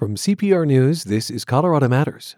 From 0.00 0.16
CPR 0.16 0.66
News, 0.66 1.04
this 1.04 1.28
is 1.28 1.44
Colorado 1.44 1.86
Matters. 1.86 2.34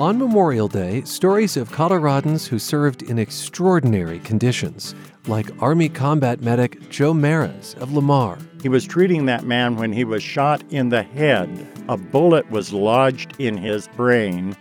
On 0.00 0.16
Memorial 0.16 0.68
Day, 0.68 1.02
stories 1.02 1.56
of 1.56 1.72
Coloradans 1.72 2.46
who 2.46 2.60
served 2.60 3.02
in 3.02 3.18
extraordinary 3.18 4.20
conditions, 4.20 4.94
like 5.26 5.50
Army 5.60 5.88
combat 5.88 6.40
medic 6.40 6.88
Joe 6.88 7.12
Mares 7.12 7.74
of 7.80 7.92
Lamar. 7.92 8.38
He 8.62 8.68
was 8.68 8.84
treating 8.84 9.26
that 9.26 9.42
man 9.42 9.74
when 9.74 9.92
he 9.92 10.04
was 10.04 10.22
shot 10.22 10.62
in 10.70 10.90
the 10.90 11.02
head. 11.02 11.66
A 11.88 11.96
bullet 11.96 12.48
was 12.48 12.72
lodged 12.72 13.34
in 13.40 13.56
his 13.56 13.88
brain, 13.96 14.56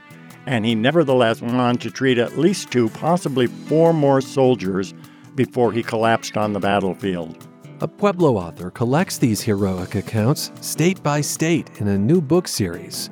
and 0.48 0.66
he 0.66 0.73
nevertheless 0.73 1.39
went 1.39 1.57
on 1.57 1.77
to 1.77 1.91
treat 1.91 2.18
at 2.18 2.39
least 2.39 2.71
two, 2.71 2.89
possibly 2.89 3.45
four 3.45 3.93
more 3.93 4.21
soldiers 4.21 4.95
before 5.36 5.71
he 5.71 5.84
collapsed 5.84 6.36
on 6.36 6.54
the 6.54 6.59
battlefield. 6.59 7.48
A 7.84 7.88
Pueblo 7.88 8.38
author 8.38 8.70
collects 8.70 9.18
these 9.18 9.41
heroic 9.41 9.95
accounts 9.95 10.52
state 10.62 11.02
by 11.02 11.20
state 11.20 11.67
in 11.80 11.88
a 11.88 11.98
new 11.98 12.22
book 12.22 12.48
series. 12.48 13.09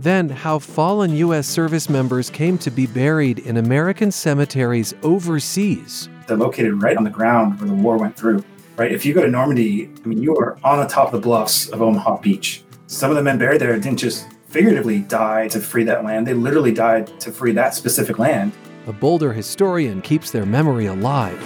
Then, 0.00 0.28
how 0.28 0.58
fallen 0.58 1.14
U.S. 1.14 1.46
service 1.46 1.88
members 1.88 2.28
came 2.28 2.58
to 2.58 2.70
be 2.72 2.88
buried 2.88 3.38
in 3.38 3.58
American 3.58 4.10
cemeteries 4.10 4.92
overseas. 5.04 6.08
They're 6.26 6.36
located 6.36 6.82
right 6.82 6.96
on 6.96 7.04
the 7.04 7.10
ground 7.10 7.60
where 7.60 7.68
the 7.68 7.76
war 7.76 7.96
went 7.96 8.16
through. 8.16 8.42
Right? 8.76 8.90
If 8.90 9.06
you 9.06 9.14
go 9.14 9.22
to 9.22 9.30
Normandy, 9.30 9.88
I 10.04 10.08
mean, 10.08 10.20
you 10.20 10.36
are 10.36 10.58
on 10.64 10.80
the 10.80 10.88
top 10.88 11.06
of 11.06 11.12
the 11.12 11.24
bluffs 11.24 11.68
of 11.68 11.80
Omaha 11.80 12.16
Beach. 12.16 12.64
Some 12.88 13.12
of 13.12 13.16
the 13.16 13.22
men 13.22 13.38
buried 13.38 13.60
there 13.60 13.78
didn't 13.78 14.00
just 14.00 14.26
figuratively 14.48 14.98
die 14.98 15.46
to 15.46 15.60
free 15.60 15.84
that 15.84 16.02
land, 16.02 16.26
they 16.26 16.34
literally 16.34 16.72
died 16.72 17.20
to 17.20 17.30
free 17.30 17.52
that 17.52 17.72
specific 17.72 18.18
land. 18.18 18.50
A 18.88 18.92
Boulder 18.92 19.32
historian 19.32 20.02
keeps 20.02 20.32
their 20.32 20.44
memory 20.44 20.86
alive. 20.86 21.38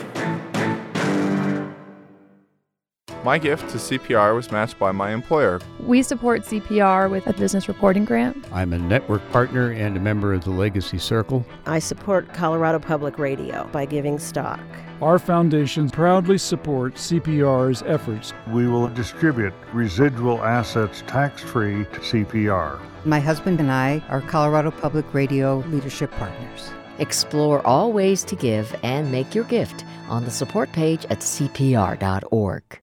My 3.25 3.39
gift 3.39 3.71
to 3.71 3.77
CPR 3.77 4.35
was 4.35 4.51
matched 4.51 4.81
by 4.81 4.91
my 4.91 5.13
employer. 5.13 5.61
We 5.79 6.03
support 6.03 6.43
CPR 6.43 7.09
with 7.09 7.25
a 7.29 7.33
business 7.33 7.69
reporting 7.69 8.05
grant. 8.05 8.45
I'm 8.53 8.73
a 8.73 8.79
network 8.79 9.23
partner 9.31 9.71
and 9.71 9.97
a 9.97 10.01
member 10.01 10.35
of 10.35 10.43
the 10.43 10.51
Legacy 10.51 10.99
Circle. 10.99 11.47
I 11.65 11.79
support 11.79 12.35
Colorado 12.35 12.81
Public 12.81 13.21
Radio 13.21 13.69
by 13.71 13.85
giving 13.85 14.19
stock. 14.19 14.59
Our 15.01 15.21
foundation 15.21 15.89
proudly 15.89 16.37
supports 16.37 17.13
CPR's 17.13 17.83
efforts. 17.87 18.33
We 18.49 18.67
will 18.67 18.89
distribute 18.89 19.55
residual 19.73 20.43
assets 20.43 21.05
tax 21.07 21.43
free 21.43 21.85
to 21.85 22.01
CPR. 22.01 22.81
My 23.05 23.21
husband 23.21 23.61
and 23.61 23.71
I 23.71 24.03
are 24.09 24.21
Colorado 24.23 24.73
Public 24.73 25.15
Radio 25.15 25.59
leadership 25.69 26.11
partners. 26.13 26.73
Explore 26.99 27.65
all 27.65 27.93
ways 27.93 28.25
to 28.25 28.35
give 28.35 28.75
and 28.83 29.13
make 29.13 29.33
your 29.33 29.45
gift 29.45 29.85
on 30.09 30.25
the 30.25 30.31
support 30.31 30.73
page 30.73 31.05
at 31.05 31.21
CPR.org. 31.21 32.82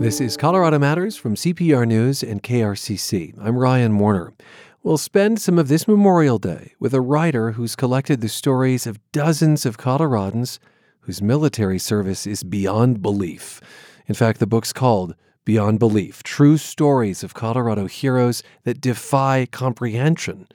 This 0.00 0.20
is 0.20 0.36
Colorado 0.36 0.78
Matters 0.78 1.16
from 1.16 1.34
CPR 1.34 1.86
News 1.86 2.22
and 2.22 2.42
KRCC. 2.42 3.32
I'm 3.40 3.56
Ryan 3.56 3.96
Warner. 3.96 4.34
We'll 4.82 4.98
spend 4.98 5.40
some 5.40 5.58
of 5.58 5.68
this 5.68 5.88
Memorial 5.88 6.38
Day 6.38 6.74
with 6.78 6.92
a 6.92 7.00
writer 7.00 7.52
who's 7.52 7.74
collected 7.74 8.20
the 8.20 8.28
stories 8.28 8.86
of 8.86 9.00
dozens 9.12 9.64
of 9.64 9.78
Coloradans 9.78 10.58
whose 11.00 11.22
military 11.22 11.78
service 11.78 12.26
is 12.26 12.42
beyond 12.42 13.00
belief. 13.00 13.62
In 14.06 14.14
fact, 14.14 14.38
the 14.38 14.46
book's 14.46 14.74
called 14.74 15.14
Beyond 15.46 15.78
Belief 15.78 16.22
True 16.22 16.58
Stories 16.58 17.24
of 17.24 17.32
Colorado 17.32 17.86
Heroes 17.86 18.42
That 18.64 18.82
Defy 18.82 19.46
Comprehension. 19.46 20.48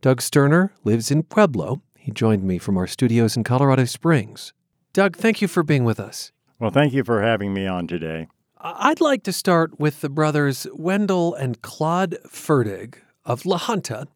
Doug 0.00 0.22
Sterner 0.22 0.72
lives 0.84 1.10
in 1.10 1.24
Pueblo. 1.24 1.82
He 1.96 2.12
joined 2.12 2.44
me 2.44 2.58
from 2.58 2.76
our 2.76 2.86
studios 2.86 3.36
in 3.36 3.42
Colorado 3.42 3.84
Springs. 3.84 4.52
Doug, 4.92 5.16
thank 5.16 5.40
you 5.40 5.48
for 5.48 5.62
being 5.62 5.84
with 5.84 5.98
us. 5.98 6.32
Well, 6.58 6.70
thank 6.70 6.92
you 6.92 7.02
for 7.02 7.22
having 7.22 7.54
me 7.54 7.66
on 7.66 7.86
today. 7.86 8.28
I'd 8.60 9.00
like 9.00 9.22
to 9.22 9.32
start 9.32 9.80
with 9.80 10.02
the 10.02 10.10
brothers 10.10 10.66
Wendell 10.74 11.34
and 11.34 11.60
Claude 11.62 12.18
Fertig 12.28 12.96
of 13.24 13.46
La 13.46 13.56
Junta. 13.56 14.06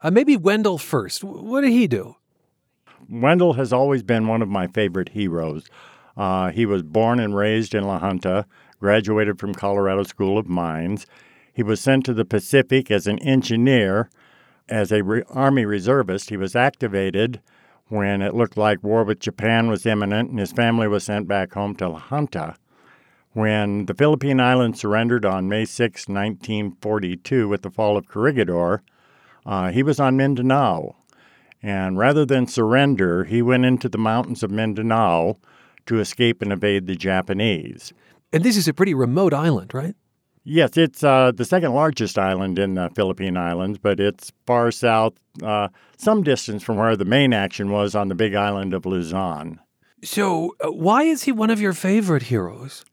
Uh, 0.00 0.10
maybe 0.10 0.36
Wendell 0.36 0.78
first. 0.78 1.24
What 1.24 1.62
did 1.62 1.72
he 1.72 1.88
do? 1.88 2.14
Wendell 3.08 3.54
has 3.54 3.72
always 3.72 4.04
been 4.04 4.28
one 4.28 4.40
of 4.40 4.48
my 4.48 4.68
favorite 4.68 5.10
heroes. 5.10 5.68
Uh, 6.16 6.50
he 6.50 6.64
was 6.64 6.84
born 6.84 7.18
and 7.18 7.34
raised 7.34 7.74
in 7.74 7.84
La 7.84 7.98
Junta, 7.98 8.46
graduated 8.78 9.40
from 9.40 9.52
Colorado 9.52 10.04
School 10.04 10.38
of 10.38 10.48
Mines. 10.48 11.06
He 11.52 11.64
was 11.64 11.80
sent 11.80 12.06
to 12.06 12.14
the 12.14 12.24
Pacific 12.24 12.88
as 12.90 13.08
an 13.08 13.18
engineer. 13.18 14.08
As 14.68 14.92
a 14.92 15.02
re- 15.02 15.24
Army 15.28 15.64
reservist, 15.64 16.30
he 16.30 16.36
was 16.36 16.54
activated 16.54 17.40
when 17.90 18.22
it 18.22 18.34
looked 18.34 18.56
like 18.56 18.82
war 18.82 19.04
with 19.04 19.20
Japan 19.20 19.68
was 19.68 19.84
imminent, 19.84 20.30
and 20.30 20.38
his 20.38 20.52
family 20.52 20.88
was 20.88 21.04
sent 21.04 21.28
back 21.28 21.52
home 21.52 21.74
to 21.76 21.88
La 21.88 21.98
Junta. 21.98 22.54
When 23.32 23.86
the 23.86 23.94
Philippine 23.94 24.40
Islands 24.40 24.80
surrendered 24.80 25.24
on 25.24 25.48
May 25.48 25.64
6, 25.64 26.08
1942, 26.08 27.48
with 27.48 27.62
the 27.62 27.70
fall 27.70 27.96
of 27.96 28.08
Corregidor, 28.08 28.82
uh, 29.44 29.70
he 29.70 29.82
was 29.82 30.00
on 30.00 30.16
Mindanao. 30.16 30.96
And 31.62 31.98
rather 31.98 32.24
than 32.24 32.46
surrender, 32.46 33.24
he 33.24 33.42
went 33.42 33.64
into 33.64 33.88
the 33.88 33.98
mountains 33.98 34.42
of 34.42 34.50
Mindanao 34.50 35.36
to 35.86 36.00
escape 36.00 36.42
and 36.42 36.52
evade 36.52 36.86
the 36.86 36.96
Japanese. 36.96 37.92
And 38.32 38.44
this 38.44 38.56
is 38.56 38.68
a 38.68 38.74
pretty 38.74 38.94
remote 38.94 39.34
island, 39.34 39.74
right? 39.74 39.94
Yes, 40.52 40.76
it's 40.76 41.04
uh, 41.04 41.30
the 41.32 41.44
second 41.44 41.74
largest 41.74 42.18
island 42.18 42.58
in 42.58 42.74
the 42.74 42.90
Philippine 42.96 43.36
Islands, 43.36 43.78
but 43.78 44.00
it's 44.00 44.32
far 44.48 44.72
south, 44.72 45.14
uh, 45.44 45.68
some 45.96 46.24
distance 46.24 46.64
from 46.64 46.76
where 46.76 46.96
the 46.96 47.04
main 47.04 47.32
action 47.32 47.70
was 47.70 47.94
on 47.94 48.08
the 48.08 48.16
big 48.16 48.34
island 48.34 48.74
of 48.74 48.84
Luzon. 48.84 49.60
So, 50.02 50.56
uh, 50.60 50.72
why 50.72 51.04
is 51.04 51.22
he 51.22 51.30
one 51.30 51.50
of 51.50 51.60
your 51.60 51.72
favorite 51.72 52.24
heroes? 52.24 52.84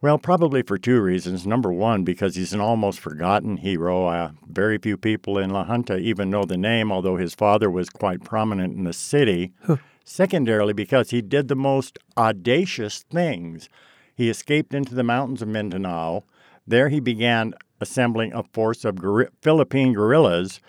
Well, 0.00 0.16
probably 0.16 0.62
for 0.62 0.78
two 0.78 1.02
reasons. 1.02 1.46
Number 1.46 1.70
one, 1.70 2.04
because 2.04 2.36
he's 2.36 2.54
an 2.54 2.60
almost 2.62 3.00
forgotten 3.00 3.58
hero. 3.58 4.06
Uh, 4.06 4.30
very 4.48 4.78
few 4.78 4.96
people 4.96 5.36
in 5.36 5.50
La 5.50 5.64
Junta 5.64 5.98
even 5.98 6.30
know 6.30 6.46
the 6.46 6.56
name, 6.56 6.90
although 6.90 7.18
his 7.18 7.34
father 7.34 7.70
was 7.70 7.90
quite 7.90 8.24
prominent 8.24 8.74
in 8.74 8.84
the 8.84 8.94
city. 8.94 9.52
Huh. 9.66 9.76
Secondarily, 10.04 10.72
because 10.72 11.10
he 11.10 11.20
did 11.20 11.48
the 11.48 11.54
most 11.54 11.98
audacious 12.16 13.02
things. 13.10 13.68
He 14.14 14.30
escaped 14.30 14.72
into 14.72 14.94
the 14.94 15.02
mountains 15.02 15.42
of 15.42 15.48
Mindanao. 15.48 16.24
There 16.66 16.88
he 16.88 17.00
began 17.00 17.54
assembling 17.80 18.32
a 18.32 18.42
force 18.42 18.84
of 18.84 18.98
Philippine 19.40 19.92
guerrillas 19.92 20.60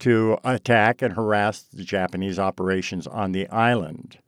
to 0.00 0.38
attack 0.44 1.02
and 1.02 1.14
harass 1.14 1.62
the 1.62 1.84
Japanese 1.84 2.38
operations 2.38 3.06
on 3.06 3.32
the 3.32 3.48
island. 3.48 4.18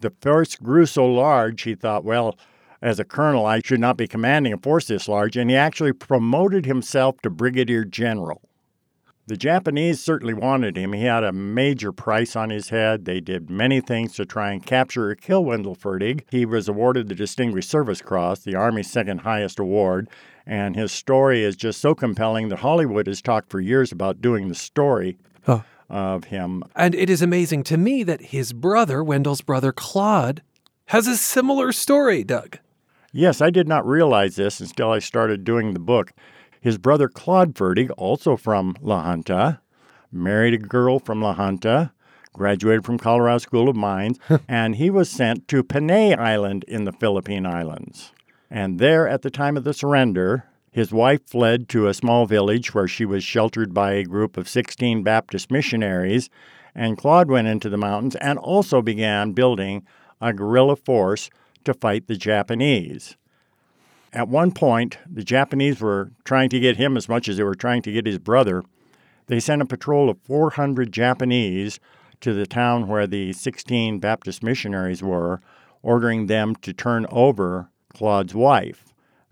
The 0.00 0.12
force 0.20 0.56
grew 0.56 0.86
so 0.86 1.06
large, 1.06 1.62
he 1.62 1.74
thought, 1.74 2.04
well, 2.04 2.38
as 2.80 3.00
a 3.00 3.04
colonel, 3.04 3.46
I 3.46 3.60
should 3.64 3.80
not 3.80 3.96
be 3.96 4.06
commanding 4.06 4.52
a 4.52 4.58
force 4.58 4.86
this 4.86 5.08
large, 5.08 5.36
and 5.36 5.50
he 5.50 5.56
actually 5.56 5.92
promoted 5.92 6.66
himself 6.66 7.20
to 7.22 7.30
brigadier 7.30 7.84
general. 7.84 8.42
The 9.26 9.36
Japanese 9.38 10.00
certainly 10.02 10.34
wanted 10.34 10.76
him. 10.76 10.92
He 10.92 11.04
had 11.04 11.24
a 11.24 11.32
major 11.32 11.92
price 11.92 12.36
on 12.36 12.50
his 12.50 12.68
head. 12.68 13.06
They 13.06 13.20
did 13.20 13.48
many 13.48 13.80
things 13.80 14.14
to 14.16 14.26
try 14.26 14.52
and 14.52 14.64
capture 14.64 15.10
or 15.10 15.14
kill 15.14 15.44
Wendell 15.44 15.74
Fertig. 15.76 16.24
He 16.30 16.44
was 16.44 16.68
awarded 16.68 17.08
the 17.08 17.14
Distinguished 17.14 17.70
Service 17.70 18.02
Cross, 18.02 18.40
the 18.40 18.54
Army's 18.54 18.90
second 18.90 19.20
highest 19.22 19.58
award, 19.58 20.08
and 20.46 20.76
his 20.76 20.92
story 20.92 21.42
is 21.42 21.56
just 21.56 21.80
so 21.80 21.94
compelling 21.94 22.50
that 22.50 22.58
Hollywood 22.58 23.06
has 23.06 23.22
talked 23.22 23.48
for 23.50 23.60
years 23.60 23.90
about 23.92 24.20
doing 24.20 24.48
the 24.50 24.54
story 24.54 25.16
Huh. 25.46 25.60
of 25.88 26.24
him. 26.24 26.62
And 26.76 26.94
it 26.94 27.08
is 27.08 27.22
amazing 27.22 27.62
to 27.64 27.78
me 27.78 28.02
that 28.02 28.20
his 28.26 28.52
brother, 28.52 29.02
Wendell's 29.02 29.40
brother 29.40 29.72
Claude, 29.72 30.42
has 30.88 31.06
a 31.06 31.16
similar 31.16 31.72
story, 31.72 32.24
Doug. 32.24 32.58
Yes, 33.10 33.40
I 33.40 33.48
did 33.48 33.68
not 33.68 33.86
realize 33.86 34.36
this 34.36 34.60
until 34.60 34.90
I 34.90 34.98
started 34.98 35.44
doing 35.44 35.72
the 35.72 35.78
book. 35.80 36.12
His 36.64 36.78
brother 36.78 37.08
Claude 37.08 37.54
Fertig, 37.54 37.90
also 37.98 38.38
from 38.38 38.74
La 38.80 39.02
Junta, 39.04 39.60
married 40.10 40.54
a 40.54 40.56
girl 40.56 40.98
from 40.98 41.20
La 41.20 41.34
Junta, 41.34 41.92
graduated 42.32 42.86
from 42.86 42.96
Colorado 42.96 43.36
School 43.36 43.68
of 43.68 43.76
Mines, 43.76 44.18
and 44.48 44.76
he 44.76 44.88
was 44.88 45.10
sent 45.10 45.46
to 45.48 45.62
Panay 45.62 46.14
Island 46.14 46.64
in 46.66 46.84
the 46.84 46.92
Philippine 46.92 47.44
Islands. 47.44 48.12
And 48.50 48.78
there, 48.78 49.06
at 49.06 49.20
the 49.20 49.30
time 49.30 49.58
of 49.58 49.64
the 49.64 49.74
surrender, 49.74 50.44
his 50.70 50.90
wife 50.90 51.20
fled 51.26 51.68
to 51.68 51.86
a 51.86 51.92
small 51.92 52.24
village 52.24 52.72
where 52.72 52.88
she 52.88 53.04
was 53.04 53.22
sheltered 53.22 53.74
by 53.74 53.92
a 53.92 54.04
group 54.04 54.38
of 54.38 54.48
16 54.48 55.02
Baptist 55.02 55.50
missionaries, 55.50 56.30
and 56.74 56.96
Claude 56.96 57.28
went 57.28 57.46
into 57.46 57.68
the 57.68 57.76
mountains 57.76 58.16
and 58.16 58.38
also 58.38 58.80
began 58.80 59.32
building 59.32 59.86
a 60.18 60.32
guerrilla 60.32 60.76
force 60.76 61.28
to 61.64 61.74
fight 61.74 62.06
the 62.06 62.16
Japanese. 62.16 63.18
At 64.14 64.28
one 64.28 64.52
point, 64.52 64.96
the 65.10 65.24
Japanese 65.24 65.80
were 65.80 66.12
trying 66.22 66.48
to 66.50 66.60
get 66.60 66.76
him 66.76 66.96
as 66.96 67.08
much 67.08 67.28
as 67.28 67.36
they 67.36 67.42
were 67.42 67.56
trying 67.56 67.82
to 67.82 67.90
get 67.90 68.06
his 68.06 68.20
brother. 68.20 68.62
They 69.26 69.40
sent 69.40 69.60
a 69.60 69.66
patrol 69.66 70.08
of 70.08 70.20
400 70.22 70.92
Japanese 70.92 71.80
to 72.20 72.32
the 72.32 72.46
town 72.46 72.86
where 72.86 73.08
the 73.08 73.32
16 73.32 73.98
Baptist 73.98 74.40
missionaries 74.40 75.02
were, 75.02 75.40
ordering 75.82 76.26
them 76.26 76.54
to 76.62 76.72
turn 76.72 77.06
over 77.10 77.70
Claude's 77.92 78.36
wife. 78.36 78.84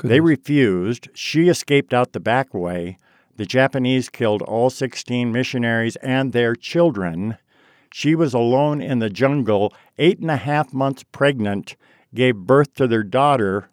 They 0.03 0.19
refused. 0.19 1.09
She 1.15 1.49
escaped 1.49 1.95
out 1.95 2.13
the 2.13 2.19
back 2.19 2.53
way. 2.53 2.99
The 3.37 3.47
Japanese 3.47 4.09
killed 4.09 4.43
all 4.43 4.69
16 4.69 5.31
missionaries 5.31 5.95
and 5.97 6.33
their 6.33 6.57
children. 6.57 7.39
She 7.93 8.17
was 8.17 8.35
alone 8.35 8.83
in 8.83 8.99
the 8.99 9.11
jungle, 9.11 9.73
eight 9.97 10.19
and 10.19 10.31
a 10.31 10.37
half 10.39 10.73
months 10.73 11.05
pregnant, 11.13 11.77
gave 12.13 12.35
birth 12.35 12.75
to 12.75 12.89
their 12.89 13.05
daughter 13.05 13.69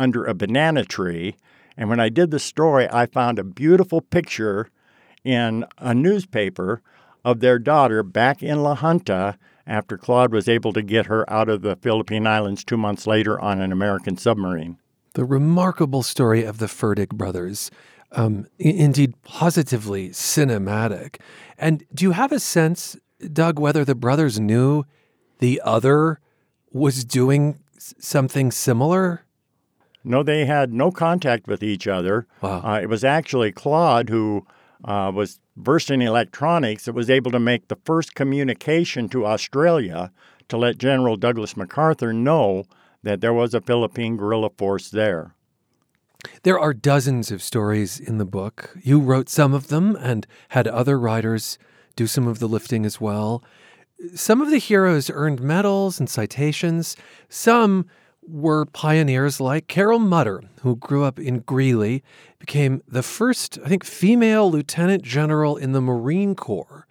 under 0.00 0.24
a 0.24 0.34
banana 0.34 0.84
tree. 0.84 1.36
And 1.76 1.88
when 1.88 2.00
I 2.00 2.08
did 2.08 2.30
the 2.30 2.38
story, 2.38 2.88
I 2.90 3.06
found 3.06 3.38
a 3.38 3.44
beautiful 3.44 4.00
picture 4.00 4.70
in 5.24 5.64
a 5.78 5.94
newspaper 5.94 6.82
of 7.24 7.40
their 7.40 7.58
daughter 7.58 8.02
back 8.02 8.42
in 8.42 8.62
La 8.62 8.76
Junta 8.76 9.36
after 9.66 9.98
Claude 9.98 10.32
was 10.32 10.48
able 10.48 10.72
to 10.72 10.82
get 10.82 11.06
her 11.06 11.30
out 11.30 11.48
of 11.48 11.62
the 11.62 11.76
Philippine 11.76 12.26
Islands 12.26 12.64
two 12.64 12.78
months 12.78 13.06
later 13.06 13.38
on 13.38 13.60
an 13.60 13.72
American 13.72 14.16
submarine. 14.16 14.78
The 15.14 15.24
remarkable 15.24 16.02
story 16.02 16.44
of 16.44 16.58
the 16.58 16.66
Fertig 16.66 17.10
brothers. 17.10 17.70
Um, 18.12 18.46
indeed, 18.58 19.14
positively 19.22 20.08
cinematic. 20.08 21.20
And 21.58 21.84
do 21.94 22.04
you 22.04 22.12
have 22.12 22.32
a 22.32 22.40
sense, 22.40 22.96
Doug, 23.32 23.58
whether 23.58 23.84
the 23.84 23.94
brothers 23.94 24.40
knew 24.40 24.84
the 25.38 25.60
other 25.64 26.20
was 26.72 27.04
doing 27.04 27.60
something 27.78 28.50
similar? 28.50 29.24
No, 30.02 30.22
they 30.22 30.46
had 30.46 30.72
no 30.72 30.90
contact 30.90 31.46
with 31.46 31.62
each 31.62 31.86
other. 31.86 32.26
Wow. 32.40 32.62
Uh, 32.64 32.80
it 32.80 32.88
was 32.88 33.04
actually 33.04 33.52
Claude 33.52 34.08
who 34.08 34.46
uh, 34.84 35.12
was 35.14 35.40
versed 35.56 35.90
in 35.90 36.00
electronics 36.00 36.86
that 36.86 36.94
was 36.94 37.10
able 37.10 37.30
to 37.30 37.38
make 37.38 37.68
the 37.68 37.78
first 37.84 38.14
communication 38.14 39.08
to 39.10 39.26
Australia 39.26 40.10
to 40.48 40.56
let 40.56 40.78
General 40.78 41.16
Douglas 41.16 41.56
MacArthur 41.56 42.12
know 42.12 42.64
that 43.02 43.20
there 43.20 43.34
was 43.34 43.54
a 43.54 43.60
Philippine 43.60 44.16
guerrilla 44.16 44.50
force 44.56 44.90
there. 44.90 45.34
There 46.42 46.58
are 46.58 46.74
dozens 46.74 47.30
of 47.30 47.42
stories 47.42 47.98
in 47.98 48.18
the 48.18 48.26
book. 48.26 48.76
You 48.82 49.00
wrote 49.00 49.28
some 49.28 49.54
of 49.54 49.68
them 49.68 49.96
and 49.96 50.26
had 50.50 50.66
other 50.66 50.98
writers 50.98 51.58
do 51.96 52.06
some 52.06 52.26
of 52.26 52.38
the 52.38 52.48
lifting 52.48 52.84
as 52.84 53.00
well. 53.00 53.42
Some 54.14 54.40
of 54.40 54.50
the 54.50 54.58
heroes 54.58 55.10
earned 55.10 55.40
medals 55.40 55.98
and 55.98 56.08
citations. 56.08 56.96
Some 57.28 57.86
were 58.30 58.64
pioneers 58.66 59.40
like 59.40 59.66
Carol 59.66 59.98
Mutter, 59.98 60.42
who 60.62 60.76
grew 60.76 61.04
up 61.04 61.18
in 61.18 61.40
Greeley, 61.40 62.02
became 62.38 62.82
the 62.86 63.02
first, 63.02 63.58
I 63.64 63.68
think, 63.68 63.84
female 63.84 64.50
lieutenant 64.50 65.02
general 65.02 65.56
in 65.56 65.72
the 65.72 65.80
Marine 65.80 66.34
Corps. 66.34 66.86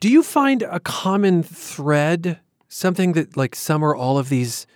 Do 0.00 0.08
you 0.08 0.22
find 0.22 0.62
a 0.62 0.80
common 0.80 1.42
thread, 1.42 2.38
something 2.68 3.12
that, 3.14 3.36
like, 3.36 3.56
some 3.56 3.82
or 3.82 3.96
all 3.96 4.18
of 4.18 4.28
these 4.28 4.66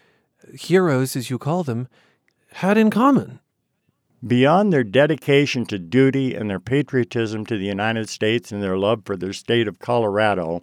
heroes, 0.53 1.15
as 1.15 1.31
you 1.31 1.39
call 1.39 1.63
them, 1.63 1.89
had 2.55 2.77
in 2.77 2.91
common? 2.91 3.39
Beyond 4.25 4.73
their 4.73 4.85
dedication 4.85 5.65
to 5.67 5.79
duty 5.79 6.35
and 6.35 6.49
their 6.49 6.61
patriotism 6.61 7.45
to 7.47 7.59
the 7.59 7.67
United 7.67 8.09
States 8.09 8.53
and 8.53 8.63
their 8.63 8.79
love 8.79 9.03
for 9.05 9.17
their 9.17 9.33
state 9.33 9.67
of 9.67 9.79
Colorado, 9.79 10.63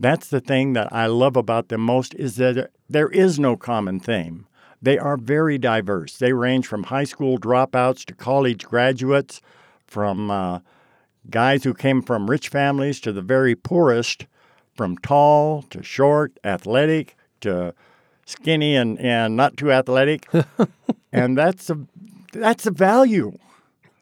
that's 0.00 0.28
the 0.28 0.40
thing 0.40 0.72
that 0.72 0.92
I 0.92 1.06
love 1.06 1.36
about 1.36 1.68
them 1.68 1.82
most 1.82 2.14
is 2.14 2.36
that 2.36 2.70
there 2.88 3.10
is 3.10 3.38
no 3.38 3.56
common 3.56 4.00
theme. 4.00 4.46
They 4.82 4.98
are 4.98 5.18
very 5.18 5.58
diverse. 5.58 6.16
They 6.16 6.32
range 6.32 6.66
from 6.66 6.84
high 6.84 7.04
school 7.04 7.38
dropouts 7.38 8.04
to 8.06 8.14
college 8.14 8.64
graduates, 8.64 9.42
from 9.86 10.30
uh, 10.30 10.60
guys 11.28 11.64
who 11.64 11.74
came 11.74 12.00
from 12.00 12.30
rich 12.30 12.48
families 12.48 12.98
to 13.00 13.12
the 13.12 13.20
very 13.20 13.54
poorest, 13.54 14.26
from 14.74 14.96
tall 14.98 15.62
to 15.68 15.82
short, 15.82 16.32
athletic 16.44 17.14
to 17.42 17.74
skinny 18.24 18.74
and, 18.74 18.98
and 19.00 19.36
not 19.36 19.58
too 19.58 19.70
athletic. 19.70 20.26
and 21.12 21.36
that's 21.36 21.68
a 21.68 21.78
that's 22.32 22.64
the 22.64 22.70
value 22.70 23.36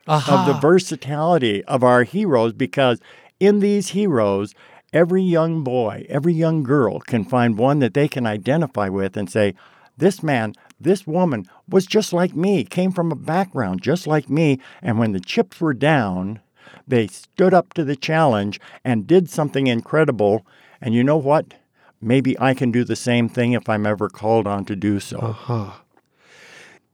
Aha. 0.06 0.46
of 0.46 0.46
the 0.46 0.60
versatility 0.60 1.64
of 1.64 1.82
our 1.82 2.04
heroes 2.04 2.52
because 2.52 3.00
in 3.40 3.60
these 3.60 3.88
heroes 3.88 4.54
every 4.92 5.22
young 5.22 5.62
boy, 5.62 6.06
every 6.08 6.32
young 6.32 6.62
girl 6.62 7.00
can 7.00 7.24
find 7.24 7.58
one 7.58 7.78
that 7.80 7.94
they 7.94 8.08
can 8.08 8.26
identify 8.26 8.88
with 8.88 9.16
and 9.16 9.30
say, 9.30 9.54
This 9.96 10.22
man, 10.22 10.54
this 10.80 11.06
woman 11.06 11.46
was 11.68 11.86
just 11.86 12.12
like 12.12 12.34
me, 12.34 12.64
came 12.64 12.92
from 12.92 13.12
a 13.12 13.16
background 13.16 13.82
just 13.82 14.06
like 14.06 14.30
me. 14.30 14.60
And 14.82 14.98
when 14.98 15.12
the 15.12 15.20
chips 15.20 15.60
were 15.60 15.74
down, 15.74 16.40
they 16.86 17.06
stood 17.06 17.52
up 17.54 17.74
to 17.74 17.84
the 17.84 17.96
challenge 17.96 18.60
and 18.84 19.06
did 19.06 19.28
something 19.28 19.66
incredible. 19.66 20.46
And 20.80 20.94
you 20.94 21.04
know 21.04 21.16
what? 21.16 21.54
Maybe 22.00 22.38
I 22.38 22.54
can 22.54 22.70
do 22.70 22.84
the 22.84 22.96
same 22.96 23.28
thing 23.28 23.52
if 23.52 23.68
I'm 23.68 23.86
ever 23.86 24.08
called 24.08 24.46
on 24.46 24.64
to 24.66 24.76
do 24.76 25.00
so. 25.00 25.18
Uh-huh. 25.18 25.72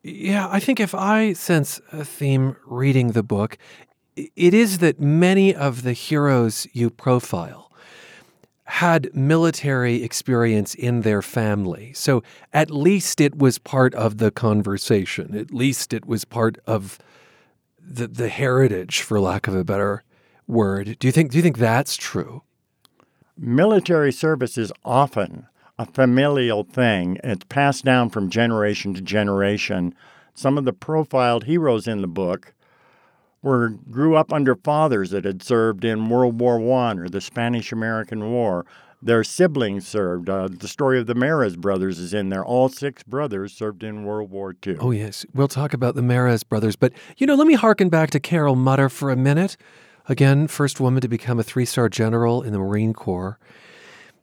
Yeah, 0.03 0.49
I 0.51 0.61
think 0.61 0.81
if 0.81 0.95
I 0.95 1.33
sense 1.33 1.81
a 1.93 2.05
theme 2.05 2.57
reading 2.67 3.13
the 3.13 3.23
book, 3.23 3.57
it 4.17 4.55
is 4.55 4.79
that 4.79 5.01
many 5.01 5.55
of 5.55 5.83
the 5.83 5.93
heroes 5.93 6.67
you 6.73 6.91
profile 6.91 7.64
had 8.67 9.15
military 9.15 10.03
experience 10.03 10.75
in 10.75 11.03
their 11.03 11.23
family. 11.23 11.93
So 11.95 12.23
at 12.53 12.71
least 12.71 13.21
it 13.21 13.37
was 13.37 13.59
part 13.59 13.95
of 13.95 14.19
the 14.19 14.31
conversation. 14.31 15.37
At 15.37 15.53
least 15.53 15.93
it 15.93 16.07
was 16.07 16.25
part 16.25 16.59
of 16.67 16.99
the 17.79 18.07
the 18.07 18.29
heritage, 18.29 19.03
for 19.03 19.21
lack 19.21 19.47
of 19.47 19.55
a 19.55 19.65
better 19.65 20.03
word. 20.47 20.97
Do 20.99 21.07
you 21.07 21.13
think 21.13 21.31
do 21.31 21.37
you 21.37 21.43
think 21.43 21.59
that's 21.59 21.97
true? 21.97 22.43
Military 23.37 24.13
service 24.13 24.57
is 24.57 24.73
often 24.85 25.47
a 25.79 25.85
familial 25.85 26.65
thing. 26.65 27.19
It's 27.23 27.45
passed 27.49 27.85
down 27.85 28.11
from 28.11 28.31
generation 28.31 28.95
to 28.95 29.03
generation. 29.03 29.95
Some 30.35 30.57
of 30.57 30.65
the 30.65 30.73
profiled 30.73 31.45
heroes 31.45 31.87
in 31.87 32.01
the 32.01 32.09
book 32.09 32.54
were 33.45 33.69
grew 33.91 34.17
up 34.17 34.33
under 34.33 34.57
fathers 34.57 35.11
that 35.11 35.25
had 35.25 35.43
served 35.43 35.85
in 35.85 36.09
World 36.09 36.41
War 36.41 36.59
One 36.59 36.99
or 36.99 37.09
the 37.09 37.21
Spanish 37.21 37.71
American 37.71 38.31
War. 38.31 38.65
Their 39.03 39.23
siblings 39.23 39.87
served. 39.87 40.31
Uh, 40.31 40.49
the 40.49 40.67
story 40.67 40.99
of 40.99 41.07
the 41.07 41.15
Mares 41.15 41.57
brothers 41.57 41.99
is 41.99 42.15
in 42.15 42.31
there. 42.31 42.43
All 42.43 42.71
six 42.71 43.03
brothers 43.03 43.53
served 43.53 43.83
in 43.83 44.05
World 44.05 44.31
War 44.31 44.57
II. 44.67 44.79
Oh, 44.81 44.93
yes. 44.93 45.27
We'll 45.35 45.47
talk 45.47 45.75
about 45.75 45.95
the 45.95 46.01
Mares 46.01 46.43
brothers. 46.43 46.75
But, 46.75 46.95
you 47.19 47.27
know, 47.27 47.35
let 47.35 47.47
me 47.47 47.53
harken 47.53 47.91
back 47.91 48.09
to 48.11 48.21
Carol 48.21 48.57
Mutter 48.57 48.89
for 48.89 49.11
a 49.11 49.17
minute. 49.17 49.59
Again, 50.09 50.49
first 50.49 50.81
woman 50.81 51.03
to 51.03 51.09
become 51.09 51.39
a 51.39 51.43
three 51.43 51.67
star 51.67 51.91
general 51.91 52.43
in 52.43 52.53
the 52.53 52.59
Marine 52.59 52.95
Corps. 52.95 53.39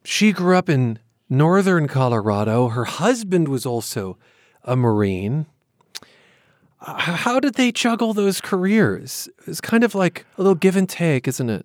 She 0.04 0.32
grew 0.32 0.56
up 0.56 0.68
in 0.68 0.98
northern 1.30 1.86
Colorado. 1.86 2.68
Her 2.68 2.84
husband 2.84 3.46
was 3.46 3.64
also 3.64 4.18
a 4.64 4.74
Marine. 4.74 5.46
How 6.84 7.38
did 7.38 7.54
they 7.54 7.70
juggle 7.70 8.12
those 8.12 8.40
careers? 8.40 9.28
It's 9.46 9.60
kind 9.60 9.84
of 9.84 9.94
like 9.94 10.26
a 10.36 10.42
little 10.42 10.56
give 10.56 10.74
and 10.74 10.88
take, 10.88 11.28
isn't 11.28 11.48
it? 11.48 11.64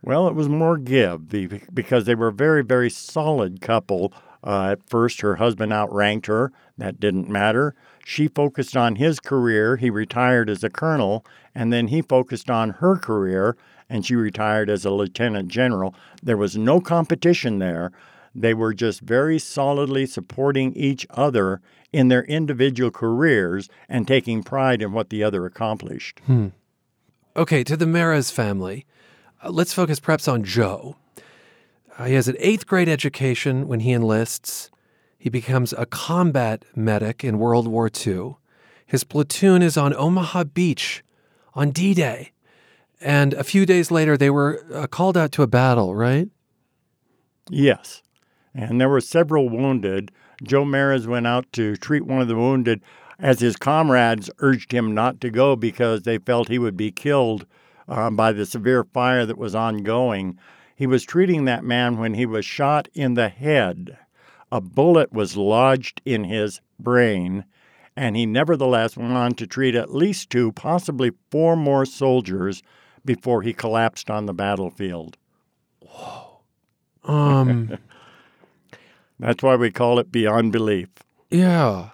Well, 0.00 0.28
it 0.28 0.34
was 0.34 0.48
more 0.48 0.76
give 0.76 1.28
because 1.72 2.04
they 2.04 2.14
were 2.14 2.28
a 2.28 2.32
very, 2.32 2.62
very 2.62 2.90
solid 2.90 3.60
couple. 3.60 4.12
Uh, 4.44 4.72
at 4.72 4.88
first, 4.88 5.22
her 5.22 5.36
husband 5.36 5.72
outranked 5.72 6.26
her. 6.26 6.52
That 6.76 7.00
didn't 7.00 7.28
matter. 7.28 7.74
She 8.04 8.28
focused 8.28 8.76
on 8.76 8.96
his 8.96 9.18
career. 9.18 9.76
He 9.76 9.88
retired 9.88 10.50
as 10.50 10.62
a 10.62 10.70
colonel, 10.70 11.24
and 11.54 11.72
then 11.72 11.88
he 11.88 12.02
focused 12.02 12.50
on 12.50 12.70
her 12.70 12.96
career, 12.96 13.56
and 13.88 14.04
she 14.04 14.14
retired 14.14 14.68
as 14.68 14.84
a 14.84 14.90
lieutenant 14.90 15.48
general. 15.48 15.94
There 16.22 16.36
was 16.36 16.56
no 16.56 16.80
competition 16.80 17.58
there. 17.58 17.90
They 18.34 18.52
were 18.52 18.74
just 18.74 19.00
very 19.00 19.38
solidly 19.38 20.06
supporting 20.06 20.74
each 20.74 21.06
other 21.10 21.62
in 21.94 22.08
their 22.08 22.24
individual 22.24 22.90
careers 22.90 23.68
and 23.88 24.08
taking 24.08 24.42
pride 24.42 24.82
in 24.82 24.92
what 24.92 25.10
the 25.10 25.22
other 25.22 25.46
accomplished. 25.46 26.20
Hmm. 26.26 26.48
Okay, 27.36 27.62
to 27.62 27.76
the 27.76 27.86
Mares 27.86 28.32
family, 28.32 28.84
uh, 29.44 29.50
let's 29.50 29.72
focus 29.72 30.00
perhaps 30.00 30.26
on 30.26 30.42
Joe. 30.42 30.96
Uh, 31.96 32.06
he 32.06 32.14
has 32.14 32.26
an 32.26 32.34
eighth 32.40 32.66
grade 32.66 32.88
education 32.88 33.68
when 33.68 33.78
he 33.80 33.92
enlists. 33.92 34.70
He 35.16 35.30
becomes 35.30 35.72
a 35.72 35.86
combat 35.86 36.64
medic 36.74 37.22
in 37.22 37.38
World 37.38 37.68
War 37.68 37.88
II. 38.04 38.36
His 38.84 39.04
platoon 39.04 39.62
is 39.62 39.76
on 39.76 39.94
Omaha 39.94 40.44
Beach 40.44 41.04
on 41.54 41.70
D 41.70 41.94
Day. 41.94 42.32
And 43.00 43.34
a 43.34 43.44
few 43.44 43.64
days 43.66 43.92
later, 43.92 44.16
they 44.16 44.30
were 44.30 44.66
uh, 44.74 44.88
called 44.88 45.16
out 45.16 45.30
to 45.32 45.42
a 45.42 45.46
battle, 45.46 45.94
right? 45.94 46.28
Yes. 47.48 48.02
And 48.52 48.80
there 48.80 48.88
were 48.88 49.00
several 49.00 49.48
wounded. 49.48 50.10
Joe 50.42 50.64
Mares 50.64 51.06
went 51.06 51.26
out 51.26 51.50
to 51.52 51.76
treat 51.76 52.04
one 52.04 52.20
of 52.20 52.28
the 52.28 52.36
wounded 52.36 52.82
as 53.18 53.40
his 53.40 53.56
comrades 53.56 54.30
urged 54.38 54.72
him 54.72 54.94
not 54.94 55.20
to 55.20 55.30
go 55.30 55.56
because 55.56 56.02
they 56.02 56.18
felt 56.18 56.48
he 56.48 56.58
would 56.58 56.76
be 56.76 56.90
killed 56.90 57.46
um, 57.88 58.16
by 58.16 58.32
the 58.32 58.46
severe 58.46 58.84
fire 58.84 59.24
that 59.26 59.38
was 59.38 59.54
ongoing. 59.54 60.38
He 60.74 60.86
was 60.86 61.04
treating 61.04 61.44
that 61.44 61.64
man 61.64 61.98
when 61.98 62.14
he 62.14 62.26
was 62.26 62.44
shot 62.44 62.88
in 62.94 63.14
the 63.14 63.28
head. 63.28 63.96
A 64.50 64.60
bullet 64.60 65.12
was 65.12 65.36
lodged 65.36 66.00
in 66.04 66.24
his 66.24 66.60
brain, 66.78 67.44
and 67.96 68.16
he 68.16 68.26
nevertheless 68.26 68.96
went 68.96 69.12
on 69.12 69.34
to 69.34 69.46
treat 69.46 69.74
at 69.74 69.94
least 69.94 70.30
two, 70.30 70.52
possibly 70.52 71.12
four 71.30 71.56
more 71.56 71.86
soldiers 71.86 72.62
before 73.04 73.42
he 73.42 73.52
collapsed 73.52 74.10
on 74.10 74.26
the 74.26 74.34
battlefield. 74.34 75.16
Whoa. 75.80 76.40
Um. 77.04 77.78
That's 79.18 79.42
why 79.42 79.56
we 79.56 79.70
call 79.70 79.98
it 79.98 80.10
beyond 80.10 80.52
belief. 80.52 80.88
Yeah. 81.30 81.90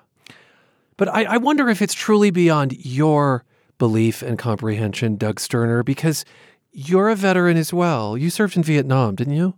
But 0.96 1.08
I, 1.08 1.24
I 1.24 1.36
wonder 1.36 1.68
if 1.68 1.80
it's 1.82 1.94
truly 1.94 2.30
beyond 2.30 2.84
your 2.84 3.44
belief 3.78 4.22
and 4.22 4.38
comprehension, 4.38 5.16
Doug 5.16 5.40
Sterner, 5.40 5.82
because 5.82 6.24
you're 6.72 7.08
a 7.08 7.16
veteran 7.16 7.56
as 7.56 7.72
well. 7.72 8.16
You 8.16 8.30
served 8.30 8.56
in 8.56 8.62
Vietnam, 8.62 9.14
didn't 9.16 9.34
you? 9.34 9.54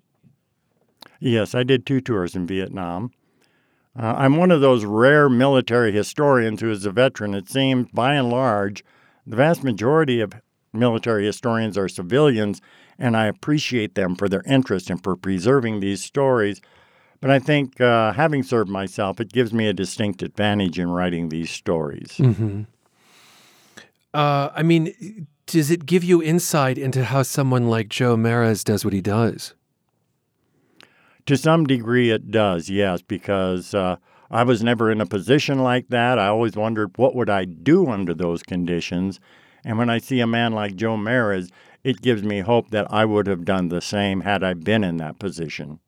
Yes, 1.19 1.55
I 1.55 1.63
did 1.63 1.85
two 1.85 2.01
tours 2.01 2.35
in 2.35 2.47
Vietnam. 2.47 3.11
Uh, 3.99 4.15
I'm 4.17 4.37
one 4.37 4.51
of 4.51 4.61
those 4.61 4.85
rare 4.85 5.29
military 5.29 5.93
historians 5.93 6.61
who 6.61 6.71
is 6.71 6.87
a 6.87 6.91
veteran. 6.91 7.35
It 7.35 7.49
seems, 7.49 7.91
by 7.93 8.15
and 8.15 8.31
large, 8.31 8.85
the 9.27 9.37
vast 9.37 9.63
majority 9.63 10.21
of 10.21 10.33
military 10.73 11.27
historians 11.27 11.77
are 11.77 11.89
civilians, 11.89 12.61
and 12.99 13.17
I 13.17 13.27
appreciate 13.27 13.95
them 13.95 14.17
for 14.17 14.29
their 14.29 14.43
interest 14.47 14.89
and 14.89 15.03
for 15.03 15.15
preserving 15.15 15.81
these 15.81 16.03
stories. 16.03 16.61
But 17.23 17.31
I 17.31 17.39
think 17.39 17.81
uh, 17.81 18.13
having 18.13 18.43
served 18.43 18.69
myself, 18.69 19.21
it 19.21 19.33
gives 19.33 19.53
me 19.53 19.69
a 19.69 19.73
distinct 19.73 20.23
advantage 20.23 20.77
in 20.77 20.91
writing 20.91 21.29
these 21.29 21.51
stories. 21.51 22.17
Mm-hmm. 22.19 22.63
Uh, 24.13 24.49
I 24.53 24.65
mean, 24.65 25.29
does 25.47 25.71
it 25.71 25.87
give 25.87 26.03
you 26.03 26.21
insight 26.21 26.79
into 26.79 27.05
how 27.05 27.23
someone 27.23 27.69
like 27.69 27.89
Joe 27.89 28.17
Mares 28.17 28.65
does 28.65 28.85
what 28.85 28.93
he 28.93 29.01
does? 29.01 29.55
To 31.27 31.37
some 31.37 31.65
degree, 31.65 32.11
it 32.11 32.33
does, 32.33 32.69
yes, 32.69 33.03
because 33.03 33.73
uh, 33.73 33.99
I 34.29 34.43
was 34.43 34.65
never 34.65 34.91
in 34.91 35.01
a 35.01 35.07
position 35.07 35.61
like 35.61 35.91
that. 35.91 36.19
I 36.19 36.27
always 36.27 36.57
wondered 36.57 36.99
what 36.99 37.15
would 37.15 37.31
I 37.31 37.45
do 37.45 37.89
under 37.89 38.15
those 38.15 38.43
conditions. 38.43 39.21
And 39.65 39.79
when 39.79 39.89
I 39.89 39.99
see 39.99 40.19
a 40.19 40.27
man 40.27 40.55
like 40.55 40.75
Joe 40.75 40.97
Mares, 40.97 41.51
it 41.85 42.03
gives 42.03 42.25
me 42.25 42.41
hope 42.41 42.71
that 42.71 42.93
I 42.93 43.05
would 43.05 43.29
have 43.29 43.45
done 43.45 43.69
the 43.69 43.81
same 43.81 44.23
had 44.23 44.43
I 44.43 44.55
been 44.55 44.83
in 44.83 44.97
that 44.97 45.21
position. 45.21 45.79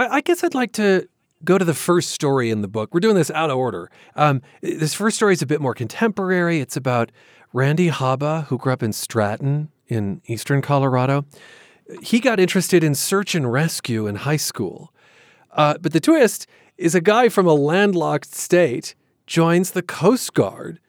I, 0.00 0.16
I 0.16 0.20
guess 0.22 0.42
I'd 0.42 0.54
like 0.54 0.72
to 0.72 1.06
go 1.44 1.58
to 1.58 1.64
the 1.64 1.74
first 1.74 2.10
story 2.10 2.50
in 2.50 2.62
the 2.62 2.68
book. 2.68 2.94
We're 2.94 3.00
doing 3.00 3.16
this 3.16 3.30
out 3.30 3.50
of 3.50 3.58
order. 3.58 3.90
Um, 4.16 4.40
this 4.62 4.94
first 4.94 5.16
story 5.16 5.34
is 5.34 5.42
a 5.42 5.46
bit 5.46 5.60
more 5.60 5.74
contemporary. 5.74 6.60
It's 6.60 6.76
about 6.76 7.12
Randy 7.52 7.90
Haba, 7.90 8.44
who 8.46 8.56
grew 8.56 8.72
up 8.72 8.82
in 8.82 8.94
Stratton 8.94 9.68
in 9.88 10.22
eastern 10.26 10.62
Colorado. 10.62 11.26
He 12.02 12.18
got 12.18 12.40
interested 12.40 12.82
in 12.82 12.94
search 12.94 13.34
and 13.34 13.52
rescue 13.52 14.06
in 14.06 14.16
high 14.16 14.38
school. 14.38 14.92
Uh, 15.50 15.76
but 15.78 15.92
the 15.92 16.00
twist 16.00 16.46
is 16.78 16.94
a 16.94 17.00
guy 17.00 17.28
from 17.28 17.46
a 17.46 17.54
landlocked 17.54 18.34
state 18.34 18.94
joins 19.26 19.72
the 19.72 19.82
Coast 19.82 20.32
Guard 20.32 20.80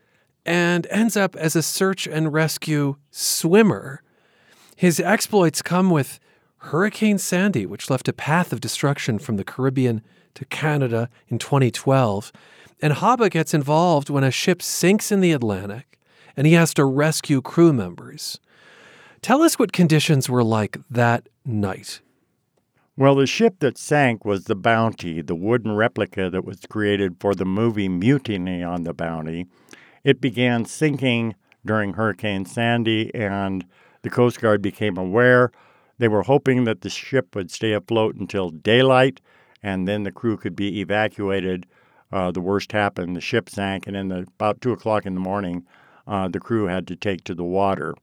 and 0.46 0.88
ends 0.90 1.18
up 1.18 1.36
as 1.36 1.56
a 1.56 1.62
search 1.62 2.08
and 2.08 2.32
rescue 2.32 2.96
swimmer. 3.10 4.04
His 4.78 5.00
exploits 5.02 5.62
come 5.62 5.90
with 5.90 6.20
Hurricane 6.66 7.18
Sandy, 7.18 7.66
which 7.66 7.90
left 7.90 8.08
a 8.08 8.14
path 8.14 8.54
of 8.54 8.62
destruction 8.62 9.20
from 9.20 9.38
the 9.38 9.44
Caribbean 9.44 10.02
to 10.36 10.46
Canada 10.46 11.10
in 11.28 11.40
2012. 11.40 12.32
And 12.82 12.94
Haba 12.94 13.30
gets 13.30 13.54
involved 13.54 14.10
when 14.10 14.24
a 14.24 14.32
ship 14.32 14.62
sinks 14.62 15.12
in 15.12 15.22
the 15.22 15.32
Atlantic 15.32 15.92
and 16.36 16.48
he 16.48 16.54
has 16.54 16.74
to 16.76 16.86
rescue 16.86 17.42
crew 17.42 17.74
members. 17.74 18.40
Tell 19.22 19.42
us 19.44 19.60
what 19.60 19.72
conditions 19.72 20.30
were 20.30 20.44
like 20.44 20.78
that 20.90 21.28
night. 21.46 22.02
Well, 22.98 23.16
the 23.16 23.28
ship 23.28 23.56
that 23.60 23.78
sank 23.78 24.26
was 24.26 24.46
the 24.46 24.56
Bounty, 24.56 25.22
the 25.22 25.36
wooden 25.36 25.76
replica 25.76 26.30
that 26.30 26.46
was 26.46 26.62
created 26.70 27.18
for 27.20 27.34
the 27.34 27.46
movie 27.46 27.90
Mutiny 27.90 28.64
on 28.64 28.84
the 28.84 28.94
Bounty. 28.94 29.48
It 30.04 30.22
began 30.22 30.66
sinking 30.66 31.36
during 31.66 31.94
Hurricane 31.94 32.46
Sandy, 32.46 33.14
and 33.14 33.66
the 34.02 34.10
Coast 34.10 34.42
Guard 34.42 34.62
became 34.62 34.98
aware. 34.98 35.52
They 36.02 36.08
were 36.08 36.24
hoping 36.24 36.64
that 36.64 36.82
the 36.82 36.90
ship 36.90 37.36
would 37.36 37.52
stay 37.52 37.74
afloat 37.74 38.16
until 38.16 38.50
daylight, 38.50 39.22
and 39.62 39.88
then 39.88 40.02
the 40.02 40.12
crew 40.12 40.36
could 40.36 40.56
be 40.56 40.82
evacuated. 40.82 41.68
Uh, 42.12 42.32
the 42.32 42.42
worst 42.42 42.72
happened. 42.72 43.16
The 43.16 43.22
ship 43.22 43.48
sank, 43.48 43.86
and 43.86 43.96
then 43.96 44.12
about 44.12 44.62
2 44.62 44.72
o'clock 44.72 45.06
in 45.06 45.14
the 45.14 45.20
morning, 45.20 45.64
uh, 46.08 46.28
the 46.28 46.40
crew 46.40 46.66
had 46.66 46.88
to 46.88 46.96
take 46.96 47.24
to 47.26 47.36
the 47.36 47.44
water. 47.44 47.94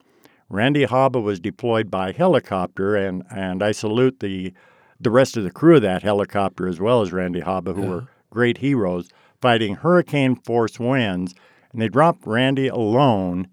Randy 0.48 0.86
Haba 0.86 1.20
was 1.20 1.40
deployed 1.40 1.90
by 1.90 2.12
helicopter, 2.12 2.94
and, 2.94 3.24
and 3.32 3.64
I 3.64 3.72
salute 3.72 4.20
the 4.20 4.52
the 5.00 5.10
rest 5.10 5.36
of 5.36 5.42
the 5.42 5.50
crew 5.50 5.76
of 5.76 5.82
that 5.82 6.04
helicopter 6.04 6.68
as 6.68 6.78
well 6.78 7.02
as 7.02 7.12
Randy 7.12 7.40
Haba, 7.40 7.74
who 7.74 7.82
yeah. 7.82 7.88
were 7.88 8.08
great 8.30 8.58
heroes, 8.58 9.08
fighting 9.40 9.74
hurricane 9.74 10.36
force 10.36 10.78
winds. 10.78 11.34
And 11.72 11.82
they 11.82 11.88
dropped 11.88 12.24
Randy 12.28 12.68
alone 12.68 13.48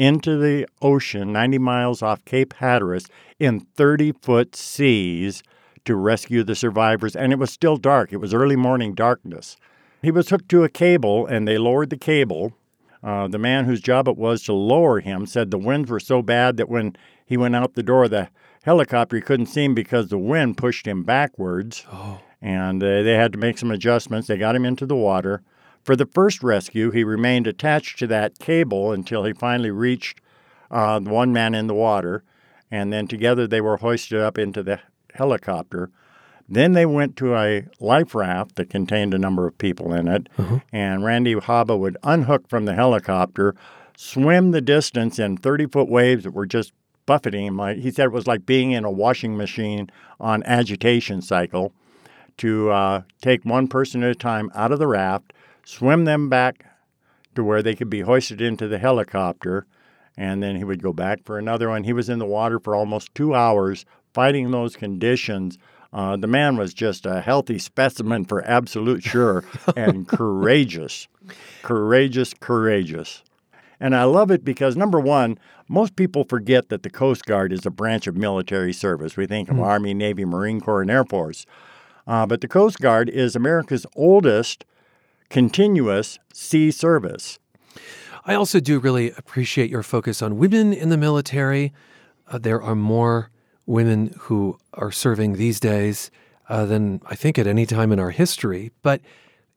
into 0.00 0.38
the 0.38 0.66
ocean 0.80 1.32
90 1.32 1.58
miles 1.58 2.02
off 2.02 2.24
Cape 2.24 2.54
Hatteras 2.54 3.06
in 3.38 3.60
30 3.60 4.12
foot 4.22 4.56
seas 4.56 5.42
to 5.84 5.94
rescue 5.94 6.42
the 6.42 6.54
survivors. 6.54 7.14
And 7.14 7.32
it 7.32 7.38
was 7.38 7.50
still 7.50 7.76
dark, 7.76 8.12
it 8.12 8.16
was 8.16 8.34
early 8.34 8.56
morning 8.56 8.94
darkness. 8.94 9.56
He 10.02 10.10
was 10.10 10.30
hooked 10.30 10.48
to 10.48 10.64
a 10.64 10.70
cable, 10.70 11.26
and 11.26 11.46
they 11.46 11.58
lowered 11.58 11.90
the 11.90 11.98
cable 11.98 12.54
uh, 13.02 13.28
the 13.28 13.38
man 13.38 13.64
whose 13.64 13.80
job 13.80 14.08
it 14.08 14.16
was 14.16 14.42
to 14.42 14.52
lower 14.52 15.00
him 15.00 15.26
said 15.26 15.50
the 15.50 15.58
winds 15.58 15.90
were 15.90 16.00
so 16.00 16.20
bad 16.20 16.56
that 16.58 16.68
when 16.68 16.94
he 17.24 17.36
went 17.36 17.56
out 17.56 17.74
the 17.74 17.82
door, 17.82 18.08
the 18.08 18.28
helicopter 18.64 19.20
couldn't 19.20 19.46
see 19.46 19.64
him 19.64 19.74
because 19.74 20.08
the 20.08 20.18
wind 20.18 20.58
pushed 20.58 20.86
him 20.86 21.02
backwards. 21.02 21.86
Oh. 21.90 22.20
And 22.42 22.82
uh, 22.82 23.02
they 23.02 23.14
had 23.14 23.32
to 23.32 23.38
make 23.38 23.58
some 23.58 23.70
adjustments. 23.70 24.28
They 24.28 24.36
got 24.36 24.56
him 24.56 24.64
into 24.64 24.86
the 24.86 24.96
water. 24.96 25.42
For 25.82 25.96
the 25.96 26.06
first 26.06 26.42
rescue, 26.42 26.90
he 26.90 27.04
remained 27.04 27.46
attached 27.46 27.98
to 28.00 28.06
that 28.08 28.38
cable 28.38 28.92
until 28.92 29.24
he 29.24 29.32
finally 29.32 29.70
reached 29.70 30.20
uh, 30.70 30.98
the 30.98 31.10
one 31.10 31.32
man 31.32 31.54
in 31.54 31.66
the 31.66 31.74
water. 31.74 32.22
And 32.70 32.92
then 32.92 33.08
together 33.08 33.46
they 33.46 33.60
were 33.60 33.78
hoisted 33.78 34.20
up 34.20 34.38
into 34.38 34.62
the 34.62 34.80
helicopter. 35.14 35.90
Then 36.48 36.72
they 36.72 36.84
went 36.84 37.16
to 37.16 37.36
a 37.36 37.66
life 37.78 38.14
raft 38.14 38.56
that 38.56 38.70
contained 38.70 39.14
a 39.14 39.18
number 39.18 39.46
of 39.46 39.56
people 39.56 39.92
in 39.92 40.08
it, 40.08 40.28
uh-huh. 40.36 40.58
and 40.72 41.04
Randy 41.04 41.36
Haba 41.36 41.78
would 41.78 41.96
unhook 42.02 42.48
from 42.48 42.64
the 42.64 42.74
helicopter, 42.74 43.54
swim 43.96 44.50
the 44.50 44.60
distance 44.60 45.20
in 45.20 45.36
30 45.36 45.66
foot 45.66 45.88
waves 45.88 46.24
that 46.24 46.32
were 46.32 46.46
just 46.46 46.72
buffeting 47.06 47.46
him. 47.46 47.58
He 47.80 47.92
said, 47.92 48.06
it 48.06 48.12
was 48.12 48.26
like 48.26 48.46
being 48.46 48.72
in 48.72 48.84
a 48.84 48.90
washing 48.90 49.36
machine 49.36 49.90
on 50.18 50.42
agitation 50.42 51.22
cycle. 51.22 51.72
To 52.38 52.70
uh, 52.70 53.02
take 53.20 53.44
one 53.44 53.68
person 53.68 54.02
at 54.02 54.10
a 54.10 54.14
time 54.14 54.50
out 54.54 54.72
of 54.72 54.78
the 54.78 54.86
raft, 54.86 55.34
swim 55.64 56.04
them 56.04 56.28
back 56.28 56.66
to 57.34 57.44
where 57.44 57.62
they 57.62 57.74
could 57.74 57.90
be 57.90 58.00
hoisted 58.00 58.40
into 58.40 58.68
the 58.68 58.78
helicopter, 58.78 59.66
and 60.16 60.42
then 60.42 60.56
he 60.56 60.64
would 60.64 60.82
go 60.82 60.92
back 60.92 61.24
for 61.24 61.38
another 61.38 61.68
one. 61.68 61.84
He 61.84 61.92
was 61.92 62.08
in 62.08 62.18
the 62.18 62.26
water 62.26 62.58
for 62.58 62.74
almost 62.74 63.14
two 63.14 63.34
hours 63.34 63.84
fighting 64.12 64.50
those 64.50 64.76
conditions 64.76 65.58
uh, 65.92 66.16
the 66.16 66.26
man 66.26 66.56
was 66.56 66.72
just 66.72 67.04
a 67.04 67.20
healthy 67.20 67.58
specimen 67.58 68.24
for 68.24 68.46
absolute 68.46 69.02
sure 69.02 69.44
and 69.76 70.06
courageous. 70.06 71.08
Courageous, 71.62 72.32
courageous. 72.34 73.22
And 73.80 73.96
I 73.96 74.04
love 74.04 74.30
it 74.30 74.44
because, 74.44 74.76
number 74.76 75.00
one, 75.00 75.38
most 75.66 75.96
people 75.96 76.24
forget 76.24 76.68
that 76.68 76.82
the 76.82 76.90
Coast 76.90 77.24
Guard 77.24 77.52
is 77.52 77.64
a 77.64 77.70
branch 77.70 78.06
of 78.06 78.16
military 78.16 78.72
service. 78.72 79.16
We 79.16 79.26
think 79.26 79.48
of 79.48 79.56
mm. 79.56 79.64
Army, 79.64 79.94
Navy, 79.94 80.24
Marine 80.24 80.60
Corps, 80.60 80.82
and 80.82 80.90
Air 80.90 81.04
Force. 81.04 81.46
Uh, 82.06 82.26
but 82.26 82.40
the 82.40 82.48
Coast 82.48 82.78
Guard 82.78 83.08
is 83.08 83.34
America's 83.34 83.86
oldest 83.96 84.64
continuous 85.30 86.18
sea 86.32 86.70
service. 86.70 87.38
I 88.26 88.34
also 88.34 88.60
do 88.60 88.78
really 88.78 89.12
appreciate 89.12 89.70
your 89.70 89.82
focus 89.82 90.20
on 90.20 90.36
women 90.36 90.72
in 90.72 90.90
the 90.90 90.98
military. 90.98 91.72
Uh, 92.28 92.38
there 92.38 92.60
are 92.60 92.74
more 92.74 93.30
women 93.64 94.14
who 94.18 94.58
are 94.74 94.92
serving 94.92 95.34
these 95.34 95.58
days 95.58 96.10
uh, 96.48 96.66
than 96.66 97.00
I 97.06 97.14
think 97.14 97.38
at 97.38 97.46
any 97.46 97.64
time 97.64 97.92
in 97.92 98.00
our 98.00 98.10
history. 98.10 98.72
But 98.82 99.00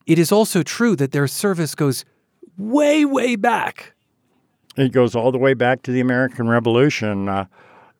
it 0.06 0.18
is 0.18 0.32
also 0.32 0.62
true 0.62 0.96
that 0.96 1.12
their 1.12 1.26
service 1.26 1.74
goes 1.74 2.04
way, 2.56 3.04
way 3.04 3.36
back. 3.36 3.92
It 4.76 4.92
goes 4.92 5.14
all 5.14 5.32
the 5.32 5.38
way 5.38 5.54
back 5.54 5.82
to 5.82 5.92
the 5.92 6.00
American 6.00 6.48
Revolution. 6.48 7.28
Uh, 7.28 7.46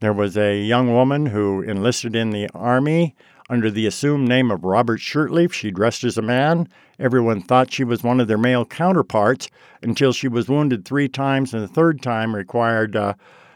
there 0.00 0.12
was 0.12 0.36
a 0.36 0.60
young 0.60 0.92
woman 0.92 1.26
who 1.26 1.62
enlisted 1.62 2.16
in 2.16 2.30
the 2.30 2.48
Army 2.54 3.14
under 3.50 3.70
the 3.70 3.86
assumed 3.86 4.28
name 4.28 4.50
of 4.50 4.64
Robert 4.64 5.00
Shurtleff. 5.00 5.52
She 5.52 5.70
dressed 5.70 6.04
as 6.04 6.16
a 6.16 6.22
man. 6.22 6.68
Everyone 6.98 7.42
thought 7.42 7.72
she 7.72 7.84
was 7.84 8.02
one 8.02 8.20
of 8.20 8.28
their 8.28 8.38
male 8.38 8.64
counterparts 8.64 9.48
until 9.82 10.12
she 10.12 10.28
was 10.28 10.48
wounded 10.48 10.84
three 10.84 11.08
times, 11.08 11.52
and 11.52 11.62
the 11.62 11.68
third 11.68 12.02
time 12.02 12.34
required 12.34 12.96
uh, 12.96 13.14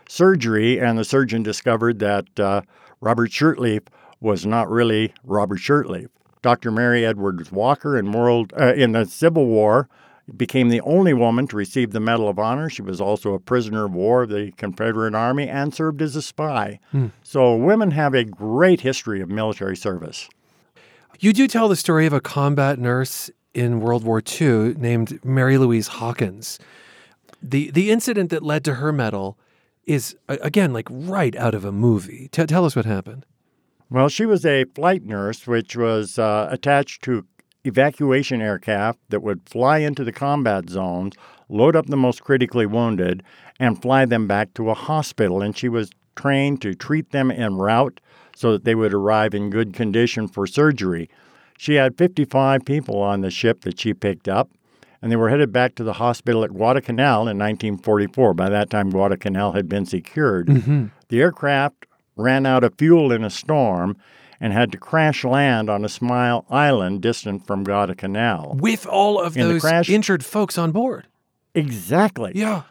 surgery, 0.09 0.81
and 0.81 0.99
the 0.99 1.05
surgeon 1.05 1.43
discovered 1.43 1.99
that 2.01 2.41
uh, 2.41 2.63
Robert 3.01 3.31
Shurtleff 3.31 3.87
was 4.21 4.45
not 4.45 4.69
really 4.69 5.13
Robert 5.25 5.59
Shurtleff. 5.59 6.09
Dr. 6.43 6.71
Mary 6.71 7.05
Edwards 7.05 7.51
Walker 7.51 7.97
in, 7.97 8.13
world, 8.13 8.53
uh, 8.59 8.75
in 8.75 8.93
the 8.93 9.05
Civil 9.05 9.47
War 9.47 9.89
became 10.37 10.69
the 10.69 10.81
only 10.83 11.15
woman 11.15 11.47
to 11.49 11.57
receive 11.57 11.93
the 11.93 12.01
Medal 12.01 12.29
of 12.29 12.39
Honor. 12.39 12.69
She 12.69 12.83
was 12.83 13.01
also 13.01 13.35
a 13.35 13.39
prisoner 13.39 13.87
of 13.87 13.95
war 13.95 14.23
of 14.23 14.29
the 14.29 14.53
Confederate 14.57 15.15
Army 15.15 15.49
and 15.49 15.75
served 15.75 16.03
as 16.03 16.17
a 16.17 16.23
spy. 16.23 16.81
Hmm. 16.91 17.07
So 17.23 17.57
women 17.57 17.93
have 17.93 18.15
a 18.15 18.25
great 18.25 18.81
history 18.81 19.21
of 19.21 19.29
military 19.29 19.77
service. 19.77 20.29
You 21.21 21.33
do 21.33 21.49
tell 21.49 21.69
the 21.69 21.77
story 21.77 22.07
of 22.07 22.13
a 22.13 22.21
combat 22.21 22.79
nurse 22.79 23.31
in 23.55 23.81
World 23.81 24.05
War 24.05 24.23
II 24.41 24.75
named 24.75 25.25
Mary 25.25 25.59
Louise 25.59 25.89
Hawkins. 25.89 26.59
The, 27.43 27.71
the 27.71 27.91
incident 27.91 28.31
that 28.31 28.43
led 28.43 28.65
to 28.67 28.75
her 28.75 28.93
medal 28.93 29.39
is 29.85 30.17
again 30.29 30.73
like 30.73 30.87
right 30.91 31.35
out 31.37 31.55
of 31.55 31.65
a 31.65 31.73
movie. 31.73 32.29
T- 32.31 32.45
tell 32.45 32.65
us 32.65 32.77
what 32.77 32.85
happened. 32.85 33.25
Well, 33.91 34.11
she 34.11 34.27
was 34.27 34.45
a 34.45 34.65
flight 34.65 35.05
nurse, 35.05 35.47
which 35.47 35.75
was 35.75 36.19
uh, 36.19 36.49
attached 36.51 37.03
to 37.05 37.25
evacuation 37.65 38.41
aircraft 38.41 38.99
that 39.09 39.23
would 39.23 39.49
fly 39.49 39.79
into 39.79 40.05
the 40.05 40.13
combat 40.13 40.69
zones, 40.69 41.15
load 41.49 41.77
up 41.77 41.87
the 41.87 41.97
most 41.97 42.23
critically 42.23 42.67
wounded, 42.67 43.23
and 43.59 43.81
fly 43.81 44.05
them 44.05 44.27
back 44.27 44.55
to 44.55 44.71
a 44.71 44.75
hospital. 44.75 45.43
And 45.43 45.57
she 45.57 45.69
was 45.69 45.91
trained 46.17 46.63
to 46.63 46.75
treat 46.75 47.11
them 47.11 47.31
en 47.31 47.57
route 47.57 48.01
so 48.35 48.53
that 48.53 48.65
they 48.65 48.75
would 48.75 48.95
arrive 48.95 49.35
in 49.35 49.51
good 49.51 49.73
condition 49.73 50.29
for 50.29 50.47
surgery. 50.47 51.09
She 51.57 51.75
had 51.75 51.99
55 51.99 52.65
people 52.65 53.03
on 53.03 53.21
the 53.21 53.31
ship 53.31 53.63
that 53.63 53.81
she 53.81 53.93
picked 53.93 54.29
up, 54.29 54.51
and 55.03 55.11
they 55.11 55.17
were 55.17 55.29
headed 55.29 55.53
back 55.53 55.75
to 55.77 55.85
the 55.85 55.95
hospital 55.95 56.45
at 56.45 56.51
Guadalcanal 56.51 57.23
in 57.23 57.39
1944. 57.39 58.35
By 58.35 58.49
that 58.49 58.71
time, 58.71 58.91
Guadalcanal 58.91 59.53
had 59.53 59.69
been 59.69 59.85
secured. 59.85 60.47
Mm-hmm. 60.47 60.87
The 61.09 61.21
aircraft 61.21 61.87
ran 62.17 62.47
out 62.47 62.65
of 62.65 62.75
fuel 62.79 63.11
in 63.11 63.25
a 63.25 63.31
storm 63.31 63.97
and 64.41 64.53
had 64.53 64.71
to 64.73 64.79
crash 64.79 65.25
land 65.25 65.69
on 65.69 65.85
a 65.85 65.89
small 65.89 66.45
island 66.49 67.03
distant 67.03 67.47
from 67.47 67.65
Guadalcanal. 67.65 68.57
With 68.61 68.87
all 68.87 69.21
of 69.21 69.37
In 69.37 69.49
those 69.49 69.61
crash- 69.63 69.89
injured 69.89 70.25
folks 70.25 70.57
on 70.57 70.71
board. 70.73 71.07
Exactly. 71.55 72.33
Yeah. 72.35 72.63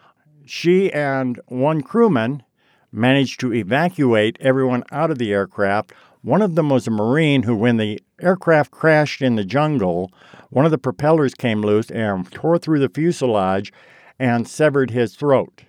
She 0.45 0.91
and 0.93 1.39
one 1.47 1.81
crewman 1.81 2.43
managed 2.91 3.39
to 3.41 3.53
evacuate 3.53 4.37
everyone 4.39 4.83
out 4.91 5.11
of 5.11 5.17
the 5.17 5.33
aircraft. 5.33 5.91
One 6.21 6.41
of 6.41 6.55
them 6.55 6.69
was 6.69 6.87
a 6.87 6.91
Marine 6.91 7.43
who, 7.43 7.55
when 7.55 7.77
the 7.77 8.01
aircraft 8.21 8.71
crashed 8.71 9.21
in 9.21 9.35
the 9.35 9.43
jungle, 9.43 10.11
one 10.49 10.63
of 10.65 10.71
the 10.71 10.77
propellers 10.77 11.33
came 11.33 11.61
loose 11.61 11.91
and 11.91 12.29
tore 12.31 12.57
through 12.57 12.79
the 12.79 12.89
fuselage 12.89 13.73
and 14.17 14.47
severed 14.47 14.91
his 14.91 15.15
throat. 15.15 15.63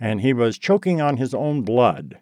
And 0.00 0.20
he 0.20 0.32
was 0.32 0.58
choking 0.58 1.00
on 1.00 1.16
his 1.16 1.32
own 1.32 1.62
blood. 1.62 2.18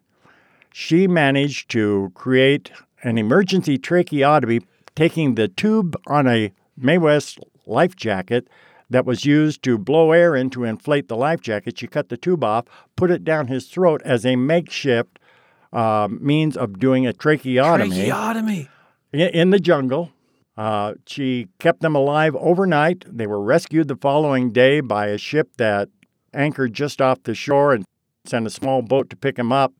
She 0.72 1.06
managed 1.06 1.70
to 1.70 2.12
create 2.14 2.70
an 3.06 3.16
emergency 3.18 3.78
tracheotomy, 3.78 4.60
taking 4.96 5.36
the 5.36 5.46
tube 5.46 5.96
on 6.08 6.26
a 6.26 6.52
Mae 6.76 6.98
West 6.98 7.38
life 7.64 7.94
jacket 7.94 8.48
that 8.90 9.04
was 9.06 9.24
used 9.24 9.62
to 9.62 9.78
blow 9.78 10.10
air 10.12 10.34
in 10.34 10.50
to 10.50 10.64
inflate 10.64 11.06
the 11.08 11.16
life 11.16 11.40
jacket. 11.40 11.78
She 11.78 11.86
cut 11.86 12.08
the 12.08 12.16
tube 12.16 12.42
off, 12.42 12.64
put 12.96 13.10
it 13.12 13.24
down 13.24 13.46
his 13.46 13.68
throat 13.68 14.02
as 14.04 14.26
a 14.26 14.34
makeshift 14.36 15.18
uh, 15.72 16.08
means 16.10 16.56
of 16.56 16.78
doing 16.80 17.06
a 17.06 17.12
tracheotomy 17.12 17.90
Tracheotomy. 18.08 18.68
i- 19.14 19.16
in 19.18 19.50
the 19.50 19.60
jungle. 19.60 20.10
Uh, 20.56 20.94
she 21.06 21.48
kept 21.60 21.80
them 21.82 21.94
alive 21.94 22.34
overnight. 22.36 23.04
They 23.06 23.26
were 23.26 23.40
rescued 23.42 23.88
the 23.88 23.96
following 23.96 24.50
day 24.52 24.80
by 24.80 25.08
a 25.08 25.18
ship 25.18 25.50
that 25.58 25.90
anchored 26.34 26.72
just 26.72 27.00
off 27.00 27.22
the 27.22 27.34
shore 27.34 27.72
and 27.74 27.84
sent 28.24 28.46
a 28.46 28.50
small 28.50 28.82
boat 28.82 29.10
to 29.10 29.16
pick 29.16 29.36
them 29.36 29.52
up. 29.52 29.72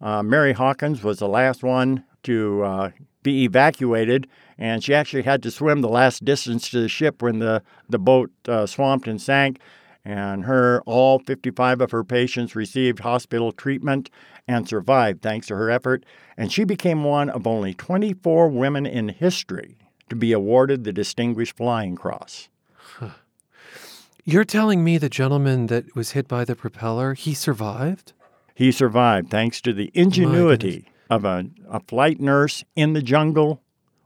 Uh, 0.00 0.22
Mary 0.22 0.52
Hawkins 0.54 1.02
was 1.04 1.18
the 1.18 1.28
last 1.28 1.62
one 1.62 2.04
to 2.24 2.62
uh, 2.62 2.90
be 3.22 3.44
evacuated, 3.44 4.28
and 4.58 4.82
she 4.82 4.94
actually 4.94 5.22
had 5.22 5.42
to 5.42 5.50
swim 5.50 5.80
the 5.80 5.88
last 5.88 6.24
distance 6.24 6.70
to 6.70 6.80
the 6.80 6.88
ship 6.88 7.22
when 7.22 7.38
the, 7.38 7.62
the 7.88 7.98
boat 7.98 8.30
uh, 8.48 8.66
swamped 8.66 9.08
and 9.08 9.20
sank. 9.20 9.58
And 10.04 10.44
her, 10.44 10.82
all 10.84 11.20
55 11.20 11.80
of 11.80 11.92
her 11.92 12.02
patients 12.02 12.56
received 12.56 13.00
hospital 13.00 13.52
treatment 13.52 14.10
and 14.48 14.68
survived 14.68 15.22
thanks 15.22 15.46
to 15.46 15.56
her 15.56 15.70
effort. 15.70 16.04
And 16.36 16.52
she 16.52 16.64
became 16.64 17.04
one 17.04 17.30
of 17.30 17.46
only 17.46 17.72
24 17.72 18.48
women 18.48 18.84
in 18.84 19.10
history 19.10 19.76
to 20.08 20.16
be 20.16 20.32
awarded 20.32 20.82
the 20.82 20.92
Distinguished 20.92 21.56
Flying 21.56 21.94
Cross. 21.94 22.48
You're 24.24 24.44
telling 24.44 24.84
me 24.84 24.98
the 24.98 25.08
gentleman 25.08 25.66
that 25.66 25.96
was 25.96 26.12
hit 26.12 26.28
by 26.28 26.44
the 26.44 26.54
propeller, 26.54 27.14
he 27.14 27.34
survived? 27.34 28.12
He 28.54 28.70
survived 28.70 29.30
thanks 29.30 29.60
to 29.62 29.72
the 29.72 29.90
ingenuity 29.94 30.91
of 31.12 31.24
a, 31.24 31.46
a 31.70 31.80
flight 31.80 32.20
nurse 32.20 32.64
in 32.74 32.94
the 32.94 33.02
jungle 33.02 33.60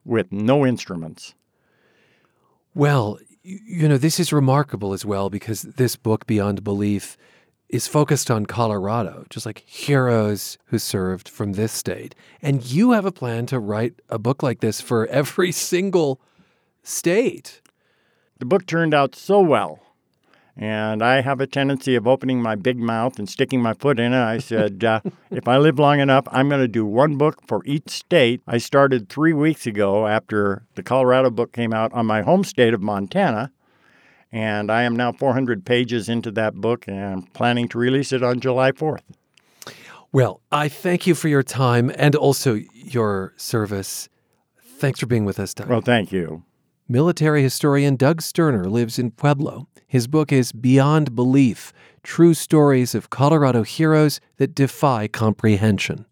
with 0.04 0.32
no 0.32 0.66
instruments. 0.66 1.34
Well, 2.74 3.18
you 3.42 3.88
know, 3.88 3.96
this 3.96 4.18
is 4.18 4.32
remarkable 4.32 4.92
as 4.92 5.04
well 5.04 5.30
because 5.30 5.62
this 5.62 5.96
book, 5.96 6.26
Beyond 6.26 6.64
Belief, 6.64 7.16
is 7.68 7.86
focused 7.86 8.30
on 8.30 8.46
Colorado, 8.46 9.24
just 9.30 9.46
like 9.46 9.62
heroes 9.66 10.58
who 10.66 10.78
served 10.78 11.28
from 11.28 11.52
this 11.52 11.72
state. 11.72 12.14
And 12.42 12.64
you 12.64 12.92
have 12.92 13.04
a 13.04 13.12
plan 13.12 13.46
to 13.46 13.58
write 13.58 13.94
a 14.08 14.18
book 14.18 14.42
like 14.42 14.60
this 14.60 14.80
for 14.80 15.06
every 15.20 15.52
single 15.52 16.20
state. 16.82 17.60
The 18.38 18.46
book 18.46 18.66
turned 18.66 18.94
out 18.94 19.14
so 19.14 19.40
well. 19.40 19.80
And 20.58 21.02
I 21.02 21.20
have 21.20 21.40
a 21.40 21.46
tendency 21.46 21.96
of 21.96 22.06
opening 22.06 22.40
my 22.40 22.54
big 22.54 22.78
mouth 22.78 23.18
and 23.18 23.28
sticking 23.28 23.60
my 23.60 23.74
foot 23.74 24.00
in 24.00 24.14
it. 24.14 24.22
I 24.22 24.38
said, 24.38 24.82
uh, 24.82 25.00
if 25.30 25.46
I 25.46 25.58
live 25.58 25.78
long 25.78 26.00
enough, 26.00 26.26
I'm 26.30 26.48
going 26.48 26.62
to 26.62 26.68
do 26.68 26.86
one 26.86 27.18
book 27.18 27.46
for 27.46 27.62
each 27.66 27.90
state. 27.90 28.40
I 28.46 28.56
started 28.56 29.10
three 29.10 29.34
weeks 29.34 29.66
ago 29.66 30.06
after 30.06 30.64
the 30.74 30.82
Colorado 30.82 31.28
book 31.28 31.52
came 31.52 31.74
out 31.74 31.92
on 31.92 32.06
my 32.06 32.22
home 32.22 32.42
state 32.42 32.72
of 32.72 32.80
Montana. 32.80 33.52
And 34.32 34.70
I 34.70 34.82
am 34.82 34.96
now 34.96 35.12
400 35.12 35.64
pages 35.66 36.08
into 36.08 36.30
that 36.32 36.54
book 36.54 36.88
and 36.88 36.98
I'm 36.98 37.22
planning 37.22 37.68
to 37.68 37.78
release 37.78 38.12
it 38.12 38.22
on 38.22 38.40
July 38.40 38.72
4th. 38.72 39.02
Well, 40.10 40.40
I 40.50 40.68
thank 40.68 41.06
you 41.06 41.14
for 41.14 41.28
your 41.28 41.42
time 41.42 41.92
and 41.96 42.14
also 42.14 42.60
your 42.72 43.34
service. 43.36 44.08
Thanks 44.62 45.00
for 45.00 45.06
being 45.06 45.26
with 45.26 45.38
us, 45.38 45.52
Doug. 45.52 45.68
Well, 45.68 45.82
thank 45.82 46.12
you. 46.12 46.44
Military 46.88 47.42
historian 47.42 47.96
Doug 47.96 48.22
Sterner 48.22 48.66
lives 48.70 48.96
in 48.96 49.10
Pueblo. 49.10 49.66
His 49.88 50.06
book 50.06 50.30
is 50.30 50.52
Beyond 50.52 51.16
Belief 51.16 51.72
True 52.04 52.32
Stories 52.32 52.94
of 52.94 53.10
Colorado 53.10 53.64
Heroes 53.64 54.20
That 54.36 54.54
Defy 54.54 55.08
Comprehension. 55.08 56.06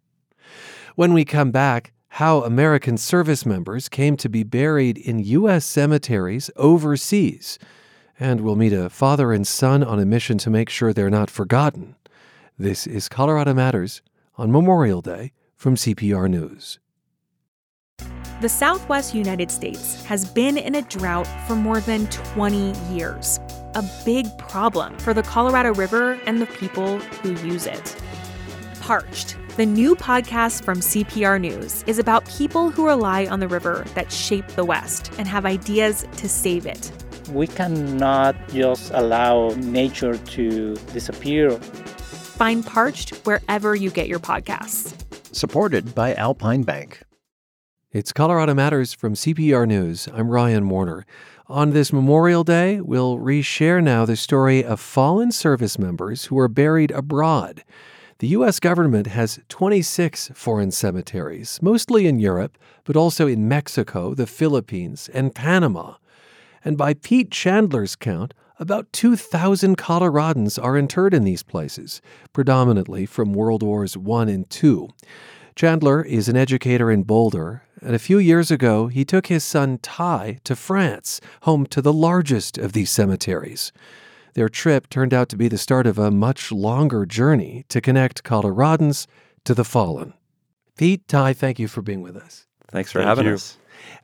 When 0.96 1.12
we 1.12 1.24
come 1.24 1.52
back, 1.52 1.92
how 2.08 2.42
American 2.42 2.96
service 2.96 3.46
members 3.46 3.88
came 3.88 4.16
to 4.16 4.28
be 4.28 4.42
buried 4.42 4.98
in 4.98 5.20
U.S. 5.20 5.64
cemeteries 5.64 6.50
overseas. 6.56 7.56
And 8.18 8.40
we'll 8.40 8.56
meet 8.56 8.72
a 8.72 8.90
father 8.90 9.32
and 9.32 9.46
son 9.46 9.84
on 9.84 10.00
a 10.00 10.04
mission 10.04 10.38
to 10.38 10.50
make 10.50 10.70
sure 10.70 10.92
they're 10.92 11.08
not 11.08 11.30
forgotten. 11.30 11.94
This 12.58 12.88
is 12.88 13.08
Colorado 13.08 13.54
Matters 13.54 14.02
on 14.37 14.50
Memorial 14.50 15.02
Day 15.02 15.30
from 15.56 15.76
CPR 15.76 16.28
News. 16.28 16.80
The 18.44 18.50
Southwest 18.50 19.14
United 19.14 19.50
States 19.50 20.04
has 20.04 20.26
been 20.26 20.59
in 20.59 20.74
a 20.74 20.83
drought 20.83 21.26
for 21.46 21.57
more 21.57 21.80
than 21.80 22.07
20 22.09 22.74
years, 22.92 23.40
a 23.74 23.83
big 24.04 24.26
problem 24.37 24.98
for 24.98 25.14
the 25.14 25.22
Colorado 25.22 25.72
River 25.72 26.20
and 26.26 26.42
the 26.42 26.44
people 26.44 26.98
who 26.98 27.33
use 27.48 27.66
it. 27.66 27.96
Parched, 28.83 29.38
the 29.57 29.64
new 29.64 29.96
podcast 29.96 30.62
from 30.62 30.80
CPR 30.80 31.40
News, 31.40 31.85
is 31.87 31.98
about 31.98 32.28
people 32.28 32.68
who 32.68 32.87
rely 32.87 33.24
on 33.24 33.40
the 33.40 33.48
river 33.48 33.83
that 33.94 34.12
shape 34.12 34.46
the 34.48 34.64
West 34.66 35.11
and 35.16 35.26
have 35.26 35.46
ideas 35.46 36.07
to 36.18 36.28
save 36.28 36.66
it. 36.66 36.92
We 37.30 37.46
cannot 37.46 38.37
just 38.50 38.90
allow 38.92 39.54
nature 39.57 40.18
to 40.18 40.74
disappear. 40.92 41.52
Find 42.37 42.66
Parched 42.66 43.14
wherever 43.24 43.74
you 43.74 43.88
get 43.88 44.07
your 44.07 44.20
podcasts. 44.20 44.92
Supported 45.35 45.94
by 45.94 46.12
Alpine 46.16 46.62
Bank. 46.62 47.03
It's 47.94 48.12
Colorado 48.12 48.54
Matters 48.54 48.92
from 48.92 49.14
CPR 49.14 49.68
News. 49.68 50.09
I'm 50.12 50.28
Ryan 50.28 50.68
Warner. 50.68 51.07
On 51.46 51.70
this 51.70 51.92
Memorial 51.92 52.42
Day, 52.42 52.80
we'll 52.80 53.18
reshare 53.18 53.80
now 53.80 54.04
the 54.04 54.16
story 54.16 54.64
of 54.64 54.80
fallen 54.80 55.30
service 55.30 55.78
members 55.78 56.24
who 56.24 56.37
are 56.37 56.48
buried 56.48 56.90
abroad. 56.90 57.62
The 58.18 58.26
U.S. 58.26 58.59
government 58.59 59.07
has 59.07 59.38
26 59.48 60.33
foreign 60.35 60.72
cemeteries, 60.72 61.61
mostly 61.62 62.09
in 62.09 62.18
Europe, 62.18 62.59
but 62.83 62.96
also 62.96 63.28
in 63.28 63.46
Mexico, 63.46 64.12
the 64.12 64.26
Philippines, 64.26 65.09
and 65.14 65.33
Panama. 65.33 65.94
And 66.64 66.76
by 66.76 66.94
Pete 66.94 67.30
Chandler's 67.30 67.94
count, 67.94 68.35
about 68.59 68.92
2,000 68.92 69.78
Coloradans 69.78 70.61
are 70.61 70.76
interred 70.76 71.14
in 71.14 71.22
these 71.22 71.44
places, 71.44 72.02
predominantly 72.33 73.07
from 73.07 73.35
World 73.35 73.62
Wars 73.62 73.96
I 73.96 74.22
and 74.22 74.64
II. 74.64 74.88
Chandler 75.54 76.02
is 76.02 76.28
an 76.28 76.37
educator 76.37 76.90
in 76.90 77.04
Boulder, 77.04 77.62
and 77.84 77.94
a 77.94 77.98
few 77.98 78.18
years 78.18 78.50
ago 78.50 78.88
he 78.88 79.04
took 79.04 79.26
his 79.26 79.44
son 79.44 79.78
Ty 79.78 80.40
to 80.44 80.56
France, 80.56 81.20
home 81.42 81.66
to 81.66 81.82
the 81.82 81.92
largest 81.92 82.58
of 82.58 82.72
these 82.72 82.90
cemeteries. 82.90 83.72
Their 84.34 84.48
trip 84.48 84.88
turned 84.88 85.14
out 85.14 85.28
to 85.28 85.36
be 85.36 85.48
the 85.48 85.58
start 85.58 85.86
of 85.86 85.98
a 85.98 86.10
much 86.10 86.50
longer 86.50 87.06
journey 87.06 87.64
to 87.68 87.80
connect 87.80 88.24
Coloradans 88.24 89.06
to 89.44 89.54
the 89.54 89.64
fallen. 89.64 90.14
Pete, 90.76 91.06
Ty, 91.06 91.34
thank 91.34 91.58
you 91.60 91.68
for 91.68 91.82
being 91.82 92.02
with 92.02 92.16
us. 92.16 92.46
Thanks 92.68 92.90
for 92.90 92.98
Thank 92.98 93.08
having 93.08 93.26
you. 93.26 93.34
us. 93.34 93.58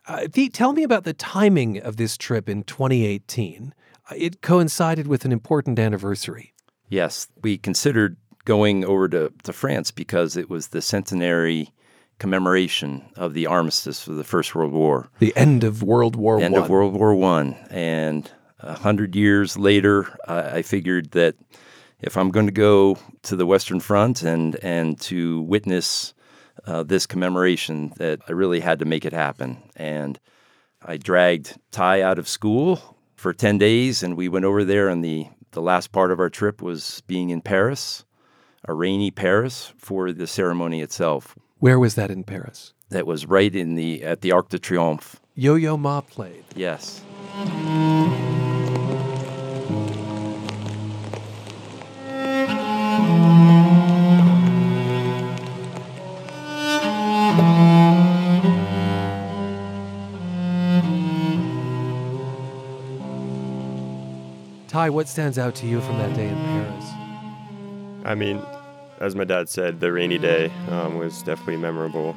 Uh, 0.07 0.29
Pete, 0.33 0.53
tell 0.55 0.73
me 0.73 0.85
about 0.85 1.05
the 1.05 1.13
timing 1.13 1.79
of 1.79 1.97
this 1.97 2.17
trip 2.17 2.49
in 2.49 2.63
2018. 2.63 3.75
Uh, 4.09 4.15
It 4.17 4.43
coincided 4.43 5.09
with 5.09 5.25
an 5.25 5.33
important 5.33 5.79
anniversary. 5.79 6.53
Yes, 6.89 7.27
we 7.43 7.59
considered 7.59 8.17
going 8.45 8.85
over 8.85 9.09
to, 9.09 9.33
to 9.43 9.53
France 9.53 9.91
because 9.91 10.37
it 10.37 10.49
was 10.49 10.69
the 10.69 10.83
centenary 10.83 11.73
commemoration 12.21 13.03
of 13.17 13.35
the 13.35 13.47
armistice 13.47 14.07
of 14.07 14.15
the 14.15 14.25
First 14.25 14.55
World 14.55 14.73
War. 14.73 15.09
The 15.19 15.37
end 15.37 15.65
of 15.65 15.83
World 15.83 16.15
War 16.15 16.41
End 16.41 16.55
One. 16.55 16.63
of 16.63 16.71
World 16.71 16.95
War 16.95 17.15
One, 17.17 17.57
and 17.71 18.31
a 18.61 18.75
hundred 18.75 19.17
years 19.17 19.57
later, 19.57 20.17
I, 20.29 20.59
I 20.59 20.63
figured 20.63 21.11
that 21.13 21.35
if 22.01 22.17
I'm 22.17 22.31
going 22.31 22.47
to 22.47 22.53
go 22.53 22.97
to 23.23 23.35
the 23.35 23.47
Western 23.47 23.81
Front 23.81 24.23
and 24.23 24.57
and 24.63 25.01
to 25.01 25.41
witness 25.43 26.15
uh, 26.67 26.83
this 26.85 27.07
commemoration, 27.07 27.93
that 27.97 28.21
I 28.29 28.33
really 28.33 28.61
had 28.61 28.79
to 28.79 28.85
make 28.85 29.05
it 29.05 29.13
happen. 29.13 29.63
And 29.75 30.21
I 30.83 30.99
dragged 30.99 31.59
Ty 31.71 32.03
out 32.03 32.19
of 32.19 32.29
school 32.29 32.97
for 33.17 33.33
ten 33.33 33.59
days, 33.59 34.03
and 34.03 34.17
we 34.17 34.29
went 34.29 34.45
over 34.45 34.63
there. 34.63 34.89
And 34.89 35.03
the 35.05 35.27
the 35.53 35.63
last 35.63 35.91
part 35.91 36.13
of 36.13 36.21
our 36.21 36.31
trip 36.31 36.63
was 36.63 37.03
being 37.07 37.31
in 37.31 37.41
Paris, 37.41 38.05
a 38.69 38.75
rainy 38.75 39.11
Paris 39.11 39.73
for 39.79 40.13
the 40.13 40.27
ceremony 40.27 40.81
itself. 40.83 41.35
Where 41.61 41.79
was 41.79 41.95
that 41.97 42.11
in 42.11 42.25
Paris? 42.25 42.73
That 42.89 43.07
was 43.07 43.27
right 43.27 43.55
in 43.55 43.75
the 43.75 44.03
at 44.03 44.23
the 44.23 44.33
Arc 44.33 44.49
de 44.49 44.59
Triomphe. 44.59 45.17
Yo 45.35 45.57
Yo 45.57 45.77
Ma 45.77 46.01
played. 46.01 46.43
Yes. 46.57 47.03
Ty, 64.67 64.89
what 64.89 65.09
stands 65.09 65.39
out 65.39 65.55
to 65.57 65.67
you 65.67 65.83
from 65.83 65.99
that 65.99 66.15
day 66.15 66.29
in 66.29 66.37
Paris? 66.37 66.85
I 68.07 68.15
mean, 68.15 68.41
as 69.01 69.17
my 69.17 69.25
dad 69.25 69.49
said, 69.49 69.81
the 69.81 69.91
rainy 69.91 70.19
day 70.19 70.53
um, 70.69 70.99
was 70.99 71.23
definitely 71.23 71.57
memorable. 71.57 72.15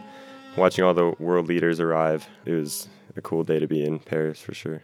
Watching 0.58 0.84
all 0.84 0.94
the 0.94 1.16
world 1.18 1.48
leaders 1.48 1.80
arrive, 1.80 2.28
it 2.46 2.52
was 2.52 2.88
a 3.16 3.22
cool 3.22 3.44
day 3.44 3.60
to 3.60 3.68
be 3.68 3.84
in 3.84 4.00
Paris 4.00 4.42
for 4.42 4.54
sure. 4.54 4.84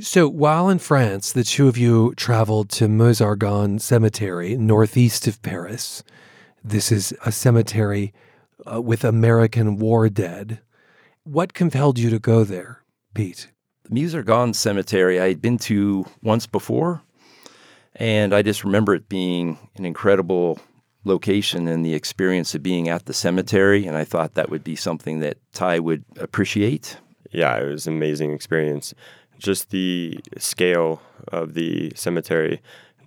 So, 0.00 0.28
while 0.28 0.68
in 0.68 0.80
France, 0.80 1.32
the 1.32 1.44
two 1.44 1.68
of 1.68 1.78
you 1.78 2.14
traveled 2.16 2.68
to 2.70 2.88
Meuse-Argonne 2.88 3.78
Cemetery, 3.78 4.56
northeast 4.56 5.28
of 5.28 5.40
Paris. 5.42 6.02
This 6.64 6.90
is 6.90 7.14
a 7.24 7.30
cemetery 7.30 8.12
uh, 8.70 8.80
with 8.80 9.04
American 9.04 9.76
war 9.76 10.08
dead. 10.08 10.60
What 11.22 11.54
compelled 11.54 11.98
you 11.98 12.10
to 12.10 12.18
go 12.18 12.42
there, 12.42 12.82
Pete? 13.14 13.48
The 13.84 13.94
Meuse-Argonne 13.94 14.54
Cemetery 14.54 15.20
I 15.20 15.28
had 15.28 15.40
been 15.40 15.58
to 15.58 16.06
once 16.22 16.46
before, 16.46 17.02
and 17.94 18.34
I 18.34 18.42
just 18.42 18.64
remember 18.64 18.94
it 18.94 19.08
being 19.08 19.58
an 19.76 19.84
incredible 19.84 20.58
location 21.04 21.68
and 21.68 21.84
the 21.84 21.94
experience 21.94 22.54
of 22.54 22.62
being 22.62 22.88
at 22.88 23.06
the 23.06 23.14
cemetery. 23.14 23.86
And 23.86 23.96
I 23.96 24.04
thought 24.04 24.34
that 24.34 24.50
would 24.50 24.64
be 24.64 24.76
something 24.76 25.20
that 25.20 25.38
Ty 25.52 25.80
would 25.80 26.04
appreciate. 26.18 26.98
Yeah, 27.30 27.56
it 27.58 27.66
was 27.66 27.86
an 27.86 27.94
amazing 27.94 28.32
experience. 28.32 28.94
Just 29.38 29.70
the 29.70 30.18
scale 30.38 31.02
of 31.28 31.54
the 31.54 31.92
cemetery, 31.94 32.62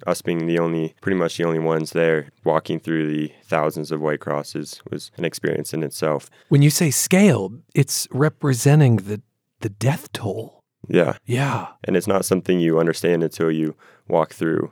us 0.06 0.22
being 0.22 0.46
the 0.46 0.60
only, 0.60 0.94
pretty 1.02 1.18
much 1.18 1.38
the 1.38 1.46
only 1.46 1.60
ones 1.60 1.92
there, 1.92 2.30
walking 2.44 2.80
through 2.80 3.08
the 3.08 3.32
thousands 3.46 3.92
of 3.92 4.02
white 4.02 4.20
crosses 4.20 4.82
was 4.92 5.12
an 5.18 5.26
experience 5.26 5.74
in 5.74 5.84
itself. 5.84 6.30
When 6.50 6.62
you 6.62 6.70
say 6.70 6.92
scale, 6.92 7.54
it's 7.74 8.08
representing 8.12 8.98
the 8.98 9.22
the 9.62 9.70
death 9.70 10.12
toll. 10.14 10.64
Yeah. 10.88 11.18
Yeah. 11.26 11.68
And 11.84 11.98
it's 11.98 12.08
not 12.08 12.26
something 12.26 12.60
you 12.60 12.80
understand 12.80 13.24
until 13.24 13.52
you 13.52 13.76
walk 14.08 14.34
through 14.34 14.72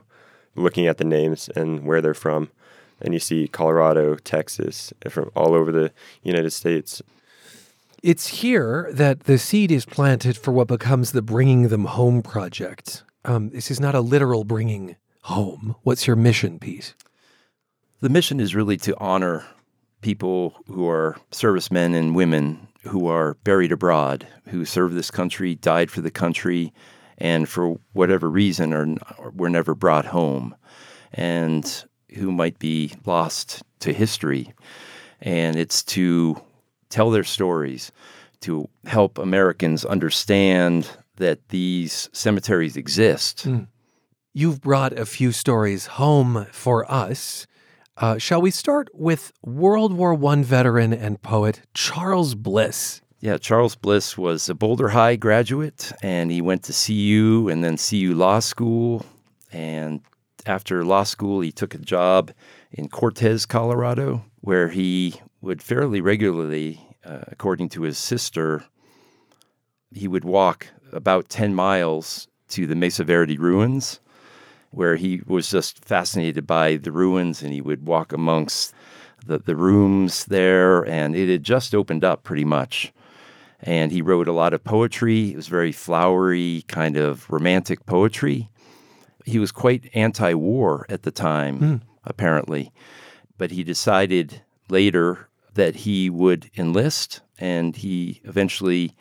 looking 0.54 0.86
at 0.86 0.98
the 0.98 1.04
names 1.04 1.50
and 1.54 1.84
where 1.84 2.00
they're 2.00 2.14
from. 2.14 2.50
And 3.00 3.12
you 3.12 3.20
see 3.20 3.48
Colorado, 3.48 4.16
Texas, 4.16 4.92
from 5.08 5.30
all 5.36 5.54
over 5.54 5.70
the 5.70 5.92
United 6.22 6.50
States. 6.50 7.02
It's 8.02 8.26
here 8.28 8.88
that 8.92 9.24
the 9.24 9.38
seed 9.38 9.70
is 9.70 9.84
planted 9.84 10.36
for 10.36 10.52
what 10.52 10.68
becomes 10.68 11.12
the 11.12 11.22
Bringing 11.22 11.68
Them 11.68 11.84
Home 11.86 12.22
project. 12.22 13.02
Um, 13.24 13.50
this 13.50 13.70
is 13.70 13.80
not 13.80 13.94
a 13.94 14.00
literal 14.00 14.44
bringing 14.44 14.96
home. 15.22 15.74
What's 15.82 16.06
your 16.06 16.16
mission, 16.16 16.58
Pete? 16.58 16.94
The 18.00 18.08
mission 18.08 18.38
is 18.38 18.54
really 18.54 18.76
to 18.78 18.96
honor 18.98 19.44
people 20.00 20.54
who 20.68 20.88
are 20.88 21.16
servicemen 21.32 21.94
and 21.94 22.14
women 22.14 22.68
who 22.82 23.08
are 23.08 23.34
buried 23.42 23.72
abroad, 23.72 24.26
who 24.48 24.64
served 24.64 24.94
this 24.94 25.10
country, 25.10 25.54
died 25.54 25.90
for 25.90 26.00
the 26.00 26.10
country, 26.10 26.72
and 27.18 27.48
for 27.48 27.76
whatever 27.92 28.30
reason 28.30 28.72
are 28.72 28.86
were 29.34 29.50
never 29.50 29.74
brought 29.74 30.06
home, 30.06 30.54
and 31.12 31.84
who 32.14 32.30
might 32.32 32.58
be 32.58 32.92
lost 33.04 33.62
to 33.80 33.92
history. 33.92 34.52
And 35.20 35.56
it's 35.56 35.82
to 35.84 36.40
tell 36.88 37.10
their 37.10 37.24
stories, 37.24 37.92
to 38.40 38.68
help 38.84 39.18
Americans 39.18 39.84
understand 39.84 40.88
that 41.16 41.48
these 41.48 42.08
cemeteries 42.12 42.76
exist. 42.76 43.46
Mm. 43.46 43.68
You've 44.32 44.60
brought 44.60 44.92
a 44.92 45.06
few 45.06 45.32
stories 45.32 45.86
home 45.86 46.46
for 46.52 46.90
us. 46.90 47.46
Uh, 47.96 48.18
shall 48.18 48.42
we 48.42 48.50
start 48.50 48.88
with 48.92 49.32
World 49.42 49.94
War 49.94 50.12
I 50.12 50.42
veteran 50.42 50.92
and 50.92 51.20
poet 51.22 51.62
Charles 51.72 52.34
Bliss? 52.34 53.00
Yeah, 53.20 53.38
Charles 53.38 53.74
Bliss 53.74 54.18
was 54.18 54.50
a 54.50 54.54
Boulder 54.54 54.90
High 54.90 55.16
graduate, 55.16 55.90
and 56.02 56.30
he 56.30 56.42
went 56.42 56.64
to 56.64 56.74
CU 56.74 57.48
and 57.50 57.64
then 57.64 57.78
CU 57.78 58.14
Law 58.14 58.40
School. 58.40 59.06
And 59.52 60.02
after 60.48 60.84
law 60.84 61.02
school, 61.02 61.40
he 61.40 61.52
took 61.52 61.74
a 61.74 61.78
job 61.78 62.32
in 62.70 62.88
Cortez, 62.88 63.46
Colorado, 63.46 64.24
where 64.40 64.68
he 64.68 65.20
would 65.40 65.62
fairly 65.62 66.00
regularly, 66.00 66.80
uh, 67.04 67.24
according 67.28 67.68
to 67.70 67.82
his 67.82 67.98
sister, 67.98 68.64
he 69.92 70.08
would 70.08 70.24
walk 70.24 70.68
about 70.92 71.28
10 71.28 71.54
miles 71.54 72.28
to 72.48 72.66
the 72.66 72.74
Mesa 72.74 73.04
Verde 73.04 73.36
ruins, 73.36 74.00
where 74.70 74.96
he 74.96 75.22
was 75.26 75.50
just 75.50 75.84
fascinated 75.84 76.46
by 76.46 76.76
the 76.76 76.92
ruins 76.92 77.42
and 77.42 77.52
he 77.52 77.60
would 77.60 77.86
walk 77.86 78.12
amongst 78.12 78.74
the, 79.24 79.38
the 79.38 79.56
rooms 79.56 80.26
there. 80.26 80.82
And 80.82 81.16
it 81.16 81.28
had 81.28 81.42
just 81.42 81.74
opened 81.74 82.04
up 82.04 82.22
pretty 82.24 82.44
much. 82.44 82.92
And 83.60 83.90
he 83.90 84.02
wrote 84.02 84.28
a 84.28 84.32
lot 84.32 84.52
of 84.52 84.62
poetry. 84.62 85.30
It 85.32 85.36
was 85.36 85.48
very 85.48 85.72
flowery, 85.72 86.64
kind 86.68 86.96
of 86.96 87.28
romantic 87.30 87.86
poetry. 87.86 88.50
He 89.26 89.38
was 89.38 89.52
quite 89.52 89.90
anti 89.94 90.32
war 90.34 90.86
at 90.88 91.02
the 91.02 91.10
time, 91.10 91.58
Mm. 91.60 91.80
apparently. 92.04 92.72
But 93.36 93.50
he 93.50 93.62
decided 93.64 94.42
later 94.70 95.28
that 95.54 95.74
he 95.76 96.08
would 96.08 96.50
enlist, 96.56 97.20
and 97.38 97.76
he 97.76 98.20
eventually 98.24 98.94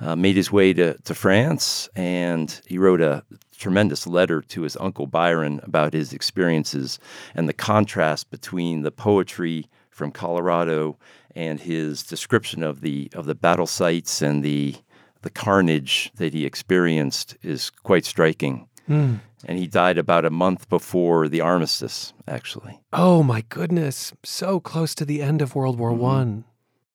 uh, 0.00 0.14
made 0.16 0.36
his 0.36 0.52
way 0.52 0.72
to, 0.74 0.98
to 0.98 1.14
France. 1.14 1.88
And 1.96 2.60
he 2.66 2.78
wrote 2.78 3.00
a 3.00 3.24
tremendous 3.56 4.06
letter 4.06 4.40
to 4.42 4.62
his 4.62 4.76
uncle 4.80 5.06
Byron 5.06 5.60
about 5.62 5.92
his 5.92 6.12
experiences 6.12 6.98
and 7.34 7.48
the 7.48 7.52
contrast 7.52 8.30
between 8.30 8.82
the 8.82 8.90
poetry 8.90 9.66
from 9.90 10.10
Colorado 10.10 10.98
and 11.34 11.60
his 11.60 12.02
description 12.02 12.62
of 12.62 12.80
the 12.80 13.08
of 13.14 13.26
the 13.26 13.34
battle 13.34 13.66
sites 13.66 14.20
and 14.22 14.42
the 14.44 14.74
the 15.22 15.30
carnage 15.30 16.10
that 16.16 16.34
he 16.34 16.44
experienced 16.44 17.36
is 17.42 17.70
quite 17.70 18.04
striking. 18.04 18.68
Mm. 18.88 19.20
And 19.46 19.58
he 19.58 19.66
died 19.66 19.98
about 19.98 20.24
a 20.24 20.30
month 20.30 20.68
before 20.68 21.28
the 21.28 21.40
armistice, 21.40 22.12
actually. 22.26 22.80
Oh 22.92 23.22
my 23.22 23.44
goodness, 23.48 24.12
so 24.22 24.60
close 24.60 24.94
to 24.96 25.04
the 25.04 25.22
end 25.22 25.42
of 25.42 25.54
World 25.54 25.78
War 25.78 25.90
Mm-hmm. 25.90 26.00
One. 26.00 26.44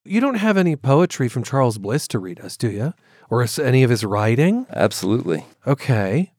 You 0.06 0.22
don't 0.22 0.36
have 0.36 0.58
any 0.58 0.76
poetry 0.76 1.28
from 1.28 1.44
Charles 1.44 1.78
Bliss 1.78 2.08
to 2.10 2.20
read 2.20 2.40
us, 2.40 2.58
do 2.58 2.72
you? 2.72 2.94
Or 3.30 3.46
any 3.62 3.84
of 3.84 3.90
his 3.92 4.04
writing? 4.04 4.66
Absolutely. 4.72 5.46
Okay. 5.68 6.34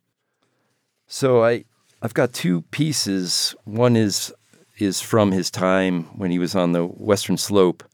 So 1.06 1.44
I 1.44 1.64
I've 2.02 2.14
got 2.14 2.32
two 2.32 2.62
pieces. 2.70 3.54
One 3.64 3.96
is 3.96 4.32
is 4.78 5.00
from 5.00 5.30
his 5.32 5.50
time 5.50 6.04
when 6.16 6.30
he 6.30 6.38
was 6.38 6.54
on 6.54 6.72
the 6.72 6.84
Western 6.86 7.36
Slope, 7.36 7.84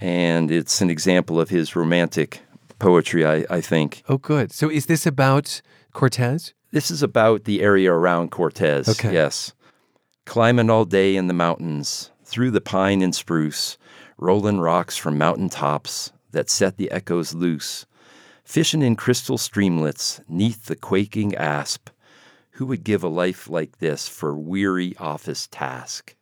and 0.00 0.50
it's 0.50 0.80
an 0.80 0.90
example 0.90 1.38
of 1.38 1.50
his 1.50 1.76
romantic 1.76 2.40
poetry. 2.78 3.24
I, 3.26 3.44
I 3.50 3.60
think. 3.60 4.02
Oh, 4.08 4.18
good. 4.18 4.52
So 4.52 4.70
is 4.70 4.86
this 4.86 5.06
about 5.06 5.60
Cortez? 5.92 6.54
This 6.74 6.90
is 6.90 7.04
about 7.04 7.44
the 7.44 7.62
area 7.62 7.92
around 7.92 8.32
Cortez. 8.32 8.88
Okay. 8.88 9.12
Yes. 9.12 9.52
Climbing 10.26 10.70
all 10.70 10.84
day 10.84 11.14
in 11.14 11.28
the 11.28 11.32
mountains, 11.32 12.10
through 12.24 12.50
the 12.50 12.60
pine 12.60 13.00
and 13.00 13.14
spruce, 13.14 13.78
rolling 14.18 14.58
rocks 14.58 14.96
from 14.96 15.16
mountain 15.16 15.48
tops 15.48 16.10
that 16.32 16.50
set 16.50 16.76
the 16.76 16.90
echoes 16.90 17.32
loose, 17.32 17.86
fishing 18.42 18.82
in 18.82 18.96
crystal 18.96 19.38
streamlets 19.38 20.20
neath 20.28 20.64
the 20.64 20.74
quaking 20.74 21.36
asp. 21.36 21.90
Who 22.54 22.66
would 22.66 22.82
give 22.82 23.04
a 23.04 23.08
life 23.08 23.48
like 23.48 23.78
this 23.78 24.08
for 24.08 24.36
weary 24.36 24.96
office 24.98 25.46
task? 25.46 26.16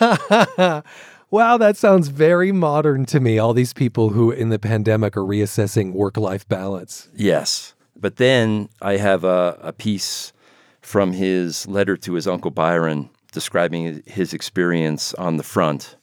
wow, 0.00 1.58
that 1.58 1.76
sounds 1.76 2.08
very 2.08 2.52
modern 2.52 3.04
to 3.04 3.20
me. 3.20 3.38
All 3.38 3.52
these 3.52 3.74
people 3.74 4.08
who 4.08 4.30
in 4.30 4.48
the 4.48 4.58
pandemic 4.58 5.14
are 5.14 5.20
reassessing 5.20 5.92
work 5.92 6.16
life 6.16 6.48
balance. 6.48 7.10
Yes. 7.14 7.74
But 8.02 8.16
then 8.16 8.68
I 8.82 8.96
have 8.96 9.22
a, 9.24 9.56
a 9.62 9.72
piece 9.72 10.32
from 10.80 11.12
his 11.12 11.66
letter 11.68 11.96
to 11.98 12.14
his 12.14 12.26
uncle 12.26 12.50
Byron 12.50 13.08
describing 13.30 14.02
his 14.04 14.34
experience 14.34 15.14
on 15.14 15.36
the 15.36 15.44
front. 15.44 15.96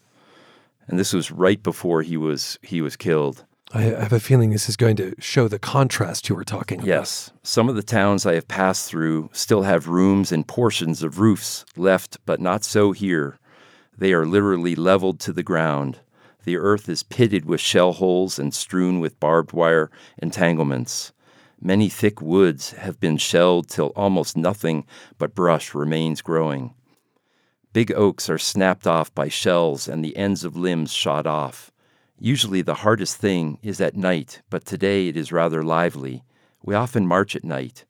And 0.87 0.97
this 0.97 1.13
was 1.13 1.29
right 1.29 1.61
before 1.61 2.01
he 2.01 2.17
was 2.17 2.57
he 2.63 2.81
was 2.81 2.95
killed. 2.95 3.45
I 3.71 3.81
have 3.81 4.13
a 4.13 4.19
feeling 4.19 4.49
this 4.49 4.69
is 4.69 4.77
going 4.77 4.95
to 4.95 5.13
show 5.19 5.47
the 5.47 5.59
contrast 5.59 6.27
you 6.27 6.35
were 6.35 6.45
talking 6.45 6.79
about. 6.79 6.87
Yes. 6.87 7.31
Some 7.43 7.69
of 7.69 7.75
the 7.75 7.83
towns 7.83 8.25
I 8.25 8.33
have 8.33 8.47
passed 8.47 8.89
through 8.89 9.29
still 9.31 9.61
have 9.61 9.87
rooms 9.87 10.31
and 10.31 10.47
portions 10.47 11.03
of 11.03 11.19
roofs 11.19 11.65
left, 11.75 12.17
but 12.25 12.39
not 12.39 12.63
so 12.63 12.93
here. 12.93 13.37
They 13.95 14.13
are 14.13 14.25
literally 14.25 14.73
leveled 14.73 15.19
to 15.19 15.33
the 15.33 15.43
ground. 15.43 15.99
The 16.45 16.57
earth 16.57 16.89
is 16.89 17.03
pitted 17.03 17.45
with 17.45 17.59
shell 17.59 17.91
holes 17.91 18.39
and 18.39 18.53
strewn 18.53 18.99
with 19.01 19.19
barbed 19.19 19.51
wire 19.51 19.91
entanglements. 20.17 21.11
Many 21.61 21.89
thick 21.89 22.21
woods 22.21 22.71
have 22.71 23.01
been 23.01 23.17
shelled 23.17 23.67
till 23.67 23.87
almost 23.87 24.37
nothing 24.37 24.85
but 25.17 25.35
brush 25.35 25.75
remains 25.75 26.21
growing. 26.21 26.73
Big 27.73 27.91
oaks 27.91 28.29
are 28.29 28.37
snapped 28.37 28.87
off 28.87 29.13
by 29.13 29.27
shells 29.27 29.87
and 29.87 30.03
the 30.03 30.15
ends 30.15 30.45
of 30.45 30.55
limbs 30.55 30.93
shot 30.93 31.27
off. 31.27 31.69
Usually 32.17 32.61
the 32.61 32.75
hardest 32.75 33.17
thing 33.17 33.59
is 33.61 33.81
at 33.81 33.97
night, 33.97 34.41
but 34.49 34.65
today 34.65 35.09
it 35.09 35.17
is 35.17 35.33
rather 35.33 35.61
lively. 35.61 36.23
We 36.63 36.75
often 36.75 37.05
march 37.05 37.35
at 37.35 37.43
night. 37.43 37.83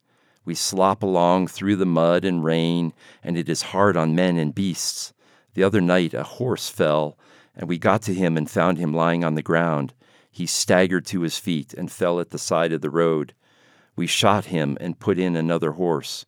We 0.46 0.56
slop 0.56 1.04
along 1.04 1.48
through 1.48 1.76
the 1.76 1.86
mud 1.86 2.26
and 2.26 2.44
rain, 2.44 2.94
and 3.24 3.38
it 3.38 3.48
is 3.48 3.62
hard 3.62 3.96
on 3.96 4.16
men 4.16 4.38
and 4.38 4.54
beasts. 4.54 5.14
The 5.54 5.64
other 5.64 5.82
night 5.82 6.16
a 6.16 6.24
horse 6.24 6.70
fell, 6.70 7.20
and 7.56 7.70
we 7.70 7.78
got 7.78 8.02
to 8.04 8.16
him 8.16 8.36
and 8.36 8.50
found 8.50 8.80
him 8.80 8.94
lying 8.94 9.24
on 9.24 9.36
the 9.36 9.44
ground. 9.44 9.94
He 10.32 10.48
staggered 10.48 11.06
to 11.08 11.22
his 11.22 11.38
feet 11.38 11.74
and 11.74 11.92
fell 11.92 12.20
at 12.20 12.32
the 12.32 12.40
side 12.40 12.74
of 12.74 12.82
the 12.82 12.90
road. 12.90 13.34
We 14.00 14.08
shot 14.08 14.46
him 14.46 14.78
and 14.80 14.98
put 14.98 15.20
in 15.20 15.36
another 15.36 15.74
horse. 15.74 16.26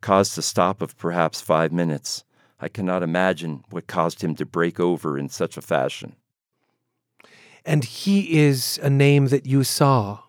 Caused 0.00 0.38
a 0.38 0.42
stop 0.42 0.80
of 0.80 0.96
perhaps 0.96 1.40
five 1.40 1.72
minutes. 1.72 2.22
I 2.60 2.68
cannot 2.68 3.02
imagine 3.02 3.64
what 3.70 3.88
caused 3.88 4.22
him 4.22 4.36
to 4.36 4.46
break 4.46 4.78
over 4.78 5.18
in 5.18 5.28
such 5.28 5.56
a 5.56 5.62
fashion. 5.62 6.14
And 7.64 7.82
he 7.82 8.38
is 8.38 8.78
a 8.84 8.88
name 8.88 9.26
that 9.30 9.46
you 9.46 9.64
saw 9.64 10.20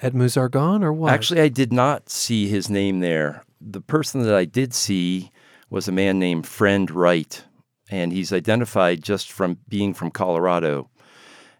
at 0.00 0.14
Meuse-Argonne 0.14 0.82
or 0.82 0.90
what? 0.90 1.12
Actually, 1.12 1.42
I 1.42 1.48
did 1.48 1.70
not 1.70 2.08
see 2.08 2.48
his 2.48 2.70
name 2.70 3.00
there. 3.00 3.44
The 3.60 3.82
person 3.82 4.22
that 4.22 4.34
I 4.34 4.46
did 4.46 4.72
see 4.72 5.30
was 5.68 5.86
a 5.86 5.92
man 5.92 6.18
named 6.18 6.46
Friend 6.46 6.90
Wright, 6.90 7.44
and 7.90 8.10
he's 8.10 8.32
identified 8.32 9.02
just 9.02 9.30
from 9.30 9.58
being 9.68 9.92
from 9.92 10.10
Colorado. 10.10 10.88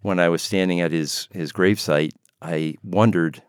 When 0.00 0.18
I 0.18 0.30
was 0.30 0.40
standing 0.40 0.80
at 0.80 0.92
his, 0.92 1.28
his 1.30 1.52
gravesite, 1.52 2.12
I 2.40 2.76
wondered, 2.82 3.42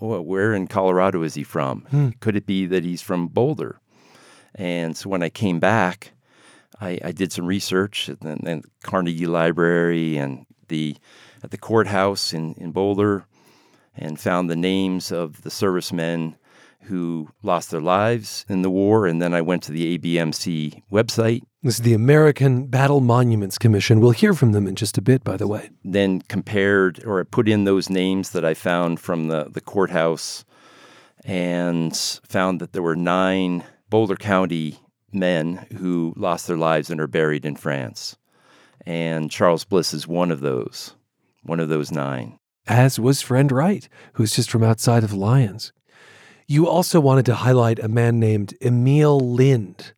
well, 0.00 0.22
where 0.22 0.54
in 0.54 0.66
Colorado 0.66 1.22
is 1.22 1.34
he 1.34 1.42
from? 1.42 1.82
Hmm. 1.90 2.10
Could 2.20 2.36
it 2.36 2.46
be 2.46 2.66
that 2.66 2.84
he's 2.84 3.02
from 3.02 3.28
Boulder? 3.28 3.80
And 4.54 4.96
so 4.96 5.08
when 5.08 5.22
I 5.22 5.28
came 5.28 5.60
back, 5.60 6.12
I, 6.80 6.98
I 7.04 7.12
did 7.12 7.32
some 7.32 7.46
research 7.46 8.08
at 8.08 8.20
the, 8.20 8.36
the 8.36 8.62
Carnegie 8.82 9.26
Library 9.26 10.16
and 10.16 10.46
the 10.68 10.96
at 11.42 11.50
the 11.50 11.58
courthouse 11.58 12.32
in, 12.32 12.54
in 12.54 12.72
Boulder 12.72 13.24
and 13.96 14.18
found 14.18 14.48
the 14.48 14.56
names 14.56 15.12
of 15.12 15.42
the 15.42 15.50
servicemen 15.50 16.36
who 16.88 17.28
lost 17.42 17.70
their 17.70 17.80
lives 17.80 18.44
in 18.48 18.62
the 18.62 18.70
war. 18.70 19.06
And 19.06 19.22
then 19.22 19.32
I 19.32 19.40
went 19.40 19.62
to 19.64 19.72
the 19.72 19.96
ABMC 19.98 20.82
website. 20.90 21.42
This 21.62 21.76
is 21.76 21.82
the 21.82 21.94
American 21.94 22.66
Battle 22.66 23.00
Monuments 23.00 23.58
Commission. 23.58 24.00
We'll 24.00 24.10
hear 24.10 24.34
from 24.34 24.52
them 24.52 24.66
in 24.66 24.74
just 24.74 24.98
a 24.98 25.02
bit, 25.02 25.24
by 25.24 25.36
the 25.36 25.46
way. 25.46 25.70
Then 25.84 26.20
compared 26.22 27.04
or 27.04 27.24
put 27.24 27.48
in 27.48 27.64
those 27.64 27.90
names 27.90 28.30
that 28.30 28.44
I 28.44 28.54
found 28.54 29.00
from 29.00 29.28
the, 29.28 29.48
the 29.50 29.60
courthouse 29.60 30.44
and 31.24 31.96
found 31.96 32.60
that 32.60 32.72
there 32.72 32.82
were 32.82 32.96
nine 32.96 33.64
Boulder 33.90 34.16
County 34.16 34.78
men 35.12 35.66
who 35.78 36.12
lost 36.16 36.46
their 36.46 36.56
lives 36.56 36.90
and 36.90 37.00
are 37.00 37.06
buried 37.06 37.44
in 37.44 37.56
France. 37.56 38.16
And 38.86 39.30
Charles 39.30 39.64
Bliss 39.64 39.92
is 39.92 40.06
one 40.06 40.30
of 40.30 40.40
those, 40.40 40.94
one 41.42 41.60
of 41.60 41.68
those 41.68 41.90
nine. 41.90 42.38
As 42.66 42.98
was 42.98 43.22
Friend 43.22 43.50
Wright, 43.50 43.88
who's 44.14 44.36
just 44.36 44.50
from 44.50 44.62
outside 44.62 45.02
of 45.02 45.12
Lyons. 45.12 45.72
You 46.50 46.66
also 46.66 46.98
wanted 46.98 47.26
to 47.26 47.34
highlight 47.34 47.78
a 47.78 47.88
man 47.88 48.18
named 48.18 48.54
Emil 48.62 49.20
Lind. 49.20 49.92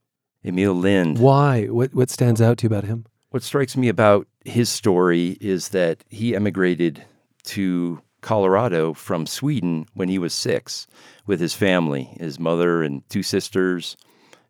Emil 0.45 0.75
Lind. 0.75 1.21
Why? 1.21 1.67
What, 1.67 1.95
what 1.95 2.11
stands 2.11 2.43
out 2.43 2.59
to 2.59 2.65
you 2.65 2.67
about 2.67 2.83
him? 2.83 3.07
What 3.31 3.45
strikes 3.45 3.77
me 3.77 3.87
about 3.87 4.27
his 4.45 4.69
story 4.69 5.39
is 5.41 5.69
that 5.69 6.03
he 6.09 6.35
emigrated 6.35 7.05
to 7.45 8.03
Colorado 8.21 8.95
from 8.95 9.27
Sweden 9.27 9.87
when 9.95 10.09
he 10.09 10.19
was 10.19 10.35
six 10.35 10.89
with 11.25 11.39
his 11.39 11.55
family, 11.55 12.11
his 12.19 12.41
mother 12.41 12.83
and 12.83 13.09
two 13.09 13.23
sisters 13.23 13.97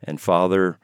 and 0.03 0.19
father. 0.19 0.79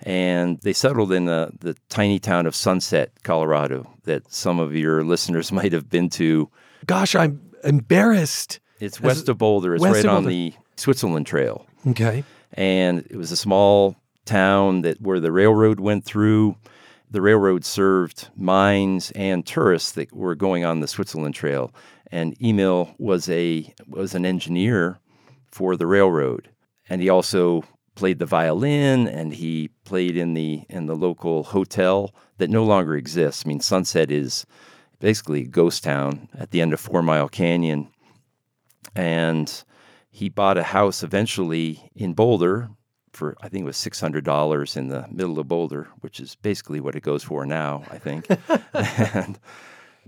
And 0.00 0.60
they 0.60 0.74
settled 0.74 1.10
in 1.10 1.24
the, 1.24 1.52
the 1.58 1.74
tiny 1.88 2.18
town 2.18 2.44
of 2.44 2.54
Sunset, 2.54 3.22
Colorado, 3.22 3.90
that 4.04 4.30
some 4.30 4.58
of 4.58 4.76
your 4.76 5.04
listeners 5.04 5.50
might 5.52 5.72
have 5.72 5.88
been 5.88 6.10
to. 6.10 6.50
Gosh, 6.84 7.14
I'm 7.14 7.40
embarrassed. 7.64 8.60
It's 8.80 9.00
west 9.00 9.28
of 9.28 9.38
Boulder. 9.38 9.74
It's 9.74 9.84
right 9.84 10.04
on 10.06 10.24
the 10.24 10.54
Switzerland 10.76 11.26
Trail. 11.26 11.66
Okay. 11.86 12.24
And 12.54 13.06
it 13.10 13.16
was 13.16 13.30
a 13.30 13.36
small 13.36 13.96
town 14.24 14.82
that 14.82 15.00
where 15.00 15.20
the 15.20 15.32
railroad 15.32 15.80
went 15.80 16.04
through. 16.04 16.56
The 17.10 17.20
railroad 17.20 17.64
served 17.64 18.28
mines 18.36 19.10
and 19.12 19.44
tourists 19.44 19.92
that 19.92 20.12
were 20.12 20.34
going 20.34 20.64
on 20.64 20.80
the 20.80 20.88
Switzerland 20.88 21.34
Trail. 21.34 21.72
And 22.10 22.36
Emil 22.42 22.94
was 22.98 23.28
a 23.28 23.72
was 23.86 24.14
an 24.14 24.24
engineer 24.24 24.98
for 25.50 25.76
the 25.76 25.86
railroad, 25.86 26.48
and 26.88 27.00
he 27.02 27.08
also 27.08 27.64
played 27.94 28.18
the 28.18 28.26
violin 28.26 29.06
and 29.06 29.34
he 29.34 29.68
played 29.84 30.16
in 30.16 30.34
the 30.34 30.62
in 30.68 30.86
the 30.86 30.96
local 30.96 31.44
hotel 31.44 32.14
that 32.38 32.50
no 32.50 32.64
longer 32.64 32.96
exists. 32.96 33.44
I 33.44 33.48
mean, 33.48 33.60
Sunset 33.60 34.10
is 34.10 34.46
basically 35.00 35.42
a 35.42 35.46
ghost 35.46 35.84
town 35.84 36.28
at 36.38 36.50
the 36.50 36.60
end 36.60 36.72
of 36.72 36.80
Four 36.80 37.02
Mile 37.02 37.28
Canyon, 37.28 37.88
and 38.94 39.64
he 40.10 40.28
bought 40.28 40.58
a 40.58 40.62
house 40.62 41.02
eventually 41.02 41.90
in 41.94 42.14
Boulder 42.14 42.70
for 43.12 43.36
I 43.40 43.48
think 43.48 43.62
it 43.62 43.66
was 43.66 43.76
six 43.76 44.00
hundred 44.00 44.24
dollars 44.24 44.76
in 44.76 44.88
the 44.88 45.06
middle 45.10 45.38
of 45.38 45.48
Boulder, 45.48 45.88
which 46.00 46.20
is 46.20 46.36
basically 46.36 46.80
what 46.80 46.94
it 46.94 47.02
goes 47.02 47.22
for 47.22 47.44
now, 47.44 47.82
I 47.90 47.98
think. 47.98 48.26
and 48.74 49.38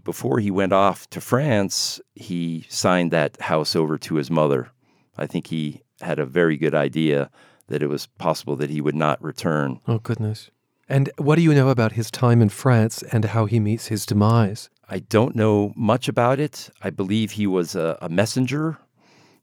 before 0.05 0.39
he 0.39 0.51
went 0.51 0.73
off 0.73 1.09
to 1.11 1.21
France, 1.21 2.01
he 2.15 2.67
signed 2.69 3.11
that 3.11 3.41
house 3.41 3.77
over 3.77 3.99
to 3.99 4.15
his 4.17 4.31
mother. 4.31 4.71
I 5.17 5.27
think 5.27 5.49
he 5.49 5.83
had 6.01 6.19
a 6.19 6.27
very 6.27 6.57
good 6.57 6.75
idea 6.75 7.31
that 7.69 7.83
it 7.83 7.89
was 7.89 8.07
possible 8.07 8.57
that 8.57 8.71
he 8.71 8.81
would 8.81 8.95
not 8.95 9.23
return. 9.23 9.81
Oh 9.87 9.99
goodness. 9.99 10.51
And 10.89 11.11
what 11.17 11.37
do 11.37 11.43
you 11.43 11.55
know 11.55 11.69
about 11.69 11.93
his 11.93 12.11
time 12.11 12.43
in 12.43 12.49
France 12.49 13.03
and 13.05 13.25
how 13.27 13.47
he 13.47 13.61
meets 13.61 13.87
his 13.87 14.05
demise? 14.05 14.69
I 14.89 14.99
don't 14.99 15.35
know 15.35 15.73
much 15.77 16.09
about 16.09 16.41
it. 16.41 16.71
I 16.83 16.91
believe 16.91 17.33
he 17.33 17.47
was 17.47 17.75
a, 17.75 17.99
a 18.03 18.09
messenger 18.09 18.79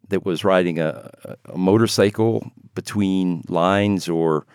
that 0.10 0.26
was 0.26 0.44
riding 0.44 0.80
a, 0.80 1.12
a, 1.46 1.58
motorcycle 1.58 2.52
between 2.76 3.44
lines 3.48 4.10
or 4.10 4.46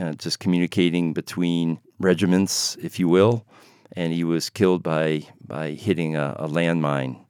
uh, 0.00 0.12
just 0.12 0.40
communicating 0.40 1.12
between 1.12 1.80
regiments, 1.98 2.76
if 2.80 2.98
you 2.98 3.08
will. 3.08 3.44
And 3.92 4.12
he 4.12 4.24
was 4.24 4.50
killed 4.50 4.82
by, 4.82 5.22
by 5.44 5.72
hitting 5.72 6.16
a, 6.16 6.34
a 6.38 6.48
landmine. 6.48 7.24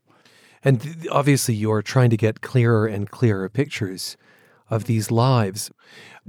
And 0.63 0.81
th- 0.81 1.09
obviously, 1.11 1.55
you're 1.55 1.83
trying 1.83 2.11
to 2.11 2.17
get 2.17 2.41
clearer 2.41 2.87
and 2.87 3.11
clearer 3.11 3.49
pictures 3.49 4.17
of 4.71 4.85
these 4.85 5.11
lives. 5.11 5.71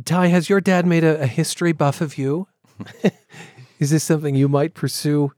Ty, 0.03 0.27
has 0.27 0.49
your 0.49 0.59
dad 0.59 0.85
made 0.85 1.03
a, 1.03 1.21
a 1.21 1.27
history 1.27 1.71
buff 1.71 2.01
of 2.01 2.17
you? 2.17 2.47
Is 3.79 3.91
this 3.91 4.03
something 4.03 4.35
you 4.35 4.49
might 4.49 4.73
pursue 4.73 5.31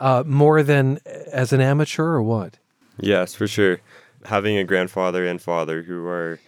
uh, 0.00 0.24
more 0.26 0.62
than 0.62 1.00
as 1.32 1.52
an 1.52 1.60
amateur 1.60 2.04
or 2.04 2.22
what? 2.22 2.58
Yes, 2.98 3.34
for 3.34 3.46
sure. 3.46 3.80
Having 4.24 4.58
a 4.58 4.64
grandfather 4.64 5.26
and 5.26 5.40
father 5.40 5.82
who 5.82 6.06
are 6.06 6.40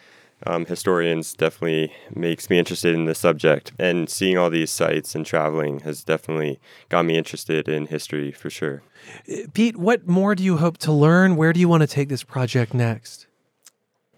um, 0.46 0.66
historians 0.66 1.34
definitely 1.34 1.92
makes 2.14 2.48
me 2.48 2.58
interested 2.58 2.94
in 2.94 3.04
the 3.04 3.14
subject. 3.14 3.72
And 3.78 4.08
seeing 4.08 4.38
all 4.38 4.50
these 4.50 4.70
sites 4.70 5.14
and 5.14 5.24
traveling 5.24 5.80
has 5.80 6.02
definitely 6.02 6.60
got 6.88 7.04
me 7.04 7.16
interested 7.16 7.68
in 7.68 7.86
history 7.86 8.32
for 8.32 8.50
sure. 8.50 8.82
Uh, 9.30 9.46
Pete, 9.52 9.76
what 9.76 10.06
more 10.06 10.34
do 10.34 10.42
you 10.42 10.56
hope 10.56 10.78
to 10.78 10.92
learn? 10.92 11.36
Where 11.36 11.52
do 11.52 11.60
you 11.60 11.68
want 11.68 11.82
to 11.82 11.86
take 11.86 12.08
this 12.08 12.22
project 12.22 12.74
next? 12.74 13.26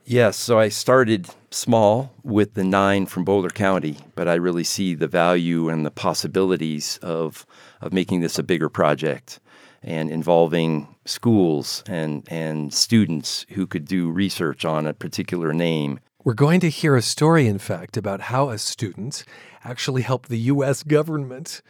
Yes, 0.05 0.37
so 0.37 0.59
I 0.59 0.69
started 0.69 1.29
small 1.51 2.13
with 2.25 2.55
the 2.55 2.65
nine 2.65 3.07
from 3.07 3.25
Boulder 3.25 3.51
County, 3.51 3.99
but 4.15 4.27
I 4.27 4.35
really 4.35 4.65
see 4.65 4.95
the 4.95 5.07
value 5.07 5.69
and 5.69 5.87
the 5.87 5.91
possibilities 5.91 6.99
of 7.03 7.47
of 7.81 7.93
making 7.93 8.21
this 8.21 8.39
a 8.39 8.43
bigger 8.43 8.69
project 8.69 9.39
and 9.83 10.11
involving 10.11 10.89
schools 11.05 11.85
and 11.87 12.27
and 12.31 12.75
students 12.75 13.47
who 13.51 13.67
could 13.67 13.85
do 13.85 14.11
research 14.11 14.65
on 14.65 14.87
a 14.87 14.95
particular 14.95 15.53
name. 15.53 16.01
We're 16.25 16.35
going 16.35 16.61
to 16.61 16.71
hear 16.71 16.97
a 16.97 17.03
story, 17.03 17.47
in 17.47 17.59
fact, 17.59 17.97
about 17.97 18.23
how 18.23 18.51
a 18.51 18.59
student 18.59 19.25
actually 19.65 20.03
helped 20.03 20.29
the 20.29 20.39
U.S. 20.39 20.83
government 20.83 21.63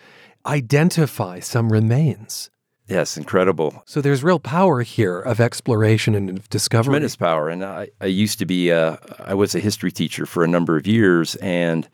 identify 0.44 1.40
some 1.40 1.72
remains. 1.72 2.50
Yes, 2.88 3.16
incredible. 3.16 3.82
So 3.86 4.00
there's 4.00 4.22
real 4.24 4.40
power 4.40 4.82
here 4.82 5.20
of 5.20 5.40
exploration 5.40 6.14
and 6.14 6.38
of 6.38 6.50
discovery. 6.50 6.90
Tremendous 6.90 7.16
power. 7.16 7.48
And 7.48 7.64
I, 7.64 7.88
I 8.00 8.06
used 8.06 8.38
to 8.40 8.46
be, 8.46 8.70
a, 8.70 8.98
I 9.24 9.34
was 9.34 9.54
a 9.54 9.60
history 9.60 9.92
teacher 9.92 10.26
for 10.26 10.44
a 10.44 10.48
number 10.48 10.76
of 10.76 10.86
years. 10.86 11.36
And 11.36 11.88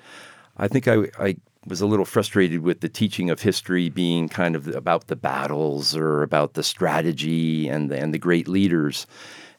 I 0.57 0.66
think 0.66 0.88
I, 0.88 1.05
I 1.18 1.37
was 1.66 1.81
a 1.83 1.87
little 1.87 2.07
frustrated 2.07 2.62
with 2.62 2.81
the 2.81 2.88
teaching 2.88 3.29
of 3.29 3.42
history 3.42 3.90
being 3.90 4.29
kind 4.29 4.57
of 4.57 4.66
about 4.68 5.09
the 5.09 5.16
battles 5.16 5.94
or 5.94 6.22
about 6.22 6.55
the 6.55 6.62
strategy 6.62 7.68
and 7.68 7.90
the, 7.90 7.98
and 7.98 8.14
the 8.14 8.18
great 8.18 8.48
leaders. 8.48 9.07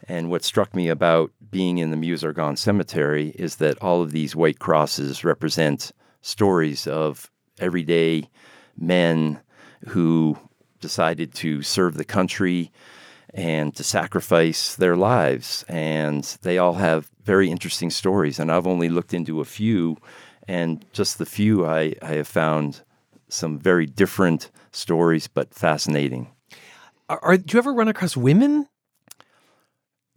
And 0.08 0.32
what 0.32 0.44
struck 0.44 0.76
me 0.76 0.90
about 0.90 1.32
being 1.52 1.78
in 1.78 1.92
the 1.92 1.98
Meuse-Argonne 1.98 2.58
Cemetery 2.58 3.30
is 3.36 3.58
that 3.58 3.78
all 3.82 4.02
of 4.02 4.12
these 4.12 4.36
white 4.36 4.60
crosses 4.60 5.24
represent 5.24 5.92
stories 6.22 6.88
of 6.88 7.30
everyday 7.60 8.28
men 8.76 9.40
who 9.88 10.38
decided 10.80 11.34
to 11.36 11.62
serve 11.62 11.96
the 11.96 12.06
country 12.06 12.72
and 13.34 13.76
to 13.76 13.84
sacrifice 13.84 14.76
their 14.76 14.96
lives. 14.96 15.64
And 15.68 16.24
they 16.42 16.58
all 16.58 16.74
have 16.74 17.10
very 17.24 17.52
interesting 17.52 17.92
stories. 17.92 18.40
And 18.40 18.52
I've 18.52 18.68
only 18.68 18.90
looked 18.90 19.14
into 19.14 19.40
a 19.42 19.46
few. 19.46 19.98
and 20.50 20.84
just 20.94 21.20
the 21.20 21.28
few 21.28 21.64
I, 21.66 21.94
I 22.02 22.14
have 22.14 22.28
found 22.28 22.82
some 23.28 23.60
very 23.60 23.86
different 23.86 24.50
stories, 24.72 25.28
but 25.28 25.54
fascinating. 25.54 26.32
Are, 27.08 27.20
are, 27.22 27.38
do 27.38 27.54
you 27.54 27.60
ever 27.60 27.72
run 27.72 27.88
across 27.88 28.18
women? 28.18 28.68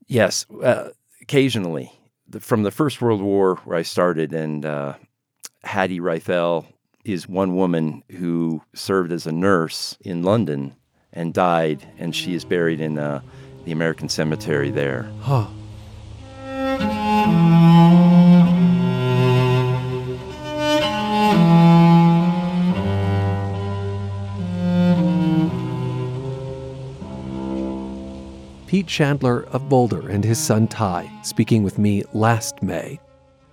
Yes, 0.06 0.46
uh, 0.62 0.88
occasionally. 1.20 1.92
The, 2.28 2.40
from 2.40 2.62
the 2.62 2.70
First 2.70 3.02
World 3.02 3.20
War, 3.20 3.56
where 3.64 3.76
I 3.76 3.82
started, 3.82 4.32
and 4.32 4.64
uh, 4.64 4.94
Hattie 5.64 6.00
Reifel 6.00 6.64
is 7.04 7.28
one 7.28 7.56
woman 7.56 8.02
who 8.18 8.62
served 8.74 9.12
as 9.12 9.26
a 9.26 9.32
nurse 9.32 9.96
in 10.00 10.22
London 10.22 10.74
and 11.12 11.34
died, 11.34 11.86
and 11.98 12.14
she 12.14 12.34
is 12.34 12.44
buried 12.44 12.80
in 12.80 12.98
uh, 12.98 13.20
the 13.64 13.72
American 13.72 14.08
cemetery 14.08 14.70
there. 14.70 15.10
Huh. 15.20 15.46
Pete 28.66 28.86
Chandler 28.86 29.44
of 29.48 29.68
Boulder 29.68 30.08
and 30.08 30.24
his 30.24 30.38
son 30.38 30.66
Ty 30.66 31.10
speaking 31.22 31.62
with 31.62 31.78
me 31.78 32.02
last 32.14 32.62
May. 32.62 32.98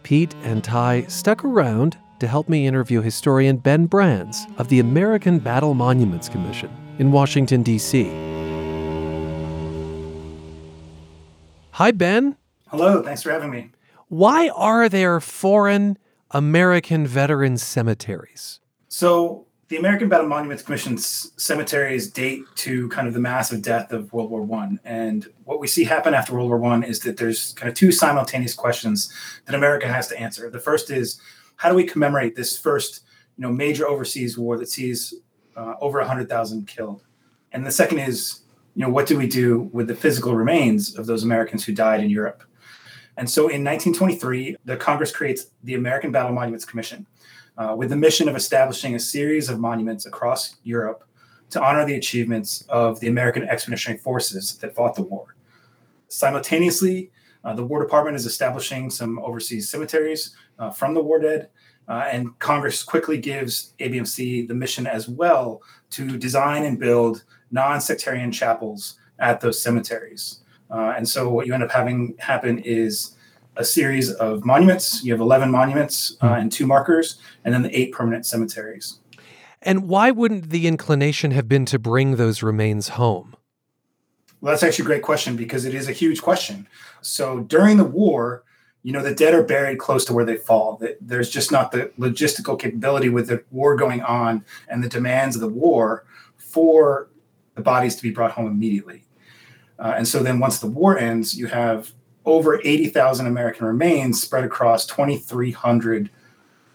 Pete 0.04 0.34
and 0.44 0.64
Ty 0.64 1.04
stuck 1.10 1.44
around 1.44 1.98
to 2.20 2.28
help 2.28 2.50
me 2.50 2.68
interview 2.68 3.02
historian 3.02 3.58
Ben 3.58 3.86
Brands 3.86 4.46
of 4.58 4.70
the 4.70 4.80
American 4.80 5.40
Battle 5.40 5.74
Monuments 5.74 6.30
Commission 6.30 6.70
in 7.00 7.12
Washington, 7.12 7.64
D.C. 7.64 8.06
Hi, 11.72 11.92
Ben. 11.92 12.36
Hello, 12.68 13.02
thanks 13.02 13.24
for 13.24 13.32
having 13.32 13.50
me. 13.50 13.72
Why 14.10 14.50
are 14.50 14.90
there 14.90 15.20
foreign 15.20 15.98
American 16.32 17.08
veteran 17.08 17.58
cemeteries? 17.58 18.60
So, 18.88 19.46
the 19.70 19.78
American 19.78 20.10
Battle 20.10 20.28
Monuments 20.28 20.64
Commission's 20.64 21.32
cemeteries 21.38 22.10
date 22.10 22.42
to 22.56 22.90
kind 22.90 23.08
of 23.08 23.14
the 23.14 23.20
massive 23.20 23.62
death 23.62 23.92
of 23.92 24.12
World 24.12 24.32
War 24.32 24.42
One, 24.42 24.80
and 24.84 25.28
what 25.46 25.60
we 25.60 25.68
see 25.68 25.84
happen 25.84 26.16
after 26.16 26.34
World 26.34 26.50
War 26.50 26.58
One 26.58 26.84
is 26.84 27.00
that 27.02 27.18
there's 27.18 27.54
kind 27.54 27.70
of 27.70 27.76
two 27.76 27.92
simultaneous 27.92 28.56
questions 28.56 29.14
that 29.46 29.54
America 29.54 29.88
has 29.88 30.08
to 30.08 30.20
answer. 30.20 30.50
The 30.50 30.60
first 30.60 30.90
is 30.90 31.22
how 31.60 31.68
do 31.68 31.76
we 31.76 31.84
commemorate 31.84 32.38
this 32.38 32.58
first, 32.58 33.02
you 33.38 33.42
know, 33.42 33.52
major 33.52 33.86
overseas 33.86 34.38
war 34.38 34.58
that 34.58 34.70
sees 34.70 35.14
uh, 35.58 35.74
over 35.82 36.02
hundred 36.02 36.30
thousand 36.30 36.68
killed, 36.68 37.04
and 37.52 37.66
the 37.66 37.72
second 37.72 38.00
is, 38.00 38.44
you 38.76 38.82
know, 38.82 38.90
what 38.90 39.06
do 39.08 39.18
we 39.18 39.28
do 39.28 39.70
with 39.74 39.88
the 39.88 39.96
physical 39.96 40.34
remains 40.36 40.98
of 40.98 41.06
those 41.06 41.26
Americans 41.26 41.66
who 41.66 41.74
died 41.74 42.02
in 42.02 42.10
Europe? 42.10 42.44
And 43.18 43.30
so, 43.30 43.42
in 43.42 43.62
1923, 43.66 44.56
the 44.64 44.78
Congress 44.78 45.12
creates 45.12 45.48
the 45.66 45.76
American 45.76 46.14
Battle 46.14 46.32
Monuments 46.32 46.64
Commission 46.64 47.06
uh, 47.58 47.76
with 47.78 47.90
the 47.90 47.98
mission 47.98 48.30
of 48.30 48.38
establishing 48.38 48.96
a 48.96 49.00
series 49.00 49.50
of 49.50 49.60
monuments 49.60 50.06
across 50.06 50.56
Europe 50.64 51.04
to 51.50 51.62
honor 51.62 51.86
the 51.86 51.96
achievements 51.96 52.64
of 52.70 53.02
the 53.02 53.10
American 53.10 53.44
Expeditionary 53.44 54.00
Forces 54.00 54.56
that 54.60 54.74
fought 54.74 54.96
the 54.96 55.04
war. 55.04 55.36
Simultaneously, 56.08 57.12
uh, 57.44 57.54
the 57.54 57.64
War 57.64 57.82
Department 57.82 58.16
is 58.16 58.26
establishing 58.26 58.90
some 58.90 59.20
overseas 59.20 59.70
cemeteries 59.70 60.36
uh, 60.58 60.72
from 60.72 60.94
the 60.94 61.02
war 61.02 61.20
dead, 61.20 61.50
uh, 61.88 62.08
and 62.12 62.38
Congress 62.40 62.84
quickly 62.84 63.18
gives 63.18 63.74
ABMC 63.80 64.48
the 64.48 64.54
mission 64.54 64.86
as 64.86 65.08
well 65.08 65.62
to 65.92 66.18
design 66.18 66.64
and 66.64 66.80
build 66.80 67.24
non 67.52 67.82
sectarian 67.82 68.32
chapels 68.32 69.00
at 69.18 69.42
those 69.42 69.62
cemeteries. 69.62 70.42
Uh, 70.70 70.94
and 70.96 71.08
so, 71.08 71.30
what 71.30 71.48
you 71.48 71.54
end 71.54 71.64
up 71.64 71.72
having 71.72 72.16
happen 72.20 72.60
is 72.60 73.16
a 73.56 73.66
series 73.66 74.12
of 74.14 74.46
monuments. 74.46 75.04
You 75.04 75.12
have 75.14 75.22
11 75.22 75.52
monuments 75.52 76.16
uh, 76.22 76.30
hmm. 76.30 76.34
and 76.36 76.52
two 76.52 76.68
markers, 76.68 77.20
and 77.44 77.54
then 77.54 77.64
the 77.64 77.78
eight 77.78 77.92
permanent 77.92 78.26
cemeteries. 78.26 79.00
And 79.62 79.90
why 79.90 80.12
wouldn't 80.12 80.52
the 80.52 80.68
inclination 80.68 81.32
have 81.32 81.50
been 81.50 81.66
to 81.66 81.80
bring 81.80 82.16
those 82.16 82.42
remains 82.42 82.90
home? 82.90 83.36
Well, 84.42 84.52
that's 84.52 84.64
actually 84.64 84.84
a 84.84 84.88
great 84.88 85.02
question 85.02 85.36
because 85.36 85.66
it 85.66 85.74
is 85.74 85.88
a 85.88 85.92
huge 85.92 86.22
question. 86.22 86.68
So 87.02 87.42
during 87.42 87.78
the 87.78 87.84
war, 87.84 88.44
you 88.84 88.94
know, 88.94 89.04
the 89.04 89.14
dead 89.14 89.34
are 89.34 89.44
buried 89.44 89.80
close 89.80 90.06
to 90.06 90.14
where 90.14 90.24
they 90.24 90.38
fall. 90.38 90.82
There's 91.02 91.30
just 91.30 91.52
not 91.52 91.72
the 91.72 91.92
logistical 92.00 92.58
capability 92.58 93.10
with 93.10 93.28
the 93.28 93.44
war 93.52 93.76
going 93.76 94.02
on 94.02 94.46
and 94.70 94.84
the 94.84 94.88
demands 94.88 95.36
of 95.36 95.42
the 95.42 95.50
war 95.50 96.06
for 96.38 97.10
the 97.56 97.62
bodies 97.62 97.96
to 97.98 98.02
be 98.02 98.12
brought 98.12 98.32
home 98.32 98.48
immediately. 98.48 99.04
Uh, 99.78 99.96
and 99.98 100.08
so 100.08 100.24
then 100.24 100.40
once 100.40 100.60
the 100.60 100.68
war 100.68 100.98
ends, 100.98 101.38
you 101.38 101.48
have 101.48 101.92
over 102.26 102.60
80,000 102.64 103.28
American 103.28 103.66
remains 103.66 104.22
spread 104.22 104.44
across 104.44 104.86
2,300 104.86 106.10